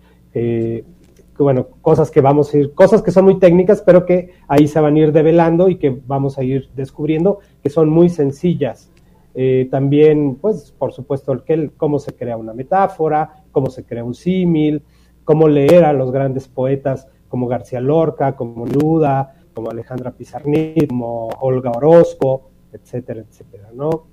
bueno, 1.43 1.67
cosas 1.81 2.11
que 2.11 2.21
vamos 2.21 2.53
a 2.53 2.57
ir, 2.57 2.73
cosas 2.73 3.01
que 3.01 3.11
son 3.11 3.25
muy 3.25 3.39
técnicas, 3.39 3.81
pero 3.81 4.05
que 4.05 4.31
ahí 4.47 4.67
se 4.67 4.79
van 4.79 4.95
a 4.95 4.99
ir 4.99 5.11
develando 5.11 5.69
y 5.69 5.77
que 5.77 5.89
vamos 6.05 6.37
a 6.37 6.43
ir 6.43 6.69
descubriendo, 6.75 7.39
que 7.61 7.69
son 7.69 7.89
muy 7.89 8.09
sencillas. 8.09 8.91
Eh, 9.33 9.67
también, 9.69 10.35
pues, 10.35 10.73
por 10.77 10.93
supuesto, 10.93 11.33
el, 11.47 11.73
cómo 11.73 11.99
se 11.99 12.15
crea 12.15 12.37
una 12.37 12.53
metáfora, 12.53 13.43
cómo 13.51 13.69
se 13.69 13.83
crea 13.83 14.03
un 14.03 14.13
símil, 14.13 14.81
cómo 15.25 15.49
leer 15.49 15.83
a 15.83 15.91
los 15.91 16.11
grandes 16.11 16.47
poetas 16.47 17.07
como 17.27 17.47
García 17.47 17.81
Lorca, 17.81 18.35
como 18.37 18.65
Luda, 18.65 19.35
como 19.53 19.69
Alejandra 19.69 20.11
Pizarnik, 20.11 20.87
como 20.87 21.27
Olga 21.41 21.71
Orozco, 21.71 22.49
etcétera, 22.71 23.21
etcétera, 23.21 23.71
¿no? 23.73 24.07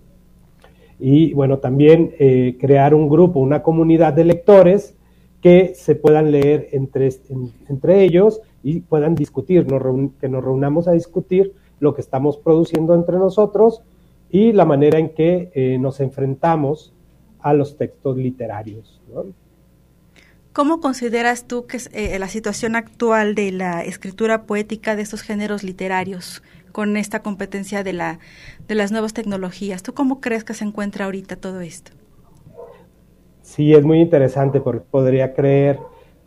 Y 0.99 1.35
bueno, 1.35 1.59
también 1.59 2.15
eh, 2.19 2.57
crear 2.61 2.95
un 2.95 3.09
grupo, 3.09 3.41
una 3.41 3.63
comunidad 3.63 4.13
de 4.13 4.25
lectores 4.25 4.97
que 5.43 5.75
se 5.75 5.97
puedan 5.97 6.31
leer 6.31 6.69
entre, 6.73 7.11
entre 7.69 8.05
ellos 8.05 8.41
y 8.63 8.81
puedan 8.81 9.17
discutir, 9.17 9.67
que 9.67 10.29
nos 10.29 10.45
reunamos 10.45 10.89
a 10.89 10.93
discutir 10.93 11.53
lo 11.81 11.95
que 11.95 12.01
estamos 12.01 12.39
produciendo 12.39 12.95
entre 12.95 13.19
nosotros 13.19 13.83
y 14.31 14.53
la 14.53 14.65
manera 14.65 15.01
en 15.01 15.11
que 15.11 15.51
eh, 15.53 15.79
nos 15.79 15.99
enfrentamos 15.99 16.95
a 17.41 17.53
los 17.55 17.77
textos 17.77 18.17
literarios. 18.17 19.01
¿Cómo 20.53 20.81
consideras 20.81 21.47
tú 21.49 21.67
que 21.67 21.79
es 21.79 21.91
eh, 21.93 22.17
la 22.21 22.29
situación 22.29 22.77
actual 22.77 23.35
de 23.35 23.51
la 23.51 23.83
escritura 23.83 24.45
poética 24.45 24.95
de 24.95 25.03
estos 25.03 25.23
géneros 25.23 25.65
literarios 25.65 26.43
con 26.71 26.97
esta 26.97 27.21
competencia 27.21 27.83
de, 27.83 27.93
la, 27.93 28.21
de 28.69 28.77
las 28.77 28.93
nuevas 28.93 29.13
tecnologías? 29.13 29.83
¿Tú 29.83 29.93
cómo 29.93 30.21
crees 30.21 30.45
que 30.45 30.55
se 30.55 30.65
encuentra 30.65 31.07
ahorita 31.07 31.35
todo 31.35 31.61
esto? 31.63 31.91
Sí 33.53 33.75
es 33.75 33.85
muy 33.85 34.01
interesante 34.01 34.63
porque 34.63 34.87
podría 34.91 35.35
creer 35.35 35.79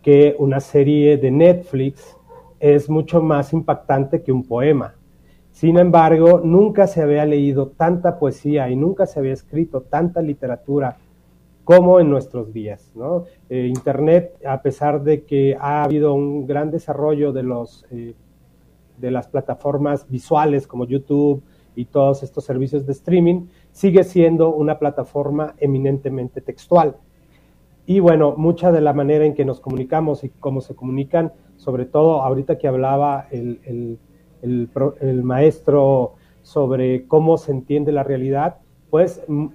que 0.04 0.36
una 0.38 0.60
serie 0.60 1.18
de 1.18 1.32
Netflix 1.32 2.16
es 2.60 2.88
mucho 2.88 3.20
más 3.20 3.52
impactante 3.52 4.22
que 4.22 4.32
un 4.32 4.44
poema. 4.44 4.94
Sin 5.50 5.80
embargo, 5.80 6.42
nunca 6.44 6.86
se 6.86 7.02
había 7.02 7.26
leído 7.26 7.70
tanta 7.70 8.20
poesía 8.20 8.70
y 8.70 8.76
nunca 8.76 9.08
se 9.08 9.20
había 9.20 9.34
escrito 9.34 9.82
tanta 9.82 10.22
literatura 10.22 10.98
como 11.64 12.00
en 12.00 12.12
nuestros 12.12 12.54
días. 12.54 12.94
Eh, 13.50 13.72
Internet, 13.74 14.36
a 14.46 14.62
pesar 14.62 15.02
de 15.02 15.24
que 15.24 15.58
ha 15.60 15.84
habido 15.84 16.14
un 16.14 16.46
gran 16.46 16.70
desarrollo 16.70 17.34
de, 17.34 17.42
los, 17.42 17.88
eh, 17.90 18.14
de 19.00 19.10
las 19.10 19.28
plataformas 19.28 20.08
visuales 20.08 20.68
como 20.68 20.86
YouTube 20.86 21.42
y 21.76 21.86
todos 21.86 22.22
estos 22.22 22.44
servicios 22.44 22.86
de 22.86 22.92
streaming, 22.92 23.48
sigue 23.72 24.04
siendo 24.04 24.54
una 24.54 24.78
plataforma 24.78 25.56
eminentemente 25.58 26.40
textual. 26.40 26.98
Y 27.86 28.00
bueno, 28.00 28.34
mucha 28.36 28.71
de 28.71 28.82
la 28.82 28.93
manera 28.93 29.26
en 29.26 29.36
que 29.36 29.45
nos 29.45 29.60
comunicamos 29.60 30.24
y 30.24 30.30
cómo 30.30 30.62
se 30.62 30.76
comunican, 30.76 31.34
sobre 31.56 31.86
todo 31.86 32.24
ahorita 32.24 32.58
que 32.58 32.67
hablaba 32.67 33.28
el, 33.32 34.00
maestro 35.24 36.13
sobre 36.41 37.08
cómo 37.08 37.38
se 37.38 37.52
entiende 37.52 37.91
la 37.91 38.04
realidad, 38.04 38.58
pues 38.89 39.24
mm, 39.28 39.48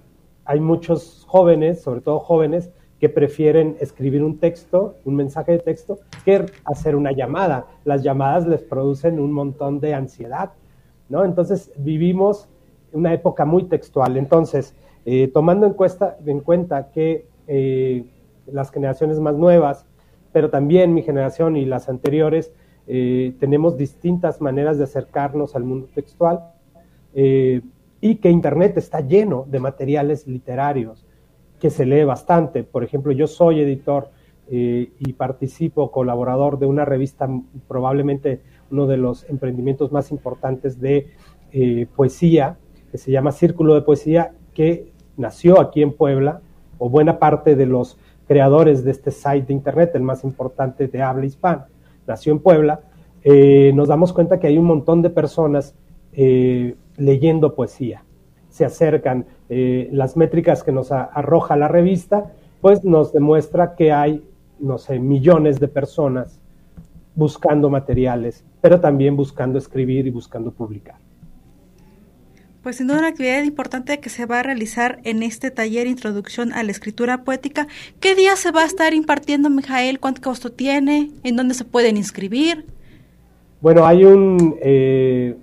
hay 0.45 0.61
muchos 0.61 1.25
jóvenes, 1.29 1.81
sobre 1.83 2.01
todo 2.01 2.19
jóvenes, 2.19 2.73
que 3.01 3.09
prefieren 3.09 3.77
escribir 3.81 4.23
un 4.23 4.39
texto, 4.39 4.97
un 5.05 5.17
mensaje 5.17 5.53
de 5.53 5.59
texto, 5.59 5.99
que 6.25 6.47
hacer 6.65 6.97
una 6.97 7.13
llamada. 7.13 7.67
Las 7.85 8.03
llamadas 8.03 8.47
les 8.47 8.63
producen 8.63 9.19
un 9.19 9.33
montón 9.33 9.81
de 9.81 9.95
ansiedad, 9.95 10.53
¿no? 11.09 11.25
Entonces 11.25 11.73
vivimos 11.79 12.49
una 12.93 13.15
época 13.15 13.45
muy 13.45 13.65
textual. 13.65 14.17
Entonces, 14.17 14.75
eh, 15.07 15.29
tomando 15.33 15.67
en, 15.67 15.75
en 16.27 16.41
cuenta 16.41 16.91
que 16.91 17.27
eh, 17.47 18.05
las 18.53 18.71
generaciones 18.71 19.21
más 19.21 19.37
nuevas, 19.37 19.87
pero 20.33 20.51
también 20.51 20.95
mi 20.95 21.03
generación 21.03 21.57
y 21.57 21.65
las 21.65 21.89
anteriores, 21.89 22.53
eh, 22.87 23.35
tenemos 23.39 23.77
distintas 23.77 24.41
maneras 24.41 24.79
de 24.79 24.85
acercarnos 24.85 25.55
al 25.55 25.65
mundo 25.65 25.89
textual 25.95 26.41
eh, 27.15 27.61
y 28.01 28.17
que 28.17 28.31
Internet 28.31 28.77
está 28.77 29.01
lleno 29.01 29.47
de 29.49 29.61
materiales 29.61 30.27
literarios 30.27 31.07
que 31.59 31.71
se 31.71 31.85
lee 31.85 32.05
bastante. 32.05 32.65
Por 32.65 32.83
ejemplo, 32.83 33.13
yo 33.13 33.27
soy 33.27 33.61
editor 33.61 34.11
eh, 34.49 34.93
y 34.99 35.13
participo, 35.13 35.93
colaborador 35.93 36.59
de 36.59 36.67
una 36.67 36.85
revista, 36.85 37.29
probablemente 37.69 38.41
uno 38.71 38.87
de 38.87 38.97
los 38.97 39.29
emprendimientos 39.29 39.93
más 39.93 40.11
importantes 40.11 40.81
de 40.81 41.09
poesía, 41.97 42.59
que 42.93 42.99
se 42.99 43.11
llama 43.11 43.33
Círculo 43.33 43.75
de 43.75 43.83
Poesía, 43.83 44.33
que 44.55 44.93
nació 45.17 45.61
aquí 45.61 45.83
en 45.83 45.93
Puebla, 45.93 46.43
o 46.79 46.89
buena 46.89 47.19
parte 47.19 47.57
de 47.57 47.67
los 47.67 47.99
creadores 48.31 48.85
de 48.85 48.93
este 48.93 49.11
site 49.11 49.47
de 49.49 49.53
internet, 49.53 49.91
el 49.95 50.03
más 50.03 50.23
importante 50.23 50.87
de 50.87 51.03
habla 51.03 51.27
hispana, 51.27 51.67
nació 52.07 52.31
en 52.31 52.39
Puebla, 52.39 52.79
eh, 53.25 53.73
nos 53.75 53.89
damos 53.89 54.13
cuenta 54.13 54.39
que 54.39 54.47
hay 54.47 54.57
un 54.57 54.67
montón 54.67 55.03
de 55.03 55.11
personas 55.11 55.75
eh, 56.13 56.77
leyendo 56.97 57.57
poesía. 57.57 58.05
Se 58.49 58.65
acercan, 58.65 59.27
las 59.49 60.17
métricas 60.17 60.63
que 60.63 60.71
nos 60.71 60.93
arroja 60.93 61.57
la 61.57 61.67
revista, 61.67 62.31
pues 62.61 62.85
nos 62.85 63.13
demuestra 63.13 63.75
que 63.75 63.91
hay, 63.91 64.25
no 64.61 64.79
sé, 64.79 65.01
millones 65.01 65.59
de 65.59 65.67
personas 65.67 66.39
buscando 67.17 67.69
materiales, 67.69 68.45
pero 68.61 68.79
también 68.79 69.17
buscando 69.17 69.59
escribir 69.59 70.07
y 70.07 70.11
buscando 70.11 70.53
publicar. 70.53 70.99
Pues 72.63 72.77
sin 72.77 72.89
duda 72.89 72.99
una 72.99 73.09
actividad 73.09 73.43
importante 73.43 74.01
que 74.01 74.11
se 74.11 74.27
va 74.27 74.41
a 74.41 74.43
realizar 74.43 74.99
en 75.05 75.23
este 75.23 75.51
taller 75.51 75.87
Introducción 75.87 76.53
a 76.53 76.63
la 76.63 76.71
Escritura 76.71 77.25
Poética. 77.25 77.67
¿Qué 78.01 78.15
día 78.15 78.37
se 78.37 78.51
va 78.51 78.65
a 78.65 78.67
estar 78.67 78.93
impartiendo, 78.93 79.49
Mijael? 79.49 79.99
¿Cuánto 79.99 80.21
costo 80.21 80.53
tiene? 80.53 81.11
¿En 81.25 81.37
dónde 81.37 81.55
se 81.55 81.65
pueden 81.65 81.97
inscribir? 81.97 82.67
Bueno, 83.63 83.87
hay 83.87 84.05
un, 84.05 84.59
eh, 84.61 85.37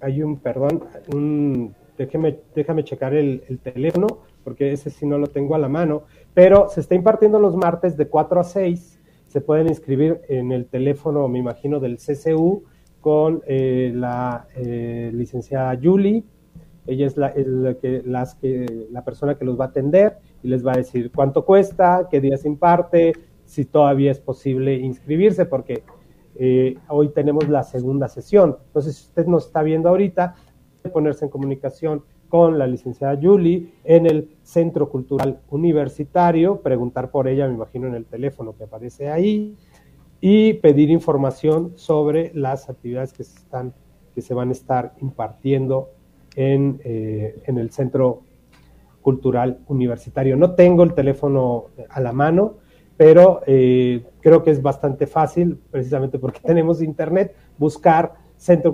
hay 0.00 0.22
un, 0.22 0.36
perdón, 0.36 0.84
un, 1.12 1.74
déjeme, 1.98 2.38
déjame 2.54 2.84
checar 2.84 3.12
el, 3.12 3.42
el, 3.48 3.58
teléfono, 3.58 4.06
porque 4.44 4.72
ese 4.72 4.90
sí 4.90 5.04
no 5.04 5.18
lo 5.18 5.26
tengo 5.26 5.56
a 5.56 5.58
la 5.58 5.68
mano, 5.68 6.04
pero 6.32 6.68
se 6.68 6.80
está 6.80 6.94
impartiendo 6.94 7.40
los 7.40 7.56
martes 7.56 7.96
de 7.96 8.06
4 8.06 8.38
a 8.38 8.44
6. 8.44 9.00
Se 9.26 9.40
pueden 9.40 9.66
inscribir 9.66 10.20
en 10.28 10.52
el 10.52 10.66
teléfono, 10.66 11.26
me 11.26 11.40
imagino, 11.40 11.80
del 11.80 11.98
CCU 11.98 12.62
con 13.00 13.42
eh, 13.48 13.90
la 13.92 14.46
eh, 14.54 15.10
licenciada 15.12 15.76
Julie 15.82 16.22
ella 16.86 17.06
es, 17.06 17.16
la, 17.16 17.32
que, 17.32 18.02
las 18.04 18.34
que, 18.34 18.86
la 18.90 19.04
persona 19.04 19.36
que 19.36 19.44
los 19.44 19.58
va 19.58 19.66
a 19.66 19.68
atender 19.68 20.18
y 20.42 20.48
les 20.48 20.66
va 20.66 20.72
a 20.72 20.76
decir 20.76 21.12
cuánto 21.14 21.44
cuesta, 21.44 22.08
qué 22.10 22.20
día 22.20 22.36
se 22.36 22.48
imparte, 22.48 23.12
si 23.44 23.64
todavía 23.64 24.10
es 24.10 24.18
posible 24.18 24.74
inscribirse, 24.74 25.46
porque 25.46 25.84
eh, 26.36 26.76
hoy 26.88 27.10
tenemos 27.10 27.48
la 27.48 27.62
segunda 27.62 28.08
sesión. 28.08 28.56
Entonces, 28.66 28.96
si 28.96 29.06
usted 29.08 29.26
nos 29.26 29.46
está 29.46 29.62
viendo 29.62 29.88
ahorita, 29.88 30.34
ponerse 30.92 31.26
en 31.26 31.30
comunicación 31.30 32.02
con 32.28 32.58
la 32.58 32.66
licenciada 32.66 33.18
Julie 33.20 33.74
en 33.84 34.06
el 34.06 34.30
Centro 34.42 34.88
Cultural 34.88 35.40
Universitario, 35.50 36.62
preguntar 36.62 37.10
por 37.10 37.28
ella, 37.28 37.46
me 37.46 37.54
imagino 37.54 37.86
en 37.86 37.94
el 37.94 38.06
teléfono 38.06 38.56
que 38.56 38.64
aparece 38.64 39.10
ahí, 39.10 39.54
y 40.20 40.54
pedir 40.54 40.88
información 40.88 41.72
sobre 41.76 42.32
las 42.32 42.70
actividades 42.70 43.12
que 43.12 43.22
están, 43.22 43.74
que 44.14 44.22
se 44.22 44.34
van 44.34 44.48
a 44.48 44.52
estar 44.52 44.94
impartiendo 45.00 45.90
eh, 46.36 47.42
en, 47.44 47.58
el 47.58 47.70
Centro 47.70 48.22
Cultural 49.02 49.58
Universitario. 49.68 50.36
No 50.36 50.54
tengo 50.54 50.82
el 50.82 50.94
teléfono 50.94 51.66
a 51.90 52.00
la 52.00 52.12
mano, 52.12 52.58
pero 52.96 53.42
eh, 53.46 54.04
creo 54.20 54.42
que 54.42 54.50
es 54.50 54.62
bastante 54.62 55.06
fácil, 55.06 55.58
precisamente 55.70 56.18
porque 56.18 56.40
tenemos 56.44 56.82
internet, 56.82 57.34
buscar 57.58 58.14
Centro 58.36 58.72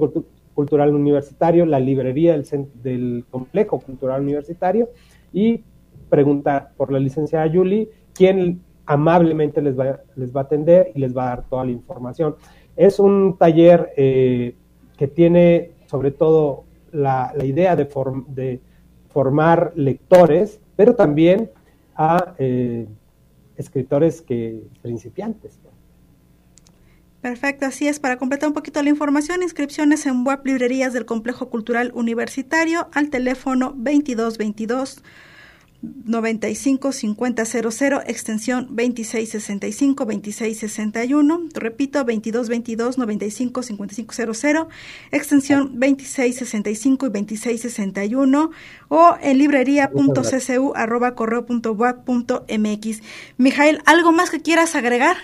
Cultural 0.55 0.95
Universitario, 0.95 1.67
la 1.67 1.81
librería 1.81 2.41
del, 2.75 3.25
Complejo 3.31 3.81
Cultural 3.81 4.23
Universitario 4.23 4.91
y 5.33 5.65
preguntar 6.09 6.73
por 6.77 6.93
la 6.93 6.99
licenciada 6.99 7.51
Julie, 7.53 7.91
quien 8.15 8.63
amablemente 8.87 9.61
les 9.61 9.79
va, 9.79 10.01
les 10.17 10.35
va 10.35 10.43
a 10.43 10.45
atender 10.45 10.93
y 10.95 11.01
les 11.01 11.17
va 11.17 11.25
a 11.25 11.29
dar 11.29 11.49
toda 11.49 11.65
la 11.65 11.73
información. 11.73 12.37
Es 12.77 12.99
un 12.99 13.37
taller 13.37 13.93
eh, 13.97 14.55
que 14.97 15.09
tiene 15.09 15.73
sobre 15.87 16.11
todo 16.11 16.65
la, 16.93 17.33
idea 17.43 17.77
de, 17.77 17.89
de, 18.29 18.61
formar 19.11 19.73
lectores, 19.75 20.61
pero 20.77 20.95
también 20.95 21.51
a 21.97 22.35
eh, 22.39 22.87
escritores 23.57 24.23
que 24.23 24.63
principiantes. 24.83 25.59
Perfecto, 27.21 27.67
así 27.67 27.89
es. 27.89 27.99
Para 27.99 28.17
completar 28.17 28.49
un 28.49 28.55
poquito 28.55 28.83
la 28.83 28.91
información, 28.91 29.43
inscripciones 29.43 30.07
en 30.07 30.25
web 30.25 30.41
librerías 30.45 30.93
del 30.93 31.05
Complejo 31.05 31.51
Cultural 31.51 31.91
Universitario 31.95 32.89
al 32.93 33.11
teléfono 33.11 33.71
2222 33.77 35.03
95 35.83 36.93
50 36.93 37.45
00, 37.45 38.01
extensión 38.07 38.67
2665 38.67 40.05
2661. 40.05 41.41
Repito, 41.55 42.05
22 42.05 42.49
22 42.49 42.99
95 42.99 43.63
55 43.63 44.15
00, 44.35 44.69
extensión 45.13 45.79
2665 45.79 47.07
y 47.07 47.11
2661 47.11 48.51
o 48.89 49.17
en 49.23 49.39
librería.ccu 49.39 50.73
arroba 50.75 51.15
correo 51.15 51.47
punto 51.47 51.77
punto 52.05 52.45
mx. 52.49 53.03
Mijael, 53.37 53.81
¿algo 53.87 54.13
más 54.13 54.31
que 54.31 54.41
quieras 54.41 54.75
agregar? 54.75 55.17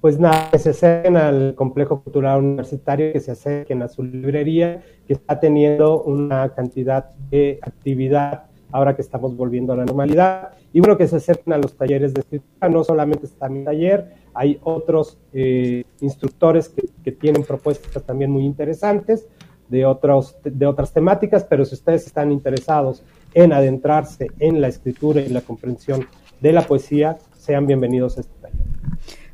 Pues 0.00 0.18
nada, 0.18 0.48
que 0.50 0.58
se 0.58 0.70
acerquen 0.70 1.16
al 1.18 1.54
complejo 1.54 2.02
cultural 2.02 2.38
universitario, 2.38 3.12
que 3.12 3.20
se 3.20 3.32
acerquen 3.32 3.82
a 3.82 3.88
su 3.88 4.02
librería, 4.02 4.82
que 5.06 5.12
está 5.12 5.38
teniendo 5.38 6.02
una 6.02 6.54
cantidad 6.54 7.10
de 7.30 7.58
actividad 7.60 8.49
ahora 8.72 8.94
que 8.94 9.02
estamos 9.02 9.36
volviendo 9.36 9.72
a 9.72 9.76
la 9.76 9.84
normalidad. 9.84 10.50
Y 10.72 10.80
bueno, 10.80 10.96
que 10.96 11.08
se 11.08 11.16
acerquen 11.16 11.52
a 11.52 11.58
los 11.58 11.76
talleres 11.76 12.14
de 12.14 12.20
escritura, 12.20 12.68
no 12.68 12.84
solamente 12.84 13.26
está 13.26 13.48
mi 13.48 13.64
taller, 13.64 14.14
hay 14.34 14.58
otros 14.62 15.18
eh, 15.32 15.84
instructores 16.00 16.68
que, 16.68 16.88
que, 17.02 17.12
tienen 17.12 17.42
propuestas 17.42 18.02
también 18.04 18.30
muy 18.30 18.44
interesantes 18.44 19.26
de, 19.68 19.86
otros, 19.86 20.36
de 20.44 20.66
otras 20.66 20.92
temáticas, 20.92 21.44
pero 21.44 21.64
si 21.64 21.74
ustedes 21.74 22.06
están 22.06 22.30
interesados 22.32 23.02
en 23.34 23.52
adentrarse 23.52 24.28
en 24.38 24.60
la 24.60 24.68
escritura 24.68 25.20
y 25.20 25.28
la 25.28 25.40
comprensión 25.40 26.06
de 26.40 26.52
la 26.52 26.62
poesía, 26.62 27.18
sean 27.38 27.66
bienvenidos 27.66 28.18
a 28.18 28.20
este 28.20 28.32
taller. 28.40 28.66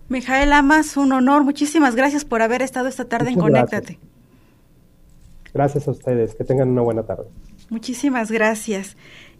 Mijael 0.08 0.52
Amas, 0.52 0.96
un 0.96 1.12
honor. 1.12 1.42
Muchísimas 1.42 1.96
gracias 1.96 2.24
por 2.24 2.42
haber 2.42 2.62
estado 2.62 2.86
esta 2.88 3.06
tarde 3.06 3.30
en 3.30 3.40
Conéctate. 3.40 3.98
gracias 5.52 5.88
a 5.88 5.90
ustedes. 5.90 6.34
Que 6.34 6.44
tengan 6.44 6.68
una 6.68 6.82
buena 6.82 7.02
tarde. 7.02 7.24
Muchísimas 7.70 8.30
gracias. 8.30 8.96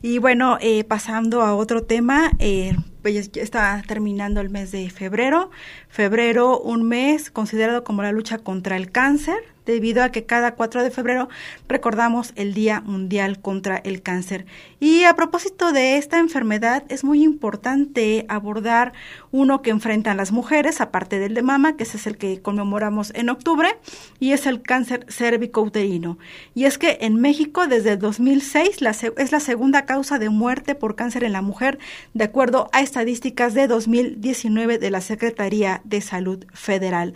Y 0.06 0.18
bueno, 0.18 0.56
eh, 0.60 0.84
pasando 0.84 1.42
a 1.42 1.56
otro 1.56 1.82
tema, 1.82 2.30
eh, 2.38 2.76
pues 3.06 3.30
ya 3.30 3.40
está 3.40 3.84
terminando 3.86 4.40
el 4.40 4.50
mes 4.50 4.72
de 4.72 4.90
febrero. 4.90 5.52
Febrero, 5.88 6.58
un 6.58 6.82
mes 6.82 7.30
considerado 7.30 7.84
como 7.84 8.02
la 8.02 8.10
lucha 8.10 8.38
contra 8.38 8.76
el 8.76 8.90
cáncer 8.90 9.36
debido 9.66 10.02
a 10.02 10.10
que 10.10 10.24
cada 10.24 10.54
4 10.54 10.82
de 10.82 10.90
febrero 10.90 11.28
recordamos 11.68 12.32
el 12.36 12.54
Día 12.54 12.80
Mundial 12.80 13.40
contra 13.40 13.76
el 13.76 14.00
Cáncer. 14.00 14.46
Y 14.80 15.04
a 15.04 15.14
propósito 15.14 15.72
de 15.72 15.96
esta 15.98 16.18
enfermedad, 16.18 16.84
es 16.88 17.04
muy 17.04 17.22
importante 17.22 18.24
abordar 18.28 18.92
uno 19.32 19.60
que 19.60 19.70
enfrentan 19.70 20.16
las 20.16 20.32
mujeres, 20.32 20.80
aparte 20.80 21.18
del 21.18 21.34
de 21.34 21.42
mama, 21.42 21.76
que 21.76 21.82
ese 21.82 21.96
es 21.96 22.06
el 22.06 22.16
que 22.16 22.40
conmemoramos 22.40 23.12
en 23.14 23.28
octubre, 23.28 23.76
y 24.20 24.32
es 24.32 24.46
el 24.46 24.62
cáncer 24.62 25.04
cérvico-uterino. 25.08 26.18
Y 26.54 26.64
es 26.64 26.78
que 26.78 26.98
en 27.00 27.20
México, 27.20 27.66
desde 27.66 27.96
2006, 27.96 28.80
la, 28.80 28.90
es 28.90 29.32
la 29.32 29.40
segunda 29.40 29.84
causa 29.84 30.18
de 30.18 30.30
muerte 30.30 30.74
por 30.74 30.94
cáncer 30.94 31.24
en 31.24 31.32
la 31.32 31.42
mujer, 31.42 31.78
de 32.14 32.24
acuerdo 32.24 32.68
a 32.72 32.82
estadísticas 32.96 33.52
de 33.52 33.66
2019 33.66 34.78
de 34.78 34.90
la 34.90 35.02
Secretaría 35.02 35.82
de 35.84 36.00
Salud 36.00 36.46
Federal. 36.54 37.12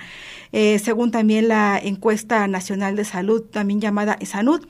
Eh, 0.53 0.79
según 0.79 1.11
también 1.11 1.49
la 1.49 1.81
encuesta 1.83 2.47
nacional 2.49 2.97
de 2.97 3.07
salud, 3.07 3.41
también 3.45 3.81
llamada 3.81 4.19
ESANUD, 4.21 4.67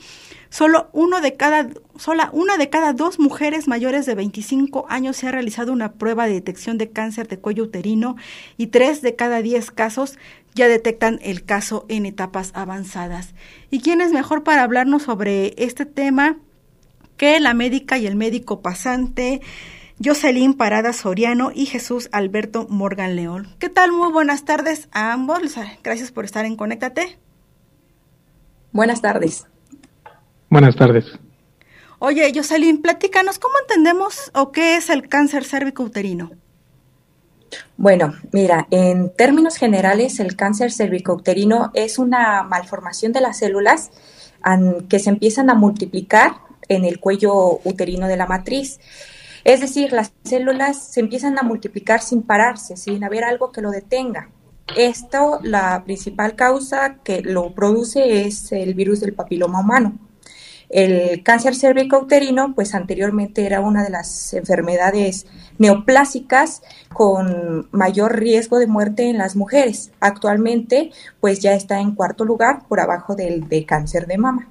solo 0.51 0.89
uno 0.93 1.21
de 1.21 1.35
cada, 1.35 1.67
sola 1.97 2.31
una 2.33 2.59
de 2.59 2.71
cada 2.71 2.93
dos 2.93 3.19
mujeres 3.19 3.67
mayores 3.67 4.07
de 4.07 4.15
25 4.15 4.87
años 4.89 5.17
se 5.17 5.27
ha 5.27 5.33
realizado 5.33 5.73
una 5.73 5.95
prueba 5.95 6.29
de 6.29 6.35
detección 6.35 6.79
de 6.79 6.91
cáncer 6.91 7.27
de 7.27 7.41
cuello 7.41 7.65
uterino 7.65 8.15
y 8.57 8.69
tres 8.69 9.03
de 9.03 9.17
cada 9.17 9.43
diez 9.43 9.73
casos 9.73 10.17
ya 10.55 10.69
detectan 10.69 11.19
el 11.23 11.43
caso 11.43 11.87
en 11.89 12.07
etapas 12.07 12.53
avanzadas. 12.55 13.35
¿Y 13.73 13.81
quién 13.81 14.01
es 14.01 14.13
mejor 14.13 14.45
para 14.45 14.63
hablarnos 14.63 15.03
sobre 15.03 15.55
este 15.59 15.87
tema 15.87 16.37
que 17.17 17.41
la 17.41 17.53
médica 17.53 17.99
y 17.99 18.07
el 18.07 18.15
médico 18.15 18.63
pasante? 18.63 19.41
Jocelyn 20.03 20.55
Parada 20.55 20.95
Soriano 20.95 21.53
y 21.55 21.67
Jesús 21.67 22.09
Alberto 22.13 22.67
Morgan 22.71 23.17
León. 23.17 23.55
¿Qué 23.59 23.69
tal? 23.69 23.93
Muy 23.93 24.11
buenas 24.11 24.47
tardes 24.47 24.89
a 24.93 25.13
ambos. 25.13 25.41
Gracias 25.83 26.11
por 26.11 26.25
estar 26.25 26.47
en 26.47 26.57
Conéctate. 26.57 27.19
Buenas 28.73 29.03
tardes. 29.03 29.47
Buenas 30.49 30.75
tardes. 30.75 31.05
Oye, 31.99 32.33
Jocelyn, 32.35 32.81
platícanos, 32.81 33.39
¿cómo 33.39 33.55
entendemos 33.61 34.31
o 34.35 34.53
qué 34.53 34.77
es 34.77 34.89
el 34.89 35.07
cáncer 35.07 35.45
cérvico-uterino? 35.45 36.31
Bueno, 37.77 38.15
mira, 38.33 38.69
en 38.71 39.15
términos 39.15 39.57
generales, 39.57 40.19
el 40.19 40.35
cáncer 40.35 40.73
cérvico-uterino 40.73 41.73
es 41.75 41.99
una 41.99 42.43
malformación 42.43 43.13
de 43.13 43.21
las 43.21 43.39
células 43.39 43.91
que 44.89 44.99
se 44.99 45.11
empiezan 45.11 45.51
a 45.51 45.55
multiplicar 45.55 46.37
en 46.69 46.87
el 46.87 47.01
cuello 47.01 47.61
uterino 47.65 48.09
de 48.09 48.17
la 48.17 48.27
matriz. 48.27 48.81
Es 49.45 49.61
decir, 49.61 49.93
las 49.93 50.13
células 50.25 50.77
se 50.77 51.01
empiezan 51.01 51.39
a 51.39 51.43
multiplicar 51.43 52.01
sin 52.03 52.23
pararse, 52.23 52.77
sin 52.77 53.03
haber 53.05 53.25
algo 53.25 53.53
que 53.53 53.63
lo 53.63 53.71
detenga. 53.71 54.31
Esto, 54.77 55.41
la 55.43 55.83
principal 55.85 56.37
causa 56.37 56.97
que 57.03 57.23
lo 57.23 57.55
produce 57.55 58.27
es 58.27 58.53
el 58.53 58.75
virus 58.75 59.01
del 59.01 59.15
papiloma 59.15 59.61
humano. 59.61 59.99
El 60.69 61.25
cáncer 61.25 61.57
cervicouterino, 61.57 62.55
pues 62.55 62.77
anteriormente 62.77 63.45
era 63.45 63.61
una 63.61 63.83
de 63.83 63.91
las 63.91 64.33
enfermedades 64.35 65.27
neoplásicas 65.59 66.63
con 66.95 67.69
mayor 67.73 68.21
riesgo 68.21 68.61
de 68.61 68.69
muerte 68.69 69.11
en 69.11 69.19
las 69.19 69.35
mujeres. 69.35 69.91
Actualmente, 69.99 70.93
pues 71.21 71.41
ya 71.41 71.55
está 71.55 71.81
en 71.81 71.97
cuarto 71.97 72.25
lugar 72.25 72.69
por 72.69 72.79
abajo 72.79 73.17
del 73.17 73.49
de 73.49 73.67
cáncer 73.67 74.07
de 74.07 74.19
mama. 74.19 74.49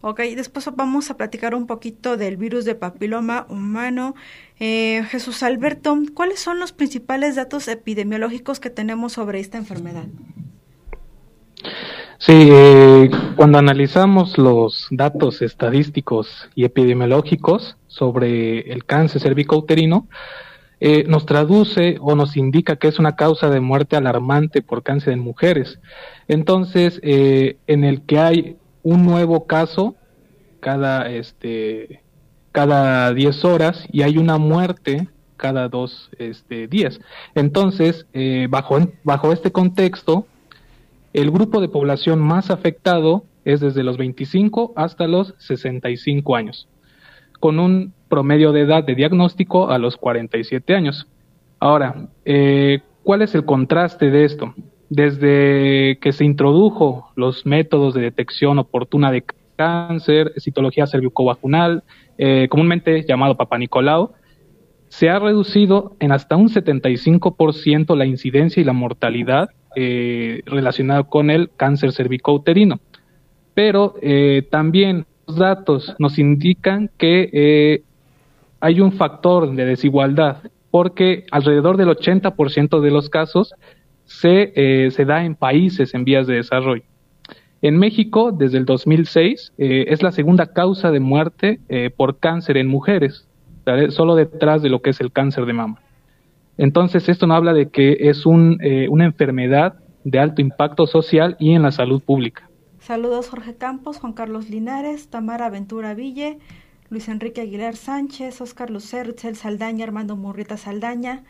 Ok, 0.00 0.20
después 0.36 0.68
vamos 0.76 1.10
a 1.10 1.16
platicar 1.16 1.56
un 1.56 1.66
poquito 1.66 2.16
del 2.16 2.36
virus 2.36 2.64
de 2.64 2.76
papiloma 2.76 3.46
humano. 3.48 4.14
Eh, 4.60 5.02
Jesús 5.08 5.42
Alberto, 5.42 5.98
¿cuáles 6.14 6.38
son 6.38 6.60
los 6.60 6.70
principales 6.70 7.34
datos 7.34 7.66
epidemiológicos 7.66 8.60
que 8.60 8.70
tenemos 8.70 9.14
sobre 9.14 9.40
esta 9.40 9.58
enfermedad? 9.58 10.04
Sí, 12.18 12.48
eh, 12.50 13.10
cuando 13.34 13.58
analizamos 13.58 14.38
los 14.38 14.86
datos 14.92 15.42
estadísticos 15.42 16.48
y 16.54 16.64
epidemiológicos 16.64 17.76
sobre 17.88 18.72
el 18.72 18.84
cáncer 18.84 19.22
cervicouterino, 19.22 20.06
eh, 20.80 21.04
nos 21.08 21.26
traduce 21.26 21.98
o 22.00 22.14
nos 22.14 22.36
indica 22.36 22.76
que 22.76 22.86
es 22.86 23.00
una 23.00 23.16
causa 23.16 23.50
de 23.50 23.58
muerte 23.58 23.96
alarmante 23.96 24.62
por 24.62 24.84
cáncer 24.84 25.14
en 25.14 25.18
mujeres. 25.18 25.80
Entonces, 26.28 27.00
en 27.02 27.82
el 27.82 28.02
que 28.02 28.18
hay 28.20 28.56
un 28.82 29.04
nuevo 29.04 29.46
caso 29.46 29.96
cada, 30.60 31.08
este, 31.10 32.02
cada 32.52 33.12
10 33.12 33.44
horas 33.44 33.86
y 33.90 34.02
hay 34.02 34.18
una 34.18 34.38
muerte 34.38 35.08
cada 35.36 35.68
dos 35.68 36.10
este, 36.18 36.66
días. 36.66 37.00
Entonces, 37.34 38.06
eh, 38.12 38.48
bajo, 38.50 38.78
bajo 39.04 39.32
este 39.32 39.52
contexto, 39.52 40.26
el 41.14 41.30
grupo 41.30 41.60
de 41.60 41.68
población 41.68 42.20
más 42.20 42.50
afectado 42.50 43.24
es 43.44 43.60
desde 43.60 43.82
los 43.82 43.96
25 43.96 44.74
hasta 44.76 45.06
los 45.06 45.34
65 45.38 46.36
años, 46.36 46.68
con 47.40 47.58
un 47.58 47.94
promedio 48.08 48.52
de 48.52 48.62
edad 48.62 48.84
de 48.84 48.94
diagnóstico 48.94 49.70
a 49.70 49.78
los 49.78 49.96
47 49.96 50.74
años. 50.74 51.06
Ahora, 51.58 52.08
eh, 52.26 52.80
¿cuál 53.04 53.22
es 53.22 53.34
el 53.34 53.44
contraste 53.44 54.10
de 54.10 54.24
esto? 54.24 54.54
Desde 54.90 55.98
que 56.00 56.12
se 56.12 56.24
introdujo 56.24 57.10
los 57.14 57.44
métodos 57.44 57.94
de 57.94 58.00
detección 58.00 58.58
oportuna 58.58 59.10
de 59.10 59.24
cáncer, 59.56 60.32
citología 60.38 60.86
cervicovajunal, 60.86 61.82
eh, 62.16 62.46
comúnmente 62.48 63.04
llamado 63.06 63.36
Papa 63.36 63.58
Nicolau, 63.58 64.12
se 64.88 65.10
ha 65.10 65.18
reducido 65.18 65.96
en 66.00 66.12
hasta 66.12 66.36
un 66.36 66.48
75% 66.48 67.94
la 67.96 68.06
incidencia 68.06 68.60
y 68.60 68.64
la 68.64 68.72
mortalidad 68.72 69.50
eh, 69.76 70.42
relacionada 70.46 71.04
con 71.04 71.30
el 71.30 71.50
cáncer 71.56 71.92
cervicouterino. 71.92 72.80
Pero 73.54 73.94
eh, 74.00 74.46
también 74.50 75.06
los 75.26 75.36
datos 75.36 75.94
nos 75.98 76.18
indican 76.18 76.90
que 76.96 77.28
eh, 77.32 77.82
hay 78.60 78.80
un 78.80 78.92
factor 78.92 79.54
de 79.54 79.66
desigualdad, 79.66 80.38
porque 80.70 81.26
alrededor 81.30 81.76
del 81.76 81.88
80% 81.88 82.80
de 82.80 82.90
los 82.90 83.10
casos 83.10 83.54
se, 84.08 84.52
eh, 84.56 84.90
se 84.90 85.04
da 85.04 85.24
en 85.24 85.36
países 85.36 85.94
en 85.94 86.04
vías 86.04 86.26
de 86.26 86.36
desarrollo. 86.36 86.82
En 87.60 87.78
México, 87.78 88.32
desde 88.32 88.58
el 88.58 88.64
2006, 88.64 89.52
eh, 89.58 89.84
es 89.88 90.02
la 90.02 90.12
segunda 90.12 90.52
causa 90.52 90.90
de 90.90 91.00
muerte 91.00 91.60
eh, 91.68 91.90
por 91.94 92.18
cáncer 92.18 92.56
en 92.56 92.66
mujeres, 92.68 93.28
solo 93.90 94.14
detrás 94.14 94.62
de 94.62 94.70
lo 94.70 94.80
que 94.80 94.90
es 94.90 95.00
el 95.00 95.12
cáncer 95.12 95.44
de 95.44 95.52
mama. 95.52 95.82
Entonces, 96.56 97.08
esto 97.08 97.26
no 97.26 97.34
habla 97.34 97.52
de 97.52 97.68
que 97.68 97.96
es 98.00 98.24
un, 98.24 98.58
una 98.88 99.04
enfermedad 99.04 99.74
de 100.04 100.18
alto 100.18 100.40
impacto 100.40 100.86
social 100.86 101.36
y 101.38 101.52
en 101.52 101.62
la 101.62 101.70
salud 101.70 102.02
pública. 102.02 102.48
Saludos 102.80 103.28
Jorge 103.28 103.56
Campos, 103.56 103.98
Juan 103.98 104.14
Carlos 104.14 104.48
Linares, 104.48 105.08
Tamara 105.08 105.50
Ventura 105.50 105.92
Ville, 105.92 106.38
Luis 106.88 107.08
Enrique 107.08 107.42
Aguilar 107.42 107.76
Sánchez, 107.76 108.40
Oscar 108.40 108.70
Lucero, 108.70 109.10
Itzel 109.10 109.36
Saldaña, 109.36 109.84
Armando 109.84 110.16
Murrita 110.16 110.56
Saldaña, 110.56 111.24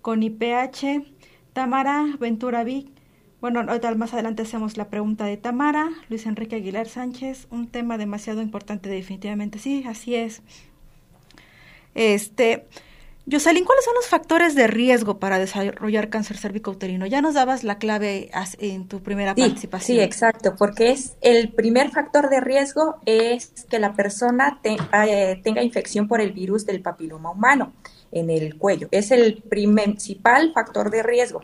con 0.00 0.22
IPH, 0.22 1.02
Tamara 1.52 2.06
Ventura 2.18 2.64
Vic. 2.64 2.88
Bueno, 3.40 3.64
más 3.96 4.12
adelante 4.12 4.42
hacemos 4.42 4.76
la 4.76 4.88
pregunta 4.88 5.24
de 5.24 5.38
Tamara, 5.38 5.88
Luis 6.10 6.26
Enrique 6.26 6.56
Aguilar 6.56 6.88
Sánchez, 6.88 7.46
un 7.50 7.68
tema 7.68 7.96
demasiado 7.96 8.42
importante 8.42 8.90
definitivamente. 8.90 9.58
Sí, 9.58 9.84
así 9.86 10.14
es. 10.14 10.42
Este, 11.94 12.66
Jocelyn, 13.30 13.64
¿cuáles 13.64 13.84
son 13.84 13.94
los 13.94 14.08
factores 14.08 14.54
de 14.54 14.66
riesgo 14.66 15.18
para 15.18 15.38
desarrollar 15.38 16.10
cáncer 16.10 16.36
cervicouterino? 16.36 17.06
Ya 17.06 17.22
nos 17.22 17.34
dabas 17.34 17.64
la 17.64 17.78
clave 17.78 18.30
en 18.58 18.88
tu 18.88 19.02
primera 19.02 19.34
participación. 19.34 19.98
Sí, 19.98 20.02
exacto, 20.02 20.54
porque 20.58 20.90
es 20.90 21.16
el 21.20 21.50
primer 21.50 21.90
factor 21.90 22.28
de 22.28 22.40
riesgo 22.40 22.96
es 23.06 23.52
que 23.70 23.78
la 23.78 23.94
persona 23.94 24.60
eh, 24.64 25.40
tenga 25.42 25.62
infección 25.62 26.08
por 26.08 26.20
el 26.20 26.32
virus 26.32 26.66
del 26.66 26.82
papiloma 26.82 27.30
humano 27.30 27.72
en 28.12 28.30
el 28.30 28.56
cuello. 28.56 28.88
Es 28.90 29.10
el 29.10 29.42
principal 29.42 30.52
factor 30.52 30.90
de 30.90 31.02
riesgo. 31.02 31.42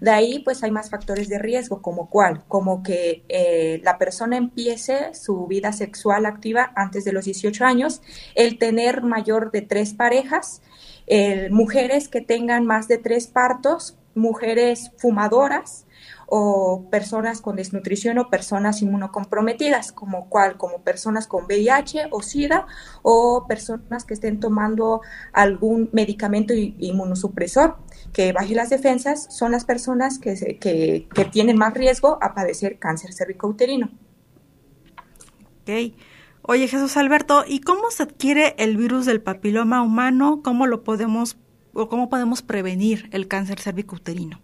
De 0.00 0.10
ahí, 0.10 0.38
pues 0.40 0.62
hay 0.62 0.70
más 0.70 0.90
factores 0.90 1.28
de 1.28 1.38
riesgo, 1.38 1.82
como 1.82 2.08
cuál, 2.08 2.44
como 2.46 2.82
que 2.82 3.24
eh, 3.28 3.80
la 3.82 3.98
persona 3.98 4.36
empiece 4.36 5.12
su 5.14 5.46
vida 5.46 5.72
sexual 5.72 6.24
activa 6.24 6.72
antes 6.76 7.04
de 7.04 7.12
los 7.12 7.24
18 7.24 7.64
años, 7.64 8.00
el 8.36 8.58
tener 8.58 9.02
mayor 9.02 9.50
de 9.50 9.62
tres 9.62 9.94
parejas, 9.94 10.62
mujeres 11.50 12.08
que 12.08 12.20
tengan 12.20 12.66
más 12.66 12.86
de 12.86 12.98
tres 12.98 13.26
partos, 13.28 13.96
mujeres 14.14 14.92
fumadoras, 14.98 15.86
o 16.30 16.88
personas 16.90 17.40
con 17.40 17.56
desnutrición 17.56 18.18
o 18.18 18.28
personas 18.28 18.82
inmunocomprometidas, 18.82 19.92
como 19.92 20.28
cual, 20.28 20.58
como 20.58 20.82
personas 20.82 21.26
con 21.26 21.46
VIH 21.46 22.08
o 22.10 22.22
SIDA 22.22 22.66
o 23.02 23.46
personas 23.48 24.04
que 24.04 24.12
estén 24.12 24.38
tomando 24.38 25.00
algún 25.32 25.88
medicamento 25.92 26.52
inmunosupresor 26.52 27.78
que 28.12 28.32
baje 28.32 28.54
las 28.54 28.68
defensas, 28.68 29.26
son 29.34 29.52
las 29.52 29.64
personas 29.64 30.18
que, 30.18 30.58
que, 30.60 31.08
que 31.14 31.24
tienen 31.24 31.56
más 31.56 31.72
riesgo 31.72 32.18
a 32.20 32.34
padecer 32.34 32.78
cáncer 32.78 33.14
cervicouterino. 33.14 33.90
Ok. 35.62 35.94
Oye, 36.42 36.68
Jesús 36.68 36.96
Alberto, 36.98 37.44
¿y 37.46 37.60
cómo 37.60 37.90
se 37.90 38.02
adquiere 38.02 38.54
el 38.58 38.76
virus 38.76 39.06
del 39.06 39.22
papiloma 39.22 39.82
humano? 39.82 40.40
¿Cómo 40.42 40.66
lo 40.66 40.84
podemos 40.84 41.38
o 41.72 41.88
cómo 41.88 42.08
podemos 42.08 42.42
prevenir 42.42 43.08
el 43.12 43.28
cáncer 43.28 43.60
cervicouterino? 43.60 44.40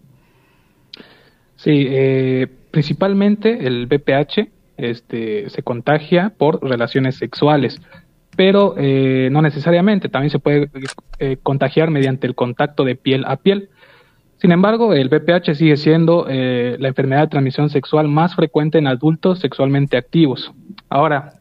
Sí, 1.65 1.87
eh, 1.89 2.47
principalmente 2.71 3.67
el 3.67 3.87
BPH 3.87 4.51
este, 4.77 5.49
se 5.49 5.62
contagia 5.62 6.35
por 6.37 6.62
relaciones 6.62 7.17
sexuales, 7.17 7.81
pero 8.37 8.75
eh, 8.77 9.31
no 9.33 9.41
necesariamente, 9.41 10.11
también 10.11 10.29
se 10.29 10.41
puede 10.41 10.69
eh, 11.19 11.39
contagiar 11.43 11.91
mediante 11.91 12.27
el 12.27 12.35
contacto 12.35 12.85
de 12.85 12.97
piel 12.97 13.25
a 13.27 13.37
piel. 13.37 13.71
Sin 14.37 14.53
embargo, 14.53 14.93
el 14.93 15.09
BPH 15.09 15.55
sigue 15.55 15.79
siendo 15.79 16.27
la 16.27 16.89
enfermedad 16.89 17.23
de 17.23 17.29
transmisión 17.29 17.71
sexual 17.71 18.09
más 18.09 18.35
frecuente 18.35 18.77
en 18.77 18.87
adultos 18.87 19.39
sexualmente 19.39 19.97
activos. 19.97 20.53
Ahora, 20.91 21.39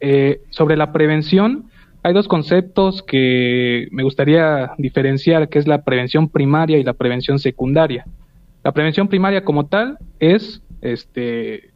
sobre 0.51 0.77
la 0.77 0.93
prevención, 0.93 1.65
hay 2.01 2.13
dos 2.13 2.29
conceptos 2.29 3.03
que 3.03 3.89
me 3.91 4.03
gustaría 4.03 4.71
diferenciar, 4.77 5.49
que 5.49 5.59
es 5.59 5.67
la 5.67 5.83
prevención 5.83 6.29
primaria 6.29 6.77
y 6.77 6.83
la 6.83 6.93
prevención 6.93 7.39
secundaria. 7.39 8.05
La 8.63 8.71
prevención 8.71 9.07
primaria 9.07 9.43
como 9.43 9.67
tal 9.67 9.97
es 10.19 10.61
este, 10.81 11.71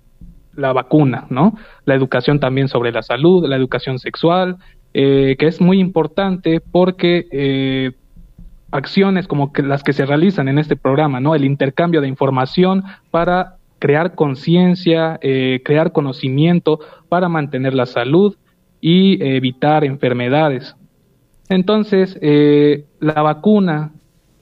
la 0.57 0.73
vacuna, 0.73 1.27
¿no? 1.29 1.55
La 1.85 1.95
educación 1.95 2.39
también 2.39 2.67
sobre 2.67 2.91
la 2.91 3.03
salud, 3.03 3.47
la 3.47 3.55
educación 3.55 3.99
sexual, 3.99 4.57
eh, 4.93 5.35
que 5.37 5.47
es 5.47 5.61
muy 5.61 5.79
importante 5.79 6.59
porque 6.59 7.27
eh, 7.31 7.91
acciones 8.71 9.27
como 9.27 9.51
las 9.55 9.83
que 9.83 9.93
se 9.93 10.05
realizan 10.05 10.47
en 10.47 10.59
este 10.59 10.75
programa, 10.75 11.19
¿no? 11.19 11.35
El 11.35 11.45
intercambio 11.45 12.01
de 12.01 12.07
información 12.07 12.83
para 13.11 13.57
crear 13.79 14.15
conciencia, 14.15 15.19
eh, 15.21 15.61
crear 15.63 15.91
conocimiento 15.91 16.79
para 17.09 17.29
mantener 17.29 17.73
la 17.73 17.85
salud 17.85 18.35
y 18.81 19.23
evitar 19.23 19.83
enfermedades. 19.83 20.75
Entonces, 21.49 22.19
la 22.99 23.21
vacuna 23.21 23.91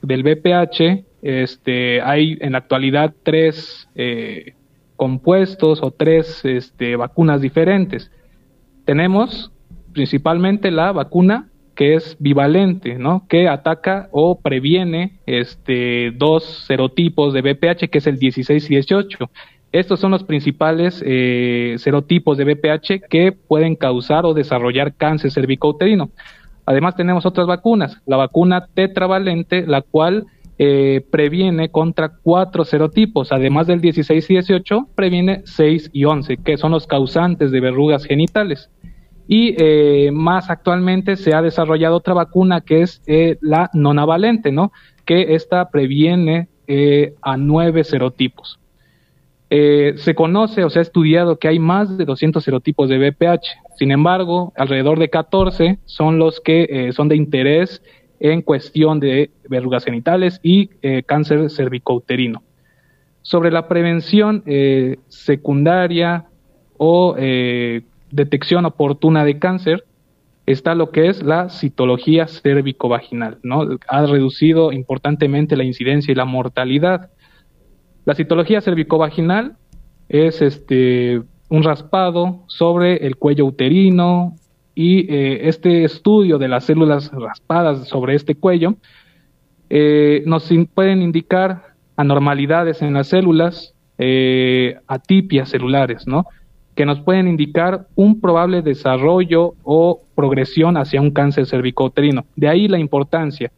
del 0.02 0.24
BPH 0.24 1.05
este, 1.26 2.04
hay 2.04 2.38
en 2.40 2.52
la 2.52 2.60
actualidad 2.60 3.16
tres 3.24 3.90
eh, 3.96 4.54
compuestos 4.96 5.82
o 5.82 5.90
tres 5.90 6.46
este, 6.46 6.96
vacunas 6.96 7.42
diferentes. 7.42 8.12
Tenemos 8.86 9.52
principalmente 9.92 10.70
la 10.70 10.92
vacuna 10.92 11.50
que 11.74 11.96
es 11.96 12.16
bivalente, 12.20 13.00
¿no? 13.00 13.26
Que 13.28 13.50
ataca 13.50 14.08
o 14.12 14.40
previene 14.40 15.14
este, 15.26 16.12
dos 16.12 16.44
serotipos 16.68 17.34
de 17.34 17.42
BPH, 17.42 17.90
que 17.90 17.98
es 17.98 18.06
el 18.06 18.20
16 18.20 18.64
y 18.70 18.76
18. 18.76 19.30
Estos 19.72 20.00
son 20.00 20.12
los 20.12 20.24
principales 20.24 21.04
eh, 21.04 21.76
serotipos 21.80 22.38
de 22.38 22.46
BPH 22.46 23.10
que 23.10 23.32
pueden 23.32 23.76
causar 23.76 24.26
o 24.26 24.36
desarrollar 24.36 24.94
cáncer 24.94 25.32
cervicouterino. 25.32 26.12
Además 26.68 26.96
tenemos 26.96 27.26
otras 27.26 27.48
vacunas, 27.48 28.00
la 28.06 28.18
vacuna 28.18 28.68
tetravalente, 28.76 29.66
la 29.66 29.82
cual 29.82 30.28
eh, 30.58 31.06
previene 31.12 31.70
contra 31.70 32.14
cuatro 32.24 32.64
serotipos, 32.64 33.34
además 33.34 33.68
del 33.68 33.82
16 33.82 34.30
y 34.30 34.34
18, 34.36 34.88
previene 34.96 35.42
6 35.44 35.90
y 35.92 36.06
11, 36.06 36.38
que 36.38 36.56
son 36.56 36.72
los 36.72 36.88
causantes 36.88 37.52
de 37.52 37.60
verrugas 37.60 38.06
genitales. 38.06 38.70
Y 39.28 39.56
eh, 39.58 40.12
más 40.14 40.50
actualmente 40.50 41.18
se 41.18 41.34
ha 41.34 41.42
desarrollado 41.42 41.98
otra 41.98 42.14
vacuna 42.14 42.62
que 42.62 42.84
es 42.84 43.02
eh, 43.06 43.38
la 43.42 43.70
nonavalente, 43.74 44.54
¿no? 44.54 44.72
Que 45.04 45.36
esta 45.36 45.70
previene 45.70 46.48
a 47.22 47.38
nueve 47.38 47.84
serotipos. 47.84 48.60
se 49.50 50.16
conoce 50.16 50.64
o 50.64 50.70
se 50.72 50.80
ha 50.80 50.82
estudiado 50.82 51.38
que 51.38 51.48
hay 51.48 51.60
más 51.60 51.96
de 51.96 52.06
200 52.06 52.44
serotipos 52.44 52.90
de 52.90 52.98
BPH. 52.98 53.46
Sin 53.78 53.92
embargo, 53.92 54.52
alrededor 54.56 54.98
de 54.98 55.10
14 55.10 55.78
son 55.86 56.18
los 56.18 56.40
que 56.40 56.92
son 56.96 57.08
de 57.08 57.18
interés 57.18 57.84
en 58.20 58.42
cuestión 58.42 59.00
de 59.00 59.32
verrugas 59.50 59.86
genitales 59.86 60.40
y 60.44 60.70
cáncer 61.06 61.50
cervicouterino. 61.50 62.44
Sobre 63.22 63.52
la 63.52 63.68
prevención 63.68 64.44
secundaria 65.08 66.26
o 66.78 67.16
detección 68.12 68.66
oportuna 68.66 69.26
de 69.26 69.40
cáncer 69.40 69.86
está 70.46 70.76
lo 70.76 70.92
que 70.92 71.08
es 71.08 71.24
la 71.24 71.50
citología 71.50 72.28
cérvico-vaginal, 72.28 73.40
¿no? 73.42 73.68
Ha 73.88 74.06
reducido 74.06 74.72
importantemente 74.72 75.58
la 75.58 75.64
incidencia 75.64 76.12
y 76.12 76.16
la 76.16 76.26
mortalidad. 76.26 77.10
La 78.06 78.14
citología 78.14 78.62
cérvico-vaginal 78.62 79.58
es 80.08 80.42
este 80.44 81.24
un 81.50 81.64
raspado 81.64 82.44
sobre 82.48 83.06
el 83.08 83.16
cuello 83.18 83.46
uterino 83.46 84.36
y 84.76 85.12
eh, 85.12 85.48
este 85.48 85.86
estudio 85.86 86.38
de 86.38 86.50
las 86.50 86.66
células 86.66 87.10
raspadas 87.12 87.88
sobre 87.88 88.14
este 88.16 88.36
cuello 88.36 88.76
eh, 89.70 90.22
nos 90.26 90.52
pueden 90.74 91.02
indicar 91.02 91.76
anormalidades 91.96 92.82
en 92.82 92.94
las 92.94 93.08
células, 93.08 93.74
eh, 93.98 94.76
atipias 94.88 95.50
celulares, 95.50 96.06
¿no? 96.06 96.26
que 96.76 96.86
nos 96.86 97.00
pueden 97.00 97.30
indicar 97.30 97.88
un 97.96 98.20
probable 98.20 98.62
desarrollo 98.62 99.56
o 99.64 100.02
progresión 100.14 100.76
hacia 100.76 101.00
un 101.00 101.12
cáncer 101.12 101.46
cervicouterino. 101.46 102.26
De 102.36 102.50
ahí 102.50 102.68
la 102.68 102.78
importancia, 102.78 103.52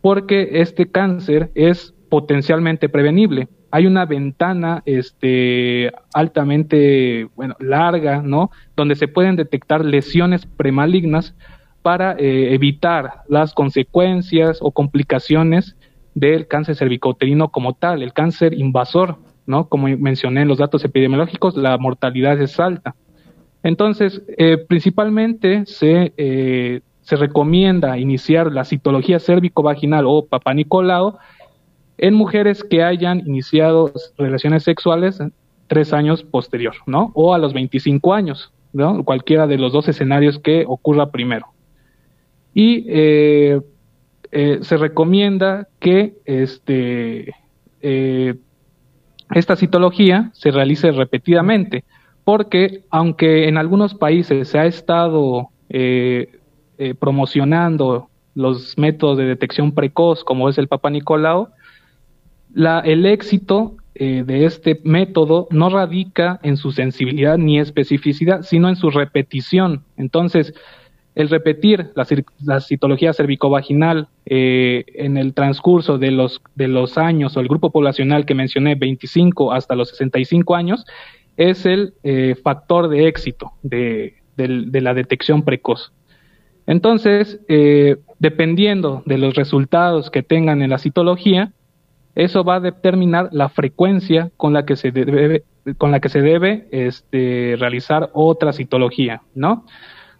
porque 0.00 0.48
este 0.52 0.86
cáncer 0.86 1.50
es 1.56 1.92
potencialmente 2.08 2.88
prevenible. 2.88 3.48
Hay 3.70 3.86
una 3.86 4.04
ventana 4.04 4.82
este, 4.84 5.92
altamente 6.12 7.28
larga, 7.58 8.22
¿no? 8.22 8.50
Donde 8.76 8.96
se 8.96 9.08
pueden 9.08 9.36
detectar 9.36 9.84
lesiones 9.84 10.46
premalignas 10.46 11.34
para 11.82 12.12
eh, 12.12 12.54
evitar 12.54 13.22
las 13.28 13.54
consecuencias 13.54 14.58
o 14.60 14.72
complicaciones 14.72 15.76
del 16.14 16.46
cáncer 16.48 16.76
cervicouterino 16.76 17.50
como 17.50 17.74
tal, 17.74 18.02
el 18.02 18.12
cáncer 18.12 18.54
invasor 18.54 19.18
¿no? 19.50 19.68
Como 19.68 19.88
mencioné 19.88 20.42
en 20.42 20.48
los 20.48 20.58
datos 20.58 20.84
epidemiológicos, 20.84 21.56
la 21.56 21.76
mortalidad 21.76 22.40
es 22.40 22.58
alta. 22.60 22.94
Entonces, 23.62 24.22
eh, 24.38 24.56
principalmente 24.56 25.66
se, 25.66 26.14
eh, 26.16 26.80
se 27.02 27.16
recomienda 27.16 27.98
iniciar 27.98 28.52
la 28.52 28.64
citología 28.64 29.18
cérvico-vaginal 29.18 30.04
o 30.06 30.24
papanicolao 30.24 31.18
en 32.00 32.14
mujeres 32.14 32.64
que 32.64 32.82
hayan 32.82 33.20
iniciado 33.20 33.92
relaciones 34.18 34.64
sexuales 34.64 35.20
tres 35.66 35.92
años 35.92 36.24
posterior, 36.24 36.74
¿no? 36.86 37.12
O 37.14 37.34
a 37.34 37.38
los 37.38 37.52
25 37.52 38.12
años, 38.14 38.52
¿no? 38.72 39.04
Cualquiera 39.04 39.46
de 39.46 39.58
los 39.58 39.72
dos 39.72 39.86
escenarios 39.88 40.38
que 40.38 40.64
ocurra 40.66 41.10
primero. 41.10 41.46
Y 42.52 42.86
eh, 42.88 43.60
se 44.62 44.76
recomienda 44.76 45.68
que 45.78 46.14
este, 46.24 47.34
esta 49.34 49.56
citología 49.56 50.30
se 50.34 50.50
realice 50.50 50.90
repetidamente, 50.90 51.84
porque 52.24 52.82
aunque 52.90 53.48
en 53.48 53.56
algunos 53.56 53.94
países 53.94 54.48
se 54.48 54.58
ha 54.58 54.66
estado 54.66 55.48
eh, 55.68 56.38
eh, 56.78 56.94
promocionando 56.94 58.08
los 58.34 58.76
métodos 58.78 59.18
de 59.18 59.24
detección 59.24 59.72
precoz, 59.72 60.24
como 60.24 60.48
es 60.48 60.58
el 60.58 60.68
Papa 60.68 60.90
Nicolau, 60.90 61.48
la, 62.54 62.80
el 62.80 63.06
éxito 63.06 63.76
eh, 63.94 64.24
de 64.26 64.44
este 64.44 64.80
método 64.84 65.48
no 65.50 65.68
radica 65.68 66.40
en 66.42 66.56
su 66.56 66.72
sensibilidad 66.72 67.38
ni 67.38 67.58
especificidad, 67.58 68.42
sino 68.42 68.68
en 68.68 68.76
su 68.76 68.90
repetición. 68.90 69.84
Entonces, 69.96 70.54
el 71.14 71.28
repetir 71.28 71.90
la, 71.94 72.60
citología 72.60 73.12
cervicovaginal 73.12 74.08
eh, 74.26 74.84
en 74.94 75.16
el 75.16 75.34
transcurso 75.34 75.98
de 75.98 76.12
los, 76.12 76.40
de 76.54 76.68
los 76.68 76.98
años 76.98 77.36
o 77.36 77.40
el 77.40 77.48
grupo 77.48 77.70
poblacional 77.70 78.24
que 78.24 78.34
mencioné, 78.34 78.76
25 78.76 79.52
hasta 79.52 79.74
los 79.74 79.90
65 79.90 80.54
años, 80.54 80.84
es 81.36 81.66
el 81.66 81.94
eh, 82.02 82.36
factor 82.42 82.88
de 82.88 83.08
éxito 83.08 83.52
de, 83.62 84.14
la 84.36 84.94
detección 84.94 85.42
precoz. 85.42 85.92
Entonces, 86.66 87.40
eh, 87.48 87.96
dependiendo 88.18 89.02
de 89.04 89.18
los 89.18 89.34
resultados 89.34 90.10
que 90.10 90.22
tengan 90.22 90.62
en 90.62 90.70
la 90.70 90.78
citología, 90.78 91.52
eso 92.14 92.44
va 92.44 92.56
a 92.56 92.60
determinar 92.60 93.28
la 93.32 93.48
frecuencia 93.48 94.30
con 94.36 94.52
la 94.52 94.64
que 94.64 94.76
se 94.76 94.90
debe, 94.90 95.44
con 95.78 95.90
la 95.90 96.00
que 96.00 96.08
se 96.08 96.20
debe 96.20 96.68
este, 96.70 97.56
realizar 97.58 98.10
otra 98.12 98.52
citología, 98.52 99.22
¿no? 99.34 99.64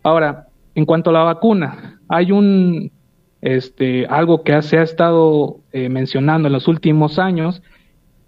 Ahora, 0.03 0.47
en 0.75 0.87
cuanto 0.87 1.11
a 1.11 1.13
la 1.13 1.25
vacuna, 1.25 2.01
hay 2.09 2.33
un 2.33 2.91
este, 3.43 4.07
algo 4.07 4.43
que 4.43 4.61
se 4.63 4.79
ha 4.79 4.83
estado 4.83 5.61
eh, 5.73 5.89
mencionando 5.89 6.49
en 6.49 6.53
los 6.53 6.69
últimos 6.69 7.19
años 7.19 7.63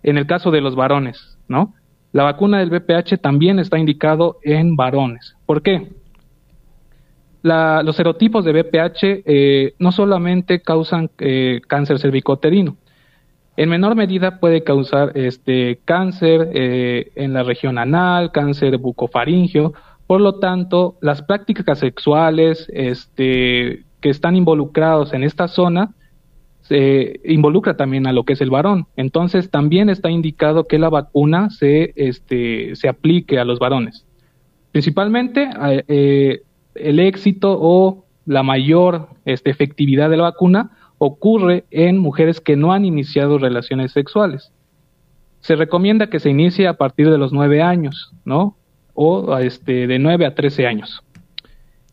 en 0.03 0.19
el 0.19 0.27
caso 0.27 0.51
de 0.51 0.61
los 0.61 0.75
varones, 0.75 1.39
¿no? 1.49 1.75
La 2.13 2.25
vacuna 2.25 2.59
del 2.59 2.71
VPH 2.71 3.19
también 3.21 3.59
está 3.59 3.79
indicado 3.79 4.39
en 4.43 4.77
varones. 4.77 5.37
¿Por 5.47 5.63
qué? 5.63 5.89
los 7.45 7.97
serotipos 7.97 8.45
de 8.45 8.53
VPH 8.53 9.23
eh, 9.25 9.75
no 9.81 9.91
solamente 9.91 10.61
causan 10.61 11.11
eh, 11.19 11.61
cáncer 11.67 11.99
cervicoterino, 11.99 12.77
en 13.57 13.69
menor 13.69 13.95
medida 13.97 14.41
puede 14.41 14.65
causar 14.65 15.13
este 15.15 15.81
cáncer 15.85 16.51
en 16.55 17.33
la 17.33 17.43
región 17.43 17.79
anal, 17.79 18.33
cáncer 18.33 18.79
bucofaringio 18.79 19.75
por 20.13 20.21
lo 20.21 20.35
tanto, 20.35 20.97
las 21.01 21.23
prácticas 21.23 21.79
sexuales 21.79 22.71
este, 22.75 23.85
que 24.03 24.11
están 24.11 24.37
involucrados 24.37 25.15
en 25.15 25.23
esta 25.23 25.49
zona 25.49 25.95
se 26.61 27.21
involucra 27.25 27.79
también 27.79 28.07
a 28.07 28.13
lo 28.13 28.25
que 28.25 28.35
es 28.35 28.43
el 28.43 28.51
varón. 28.51 28.87
Entonces, 28.97 29.51
también 29.51 29.89
está 29.89 30.11
indicado 30.11 30.67
que 30.67 30.79
la 30.79 30.91
vacuna 30.91 31.49
se, 31.49 31.95
este, 31.97 32.77
se 32.77 32.91
aplique 32.91 33.39
a 33.39 33.47
los 33.47 33.59
varones. 33.59 34.05
Principalmente, 34.71 35.49
eh, 35.89 36.43
el 36.75 37.01
éxito 37.01 37.57
o 37.59 38.05
la 38.27 38.43
mayor 38.43 39.09
este, 39.25 39.51
efectividad 39.51 40.11
de 40.11 40.19
la 40.19 40.25
vacuna 40.25 40.73
ocurre 41.05 41.65
en 41.73 41.99
mujeres 41.99 42.41
que 42.41 42.55
no 42.55 42.73
han 42.73 42.85
iniciado 42.85 43.37
relaciones 43.37 43.91
sexuales. 43.91 44.53
Se 45.41 45.57
recomienda 45.57 46.07
que 46.09 46.21
se 46.21 46.31
inicie 46.31 46.69
a 46.69 46.75
partir 46.75 47.11
de 47.11 47.19
los 47.19 47.33
nueve 47.33 47.61
años, 47.61 48.13
¿no? 48.25 48.57
o 48.95 49.37
este, 49.39 49.89
de 49.89 49.99
9 49.99 50.27
a 50.27 50.35
13 50.37 50.67
años. 50.67 51.03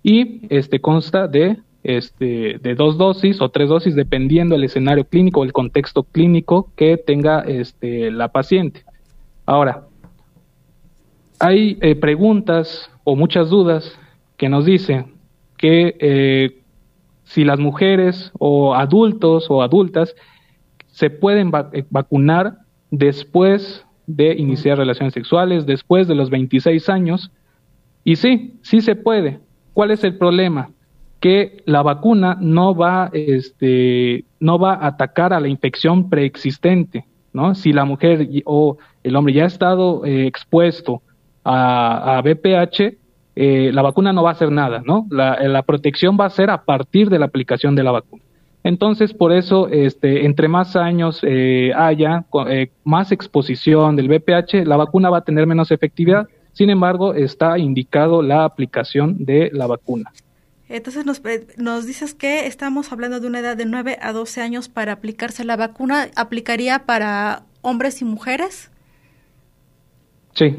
Y 0.04 0.42
este, 0.54 0.80
consta 0.80 1.28
de, 1.28 1.58
este, 1.84 2.60
de 2.62 2.76
dos 2.76 3.00
dosis 3.00 3.42
o 3.42 3.50
tres 3.50 3.70
dosis 3.70 3.96
dependiendo 3.96 4.54
del 4.54 4.66
escenario 4.66 5.06
clínico 5.06 5.40
o 5.40 5.44
el 5.44 5.54
contexto 5.54 6.04
clínico 6.04 6.72
que 6.76 6.98
tenga 6.98 7.44
la 7.82 8.28
paciente. 8.28 8.84
Ahora, 9.48 9.86
hay 11.40 11.80
eh, 11.82 11.96
preguntas 11.96 12.92
o 13.04 13.16
muchas 13.16 13.50
dudas 13.50 13.98
que 14.38 14.50
nos 14.50 14.66
dicen 14.66 15.14
que 15.58 15.96
eh, 16.00 16.59
si 17.30 17.44
las 17.44 17.60
mujeres 17.60 18.32
o 18.40 18.74
adultos 18.74 19.46
o 19.50 19.62
adultas 19.62 20.16
se 20.88 21.12
pueden 21.12 21.52
eh, 21.74 21.86
vacunar 21.92 22.58
después 22.90 23.86
de 24.08 24.34
iniciar 24.34 24.80
relaciones 24.80 25.14
sexuales 25.14 25.68
después 25.68 26.08
de 26.08 26.16
los 26.16 26.32
26 26.32 26.90
años. 26.90 27.32
Y 28.04 28.16
sí, 28.16 28.56
sí 28.64 28.82
se 28.82 28.96
puede. 28.96 29.40
¿Cuál 29.74 29.92
es 29.92 30.04
el 30.04 30.18
problema? 30.18 30.72
Que 31.20 31.62
la 31.66 31.84
vacuna 31.84 32.36
no 32.42 32.74
va, 32.74 33.12
este, 33.14 34.26
no 34.40 34.58
va 34.58 34.74
a 34.74 34.88
atacar 34.88 35.32
a 35.32 35.40
la 35.40 35.50
infección 35.50 36.10
preexistente, 36.10 37.06
¿no? 37.32 37.54
Si 37.54 37.74
la 37.74 37.86
mujer 37.86 38.28
o 38.46 38.80
el 39.04 39.16
hombre 39.16 39.36
ya 39.36 39.44
ha 39.44 39.48
estado 39.48 40.04
eh, 40.04 40.26
expuesto 40.26 41.04
a, 41.44 42.18
a 42.18 42.22
BPH, 42.24 42.98
eh, 43.42 43.72
la 43.72 43.82
vacuna 43.82 44.12
no 44.12 44.22
va 44.22 44.32
a 44.32 44.34
hacer 44.34 44.52
nada, 44.52 44.82
¿no? 44.86 45.08
La, 45.10 45.40
la 45.48 45.64
protección 45.64 46.18
va 46.20 46.26
a 46.26 46.30
ser 46.30 46.50
a 46.50 46.66
partir 46.66 47.10
de 47.10 47.20
la 47.20 47.26
aplicación 47.28 47.74
de 47.74 47.84
la 47.84 47.92
vacuna. 47.92 48.22
Entonces, 48.66 49.14
por 49.14 49.32
eso, 49.32 49.70
este, 49.70 50.26
entre 50.26 50.50
más 50.50 50.76
años 50.76 51.22
eh, 51.24 51.72
haya, 51.74 52.26
eh, 52.50 52.70
más 52.84 53.14
exposición 53.14 53.96
del 53.96 54.10
VPH, 54.10 54.66
la 54.66 54.76
vacuna 54.76 55.10
va 55.10 55.20
a 55.20 55.24
tener 55.24 55.48
menos 55.48 55.72
efectividad. 55.72 56.28
Sin 56.52 56.70
embargo, 56.70 57.14
está 57.14 57.58
indicado 57.58 58.22
la 58.22 58.44
aplicación 58.44 59.24
de 59.24 59.50
la 59.54 59.68
vacuna. 59.68 60.12
Entonces 60.68 61.06
nos, 61.06 61.24
eh, 61.26 61.48
nos 61.56 61.88
dices 61.88 62.14
que 62.14 62.46
estamos 62.46 62.92
hablando 62.92 63.22
de 63.22 63.28
una 63.28 63.40
edad 63.40 63.56
de 63.56 63.66
9 63.66 63.98
a 64.02 64.12
12 64.12 64.42
años 64.42 64.68
para 64.68 64.92
aplicarse 64.92 65.46
la 65.46 65.56
vacuna. 65.56 66.10
¿Aplicaría 66.18 66.80
para 66.80 67.44
hombres 67.62 68.02
y 68.02 68.06
mujeres? 68.06 68.70
Sí, 70.34 70.54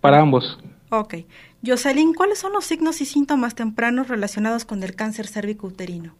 para 0.00 0.20
ambos. 0.20 0.56
Ok. 0.90 1.14
Jocelyn, 1.64 2.14
¿cuáles 2.14 2.38
son 2.38 2.52
los 2.52 2.64
signos 2.64 3.00
y 3.00 3.06
síntomas 3.06 3.54
tempranos 3.54 4.08
relacionados 4.08 4.64
con 4.64 4.82
el 4.82 4.94
cáncer 4.94 5.26
cérvico-uterino? 5.26 6.14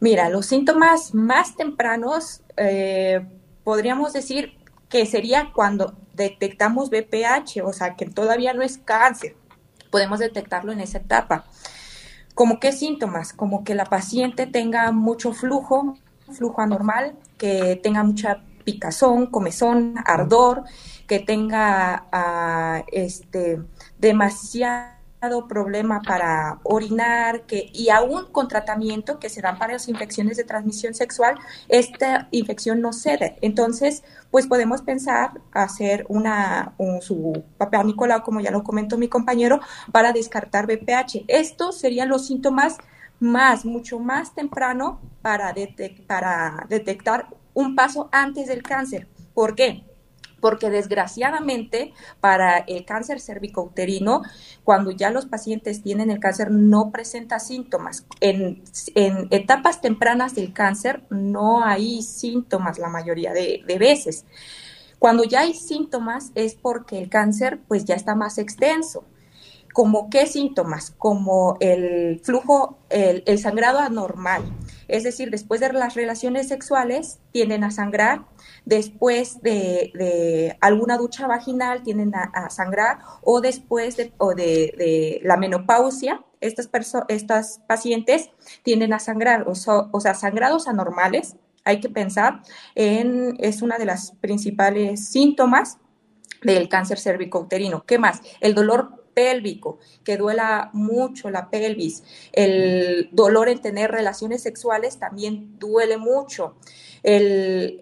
Mira, 0.00 0.28
los 0.28 0.46
síntomas 0.46 1.14
más 1.14 1.56
tempranos 1.56 2.42
eh, 2.56 3.26
podríamos 3.64 4.12
decir 4.12 4.52
que 4.88 5.06
sería 5.06 5.50
cuando 5.52 5.96
detectamos 6.12 6.90
BPH, 6.90 7.62
o 7.64 7.72
sea, 7.72 7.96
que 7.96 8.06
todavía 8.06 8.52
no 8.52 8.62
es 8.62 8.78
cáncer. 8.78 9.34
Podemos 9.90 10.20
detectarlo 10.20 10.72
en 10.72 10.80
esa 10.80 10.98
etapa. 10.98 11.46
¿Como 12.34 12.60
qué 12.60 12.72
síntomas? 12.72 13.32
Como 13.32 13.64
que 13.64 13.74
la 13.74 13.86
paciente 13.86 14.46
tenga 14.46 14.92
mucho 14.92 15.32
flujo, 15.32 15.96
flujo 16.32 16.60
anormal, 16.60 17.16
que 17.38 17.80
tenga 17.82 18.04
mucha 18.04 18.44
picazón, 18.64 19.26
comezón, 19.26 19.94
ardor, 20.04 20.64
que 21.06 21.20
tenga 21.20 22.06
uh, 22.12 22.84
este, 22.92 23.62
demasiado 23.98 24.94
problema 25.48 26.02
para 26.02 26.60
orinar 26.64 27.42
que, 27.42 27.70
y 27.72 27.88
aún 27.88 28.26
con 28.30 28.46
tratamiento 28.48 29.18
que 29.18 29.30
se 29.30 29.40
dan 29.40 29.58
para 29.58 29.72
las 29.72 29.88
infecciones 29.88 30.36
de 30.36 30.44
transmisión 30.44 30.94
sexual, 30.94 31.36
esta 31.68 32.28
infección 32.30 32.80
no 32.80 32.92
cede. 32.92 33.36
Entonces, 33.40 34.04
pues 34.30 34.46
podemos 34.46 34.82
pensar 34.82 35.40
hacer 35.52 36.04
una, 36.08 36.74
un, 36.78 37.00
su 37.00 37.42
papel 37.56 37.86
Nicolau, 37.86 38.22
como 38.22 38.40
ya 38.40 38.50
lo 38.50 38.62
comentó 38.62 38.98
mi 38.98 39.08
compañero, 39.08 39.60
para 39.92 40.12
descartar 40.12 40.66
BPH. 40.66 41.24
Estos 41.28 41.78
serían 41.78 42.08
los 42.08 42.26
síntomas 42.26 42.76
más, 43.18 43.64
mucho 43.64 43.98
más 43.98 44.34
temprano 44.34 45.00
para, 45.22 45.54
para 46.06 46.66
detectar 46.68 47.28
un 47.54 47.74
paso 47.74 48.08
antes 48.12 48.48
del 48.48 48.62
cáncer. 48.62 49.08
¿Por 49.32 49.54
qué? 49.54 49.84
Porque 50.44 50.68
desgraciadamente 50.68 51.94
para 52.20 52.58
el 52.58 52.84
cáncer 52.84 53.18
cervicouterino, 53.18 54.20
cuando 54.62 54.90
ya 54.90 55.08
los 55.08 55.24
pacientes 55.24 55.82
tienen 55.82 56.10
el 56.10 56.20
cáncer, 56.20 56.50
no 56.50 56.90
presenta 56.90 57.38
síntomas. 57.38 58.04
En, 58.20 58.62
etapas 59.30 59.80
tempranas 59.80 60.34
del 60.34 60.52
cáncer 60.52 61.02
no 61.08 61.64
hay 61.64 62.02
síntomas 62.02 62.78
la 62.78 62.90
mayoría 62.90 63.32
de, 63.32 63.62
de 63.66 63.78
veces. 63.78 64.26
Cuando 64.98 65.24
ya 65.24 65.40
hay 65.40 65.54
síntomas 65.54 66.30
es 66.34 66.56
porque 66.56 66.98
el 66.98 67.08
cáncer 67.08 67.60
pues 67.66 67.86
ya 67.86 67.94
está 67.94 68.14
más 68.14 68.36
extenso. 68.36 69.06
¿Como 69.74 70.08
qué 70.08 70.26
síntomas? 70.26 70.92
Como 70.92 71.56
el 71.58 72.20
flujo, 72.22 72.78
el, 72.90 73.38
sangrado 73.40 73.80
anormal. 73.80 74.44
Es 74.86 75.02
decir, 75.02 75.32
después 75.32 75.60
de 75.60 75.72
las 75.72 75.96
relaciones 75.96 76.46
sexuales 76.46 77.18
tienden 77.32 77.64
a 77.64 77.72
sangrar, 77.72 78.24
después 78.64 79.40
de, 79.42 80.56
alguna 80.60 80.96
ducha 80.96 81.26
vaginal 81.26 81.82
tienden 81.82 82.12
a, 82.14 82.50
sangrar 82.50 82.98
o 83.22 83.40
después 83.40 83.96
de, 83.96 84.12
o 84.18 84.34
de, 84.34 85.20
la 85.22 85.36
menopausia, 85.36 86.24
estas, 86.40 86.68
estas 87.08 87.60
pacientes 87.66 88.30
tienden 88.62 88.92
a 88.92 88.98
sangrar, 88.98 89.46
o, 89.48 89.52
o 89.92 90.00
sea, 90.00 90.14
sangrados 90.14 90.68
anormales, 90.68 91.36
hay 91.64 91.80
que 91.80 91.88
pensar 91.88 92.42
en, 92.74 93.36
es 93.38 93.62
una 93.62 93.78
de 93.78 93.86
las 93.86 94.12
principales 94.20 95.08
síntomas 95.08 95.78
del 96.42 96.68
cáncer 96.68 96.98
cervicouterino. 96.98 97.84
¿Qué 97.86 97.98
más? 97.98 98.20
El 98.40 98.54
dolor 98.54 99.03
pélvico, 99.14 99.78
que 100.04 100.16
duela 100.16 100.70
mucho 100.72 101.30
la 101.30 101.48
pelvis. 101.48 102.02
El 102.32 103.08
dolor 103.12 103.48
en 103.48 103.60
tener 103.60 103.90
relaciones 103.90 104.42
sexuales 104.42 104.98
también 104.98 105.58
duele 105.58 105.96
mucho. 105.96 106.56
El, 107.02 107.80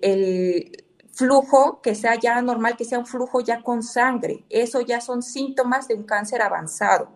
flujo 1.15 1.83
que 1.83 1.95
sea 1.95 2.19
ya 2.19 2.41
normal, 2.41 2.75
que 2.75 2.87
sea 2.87 2.99
un 2.99 3.07
flujo 3.07 3.41
ya 3.43 3.63
con 3.63 3.83
sangre. 3.83 4.45
Eso 4.49 4.81
ya 4.81 5.01
son 5.03 5.23
síntomas 5.23 5.87
de 5.87 5.95
un 5.95 6.05
cáncer 6.05 6.41
avanzado, 6.41 7.11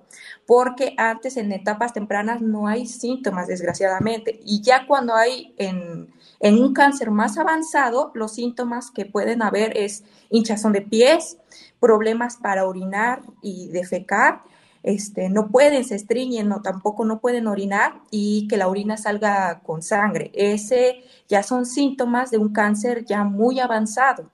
porque 0.46 0.94
antes 0.98 1.38
en 1.38 1.50
etapas 1.50 1.94
tempranas 1.94 2.42
no 2.42 2.68
hay 2.68 2.86
síntomas, 2.86 3.48
desgraciadamente. 3.48 4.38
Y 4.44 4.60
ya 4.60 4.86
cuando 4.86 5.14
hay 5.14 5.54
en, 5.56 6.12
en 6.40 6.62
un 6.62 6.74
cáncer 6.74 7.10
más 7.10 7.38
avanzado, 7.38 8.10
los 8.14 8.34
síntomas 8.34 8.90
que 8.90 9.06
pueden 9.06 9.42
haber 9.42 9.76
es 9.76 10.04
hinchazón 10.30 10.72
de 10.72 10.82
pies, 10.82 11.38
problemas 11.80 12.36
para 12.36 12.66
orinar 12.66 13.22
y 13.42 13.68
defecar, 13.68 14.42
este, 14.82 15.28
no 15.28 15.48
pueden, 15.48 15.84
se 15.84 15.96
estriñen, 15.96 16.48
no, 16.48 16.62
tampoco 16.62 17.04
no 17.04 17.18
pueden 17.18 17.48
orinar 17.48 18.00
y 18.10 18.46
que 18.48 18.56
la 18.56 18.68
orina 18.68 18.96
salga 18.96 19.60
con 19.64 19.82
sangre. 19.82 20.30
Ese 20.32 21.02
ya 21.28 21.42
son 21.42 21.66
síntomas 21.66 22.30
de 22.30 22.38
un 22.38 22.52
cáncer 22.52 23.04
ya 23.04 23.24
muy 23.24 23.58
avanzado. 23.58 24.30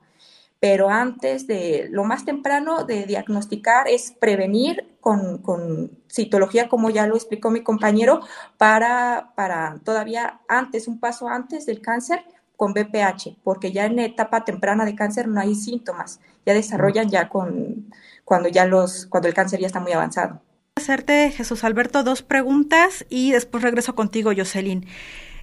Pero 0.60 0.90
antes 0.90 1.46
de 1.46 1.88
lo 1.90 2.04
más 2.04 2.24
temprano 2.24 2.84
de 2.84 3.06
diagnosticar 3.06 3.88
es 3.88 4.12
prevenir 4.12 4.96
con, 5.00 5.38
con 5.38 5.90
citología, 6.08 6.68
como 6.68 6.90
ya 6.90 7.06
lo 7.06 7.16
explicó 7.16 7.50
mi 7.50 7.62
compañero, 7.62 8.20
para, 8.58 9.32
para 9.34 9.80
todavía 9.82 10.40
antes, 10.48 10.86
un 10.86 11.00
paso 11.00 11.28
antes 11.28 11.66
del 11.66 11.80
cáncer, 11.80 12.22
con 12.56 12.74
BPH, 12.74 13.38
porque 13.42 13.72
ya 13.72 13.86
en 13.86 13.98
etapa 13.98 14.44
temprana 14.44 14.84
de 14.84 14.94
cáncer 14.94 15.26
no 15.26 15.40
hay 15.40 15.56
síntomas, 15.56 16.20
ya 16.46 16.54
desarrollan 16.54 17.08
ya 17.08 17.28
con 17.28 17.92
cuando 18.24 18.48
ya 18.48 18.66
los 18.66 19.06
cuando 19.06 19.28
el 19.28 19.34
cáncer 19.34 19.60
ya 19.60 19.66
está 19.66 19.80
muy 19.80 19.92
avanzado. 19.92 20.42
Hacerte 20.76 21.30
Jesús 21.30 21.64
Alberto 21.64 22.02
dos 22.02 22.22
preguntas 22.22 23.04
y 23.08 23.32
después 23.32 23.62
regreso 23.62 23.94
contigo, 23.94 24.32
Jocelyn. 24.36 24.86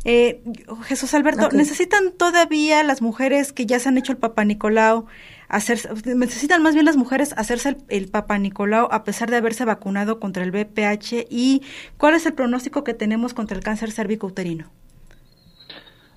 Eh, 0.05 0.41
Jesús 0.85 1.13
Alberto, 1.13 1.49
¿necesitan 1.51 2.13
todavía 2.17 2.83
las 2.83 3.01
mujeres 3.01 3.51
que 3.51 3.65
ya 3.65 3.79
se 3.79 3.89
han 3.89 3.97
hecho 3.97 4.13
el 4.13 4.17
Papa 4.17 4.45
Nicolau 4.45 5.07
hacer, 5.49 5.79
necesitan 6.05 6.63
más 6.63 6.73
bien 6.73 6.85
las 6.85 6.95
mujeres 6.95 7.33
hacerse 7.35 7.69
el, 7.69 7.77
el 7.89 8.07
Papa 8.07 8.37
Nicolau 8.37 8.87
a 8.91 9.03
pesar 9.03 9.29
de 9.29 9.37
haberse 9.37 9.65
vacunado 9.65 10.19
contra 10.19 10.43
el 10.43 10.51
BPH 10.51 11.25
y 11.29 11.63
cuál 11.97 12.13
es 12.15 12.25
el 12.25 12.33
pronóstico 12.33 12.83
que 12.83 12.93
tenemos 12.93 13.33
contra 13.33 13.57
el 13.57 13.63
cáncer 13.63 13.91
cervicouterino? 13.91 14.71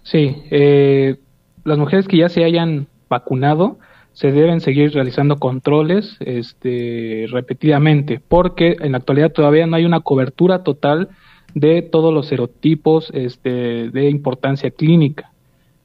Sí, 0.05 0.43
eh, 0.51 1.19
las 1.65 1.79
mujeres 1.79 2.07
que 2.07 2.19
ya 2.19 2.29
se 2.29 2.45
hayan 2.45 2.87
vacunado 3.09 3.79
se 4.13 4.31
deben 4.31 4.61
seguir 4.61 4.93
realizando 4.93 5.39
controles 5.39 6.17
este, 6.21 7.27
repetidamente, 7.31 8.21
porque 8.27 8.77
en 8.81 8.93
la 8.93 8.99
actualidad 8.99 9.33
todavía 9.33 9.67
no 9.67 9.77
hay 9.77 9.85
una 9.85 10.01
cobertura 10.01 10.63
total 10.63 11.09
de 11.55 11.83
todos 11.83 12.13
los 12.13 12.27
serotipos 12.27 13.11
este, 13.15 13.91
de 13.91 14.11
importancia 14.11 14.71
clínica. 14.71 15.33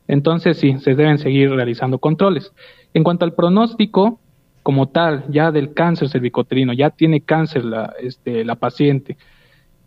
Entonces 0.08 0.58
sí, 0.58 0.78
se 0.80 0.96
deben 0.96 1.18
seguir 1.18 1.52
realizando 1.52 2.00
controles. 2.00 2.54
En 2.94 3.04
cuanto 3.04 3.26
al 3.26 3.34
pronóstico, 3.34 4.20
como 4.64 4.88
tal, 4.88 5.26
ya 5.30 5.52
del 5.52 5.74
cáncer 5.74 6.10
cervicoterino, 6.10 6.74
ya 6.74 6.90
tiene 6.90 7.22
cáncer 7.22 7.66
la, 7.66 7.94
este, 8.02 8.46
paciente, 8.56 9.18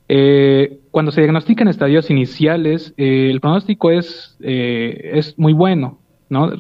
eh, 0.09 0.81
cuando 0.91 1.13
se 1.13 1.21
diagnostican 1.21 1.69
estadios 1.69 2.11
iniciales, 2.11 2.95
eh, 2.97 3.29
el 3.31 3.41
pronóstico 3.41 3.91
es, 3.91 4.37
eh, 4.41 5.13
es 5.15 5.39
muy 5.39 5.53
bueno, 5.53 6.01
¿no? 6.31 6.51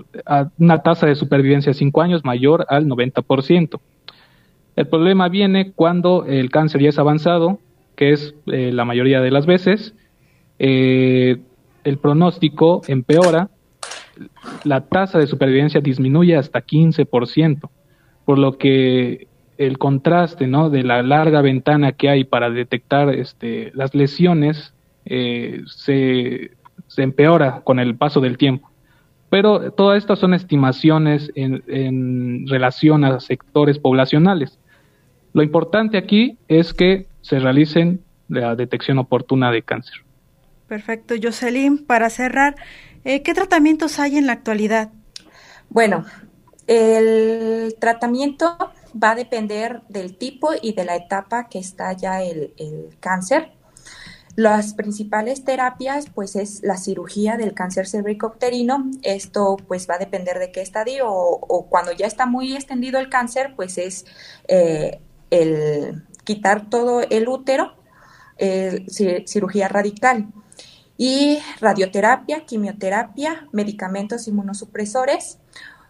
una 0.59 0.83
tasa 0.83 1.07
de 1.07 1.14
supervivencia 1.14 1.71
a 1.71 1.75
5 1.75 2.03
años 2.03 2.25
mayor 2.25 2.66
al 2.68 2.87
90%. 2.87 3.81
El 4.77 4.87
problema 4.87 5.29
viene 5.29 5.73
cuando 5.73 6.27
el 6.27 6.51
cáncer 6.51 6.83
ya 6.83 6.91
es 6.91 6.99
avanzado, 6.99 7.59
que 7.97 8.12
es 8.12 8.35
la 8.47 8.85
mayoría 8.85 9.21
de 9.21 9.31
las 9.31 9.47
veces, 9.47 9.95
el 10.59 11.99
pronóstico 12.01 12.83
empeora, 12.87 13.51
la 14.64 14.83
tasa 14.83 15.18
de 15.18 15.27
supervivencia 15.27 15.81
disminuye 15.81 16.37
hasta 16.37 16.61
15%, 16.61 17.68
por 18.25 18.39
lo 18.39 18.59
que 18.59 19.29
el 19.61 19.79
contraste 19.79 20.47
¿no? 20.47 20.71
de 20.71 20.83
la 20.83 21.03
larga 21.03 21.43
ventana 21.43 21.93
que 21.93 22.09
hay 22.09 22.25
para 22.25 22.51
detectar 22.51 23.11
este, 23.11 23.71
las 23.75 23.95
lesiones 23.95 24.75
eh, 25.05 25.62
se, 25.66 26.53
empeora 26.97 27.61
con 27.62 27.79
el 27.79 27.95
paso 27.97 28.21
del 28.21 28.39
tiempo. 28.39 28.70
Pero 29.31 29.72
todas 29.72 29.99
estas 29.99 30.18
son 30.18 30.35
estimaciones 30.35 31.31
en, 31.35 31.62
en 31.68 32.47
relación 32.49 33.05
a 33.05 33.20
sectores 33.20 33.78
poblacionales. 33.78 34.59
Lo 35.33 35.43
importante 35.43 35.97
aquí 35.97 36.37
es 36.49 36.74
que 36.74 37.07
se 37.20 37.39
realicen 37.39 38.03
la 38.28 38.55
detección 38.57 38.99
oportuna 38.99 39.51
de 39.51 39.62
cáncer. 39.62 39.95
Perfecto. 40.66 41.14
Jocelyn, 41.20 41.85
para 41.85 42.11
cerrar, 42.11 42.55
eh, 43.05 43.22
¿qué 43.22 43.35
tratamientos 43.35 43.99
hay 43.99 44.16
en 44.16 44.26
la 44.26 44.33
actualidad? 44.33 44.91
Bueno, 45.68 46.05
el 46.66 47.74
tratamiento 47.81 48.57
va 48.93 49.11
a 49.11 49.14
depender 49.16 49.83
del 49.89 50.16
tipo 50.16 50.51
y 50.61 50.72
de 50.74 50.85
la 50.85 50.97
etapa 50.97 51.49
que 51.49 51.59
está 51.59 51.93
ya 51.93 52.22
el, 52.22 52.53
cáncer. 53.01 53.53
Las 54.41 54.72
principales 54.72 55.45
terapias, 55.45 56.07
pues, 56.09 56.34
es 56.34 56.62
la 56.62 56.78
cirugía 56.78 57.36
del 57.36 57.53
cáncer 57.53 57.86
cervicouterino. 57.86 58.91
Esto, 59.03 59.59
pues, 59.68 59.86
va 59.86 59.97
a 59.97 59.99
depender 59.99 60.38
de 60.38 60.51
qué 60.51 60.62
estadio 60.62 61.11
o, 61.11 61.66
cuando 61.68 61.93
ya 61.93 62.07
está 62.07 62.24
muy 62.24 62.55
extendido 62.55 62.99
el 62.99 63.11
cáncer, 63.11 63.53
pues, 63.55 63.76
es 63.76 64.07
eh, 64.49 65.03
el 65.28 66.05
quitar 66.24 66.70
todo 66.70 67.03
el 67.03 67.28
útero, 67.28 67.74
cirugía 69.26 69.68
radical. 69.68 70.28
Y 70.97 71.41
radioterapia, 71.61 72.47
quimioterapia, 72.47 73.47
medicamentos 73.53 74.26
inmunosupresores 74.26 75.36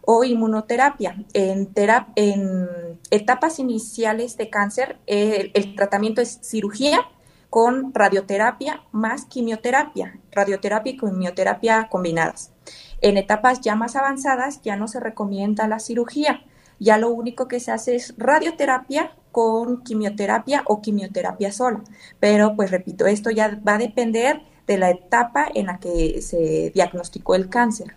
o 0.01 0.25
inmunoterapia. 0.25 1.25
En, 1.35 1.71
en 2.17 2.69
etapas 3.13 3.61
iniciales 3.61 4.37
de 4.37 4.51
cáncer, 4.51 4.99
el 5.07 5.77
tratamiento 5.77 6.21
es 6.21 6.41
cirugía 6.43 7.07
con 7.51 7.93
radioterapia 7.93 8.83
más 8.93 9.25
quimioterapia, 9.25 10.19
radioterapia 10.31 10.93
y 10.93 10.97
quimioterapia 10.97 11.89
combinadas. 11.91 12.53
En 13.01 13.17
etapas 13.17 13.61
ya 13.61 13.75
más 13.75 13.97
avanzadas 13.97 14.63
ya 14.63 14.77
no 14.77 14.87
se 14.87 15.01
recomienda 15.01 15.67
la 15.67 15.81
cirugía, 15.81 16.45
ya 16.79 16.97
lo 16.97 17.11
único 17.11 17.49
que 17.49 17.61
se 17.61 17.73
hace 17.73 17.97
es 17.97 18.15
radioterapia 18.17 19.13
con 19.33 19.83
quimioterapia 19.83 20.63
o 20.67 20.81
quimioterapia 20.81 21.53
sola. 21.53 21.83
Pero 22.21 22.57
pues 22.57 22.71
repito, 22.71 23.07
esto 23.07 23.31
ya 23.31 23.61
va 23.67 23.75
a 23.75 23.79
depender 23.79 24.43
de 24.67 24.79
la 24.79 24.91
etapa 24.91 25.47
en 25.53 25.67
la 25.67 25.79
que 25.79 26.23
se 26.23 26.71
diagnosticó 26.73 27.35
el 27.35 27.49
cáncer. 27.49 27.97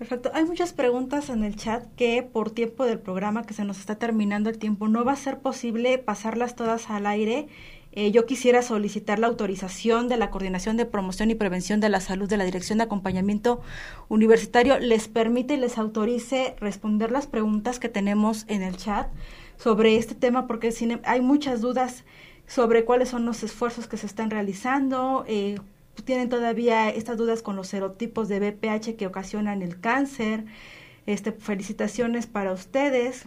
Perfecto. 0.00 0.30
Hay 0.32 0.46
muchas 0.46 0.72
preguntas 0.72 1.28
en 1.28 1.44
el 1.44 1.56
chat 1.56 1.84
que 1.94 2.22
por 2.22 2.50
tiempo 2.50 2.86
del 2.86 2.98
programa 2.98 3.44
que 3.44 3.52
se 3.52 3.66
nos 3.66 3.78
está 3.80 3.96
terminando 3.96 4.48
el 4.48 4.56
tiempo 4.56 4.88
no 4.88 5.04
va 5.04 5.12
a 5.12 5.16
ser 5.16 5.40
posible 5.40 5.98
pasarlas 5.98 6.56
todas 6.56 6.88
al 6.88 7.04
aire. 7.06 7.48
Eh, 7.92 8.10
yo 8.10 8.24
quisiera 8.24 8.62
solicitar 8.62 9.18
la 9.18 9.26
autorización 9.26 10.08
de 10.08 10.16
la 10.16 10.30
Coordinación 10.30 10.78
de 10.78 10.86
Promoción 10.86 11.30
y 11.30 11.34
Prevención 11.34 11.80
de 11.80 11.90
la 11.90 12.00
Salud 12.00 12.30
de 12.30 12.38
la 12.38 12.44
Dirección 12.44 12.78
de 12.78 12.84
Acompañamiento 12.84 13.60
Universitario. 14.08 14.78
Les 14.78 15.06
permite 15.06 15.52
y 15.52 15.58
les 15.58 15.76
autorice 15.76 16.56
responder 16.60 17.12
las 17.12 17.26
preguntas 17.26 17.78
que 17.78 17.90
tenemos 17.90 18.46
en 18.48 18.62
el 18.62 18.78
chat 18.78 19.08
sobre 19.58 19.98
este 19.98 20.14
tema 20.14 20.46
porque 20.46 20.72
hay 21.04 21.20
muchas 21.20 21.60
dudas 21.60 22.06
sobre 22.46 22.86
cuáles 22.86 23.10
son 23.10 23.26
los 23.26 23.42
esfuerzos 23.42 23.86
que 23.86 23.98
se 23.98 24.06
están 24.06 24.30
realizando, 24.30 25.26
eh, 25.28 25.58
tienen 26.04 26.28
todavía 26.28 26.90
estas 26.90 27.16
dudas 27.16 27.42
con 27.42 27.56
los 27.56 27.68
serotipos 27.68 28.28
de 28.28 28.40
BPH 28.40 28.96
que 28.96 29.06
ocasionan 29.06 29.62
el 29.62 29.80
cáncer. 29.80 30.44
Este, 31.06 31.32
felicitaciones 31.32 32.26
para 32.26 32.52
ustedes. 32.52 33.26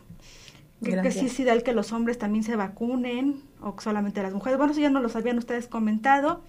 Que, 0.84 1.11
sí 1.11 1.28
es 1.28 1.39
ideal 1.39 1.64
que 1.64 1.72
los 1.72 1.93
hombres 1.93 2.18
también 2.18 2.43
se 2.43 2.57
vacunen 2.57 3.41
o 3.61 3.76
solamente 3.80 4.22
las 4.22 4.34
mujeres. 4.34 4.57
Bueno, 4.57 4.74
eso 4.74 4.82
ya 4.82 4.89
no 4.89 4.99
los 4.99 5.16
habían 5.16 5.38
ustedes 5.38 5.68
comentado. 5.68 6.43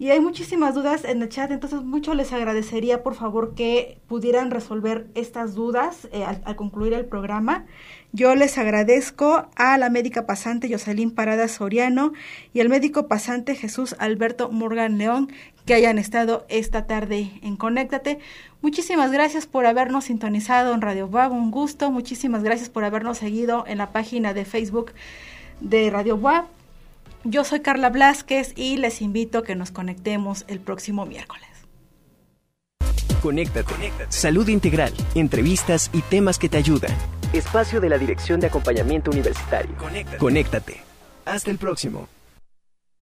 Y 0.00 0.08
hay 0.08 0.18
muchísimas 0.18 0.74
dudas 0.74 1.04
en 1.04 1.20
el 1.20 1.28
chat, 1.28 1.50
entonces 1.50 1.82
mucho 1.82 2.14
les 2.14 2.32
agradecería 2.32 3.02
por 3.02 3.14
favor 3.14 3.54
que 3.54 3.98
pudieran 4.08 4.50
resolver 4.50 5.08
estas 5.14 5.54
dudas 5.54 6.08
eh, 6.10 6.24
al, 6.24 6.56
concluir 6.56 6.94
el 6.94 7.04
programa. 7.04 7.66
Yo 8.10 8.34
les 8.34 8.56
agradezco 8.56 9.46
a 9.56 9.76
la 9.76 9.90
médica 9.90 10.24
pasante 10.24 10.70
Jocelyn 10.72 11.10
Parada 11.10 11.48
Soriano 11.48 12.14
y 12.54 12.60
al 12.60 12.70
médico 12.70 13.08
pasante 13.08 13.54
Jesús 13.54 13.94
Alberto 13.98 14.50
Morgan 14.50 14.96
León 14.96 15.30
que 15.66 15.74
hayan 15.74 15.98
estado 15.98 16.46
esta 16.48 16.86
tarde 16.86 17.32
en 17.42 17.58
Conéctate. 17.58 18.20
Muchísimas 18.62 19.12
gracias 19.12 19.46
por 19.46 19.66
habernos 19.66 20.04
sintonizado 20.04 20.72
en 20.72 20.80
Radio 20.80 21.08
WAB, 21.08 21.30
un 21.32 21.50
gusto. 21.50 21.90
Muchísimas 21.90 22.42
gracias 22.42 22.70
por 22.70 22.84
habernos 22.84 23.18
seguido 23.18 23.64
en 23.66 23.76
la 23.76 23.92
página 23.92 24.32
de 24.32 24.46
Facebook 24.46 24.92
de 25.60 25.90
Radio 25.90 26.16
WAB. 26.16 26.46
Yo 27.24 27.44
soy 27.44 27.60
Carla 27.60 27.90
Blasquez 27.90 28.52
y 28.56 28.78
les 28.78 29.02
invito 29.02 29.38
a 29.38 29.44
que 29.44 29.54
nos 29.54 29.70
conectemos 29.70 30.44
el 30.48 30.58
próximo 30.60 31.04
miércoles. 31.04 31.46
Conéctate. 33.20 33.74
Salud 34.08 34.48
integral, 34.48 34.92
entrevistas 35.14 35.90
y 35.92 36.00
temas 36.00 36.38
que 36.38 36.48
te 36.48 36.56
ayudan. 36.56 36.92
Espacio 37.34 37.80
de 37.80 37.90
la 37.90 37.98
Dirección 37.98 38.40
de 38.40 38.46
Acompañamiento 38.46 39.10
Universitario. 39.10 39.72
Conéctate. 40.18 40.80
Hasta 41.26 41.50
el 41.50 41.58
próximo. 41.58 42.08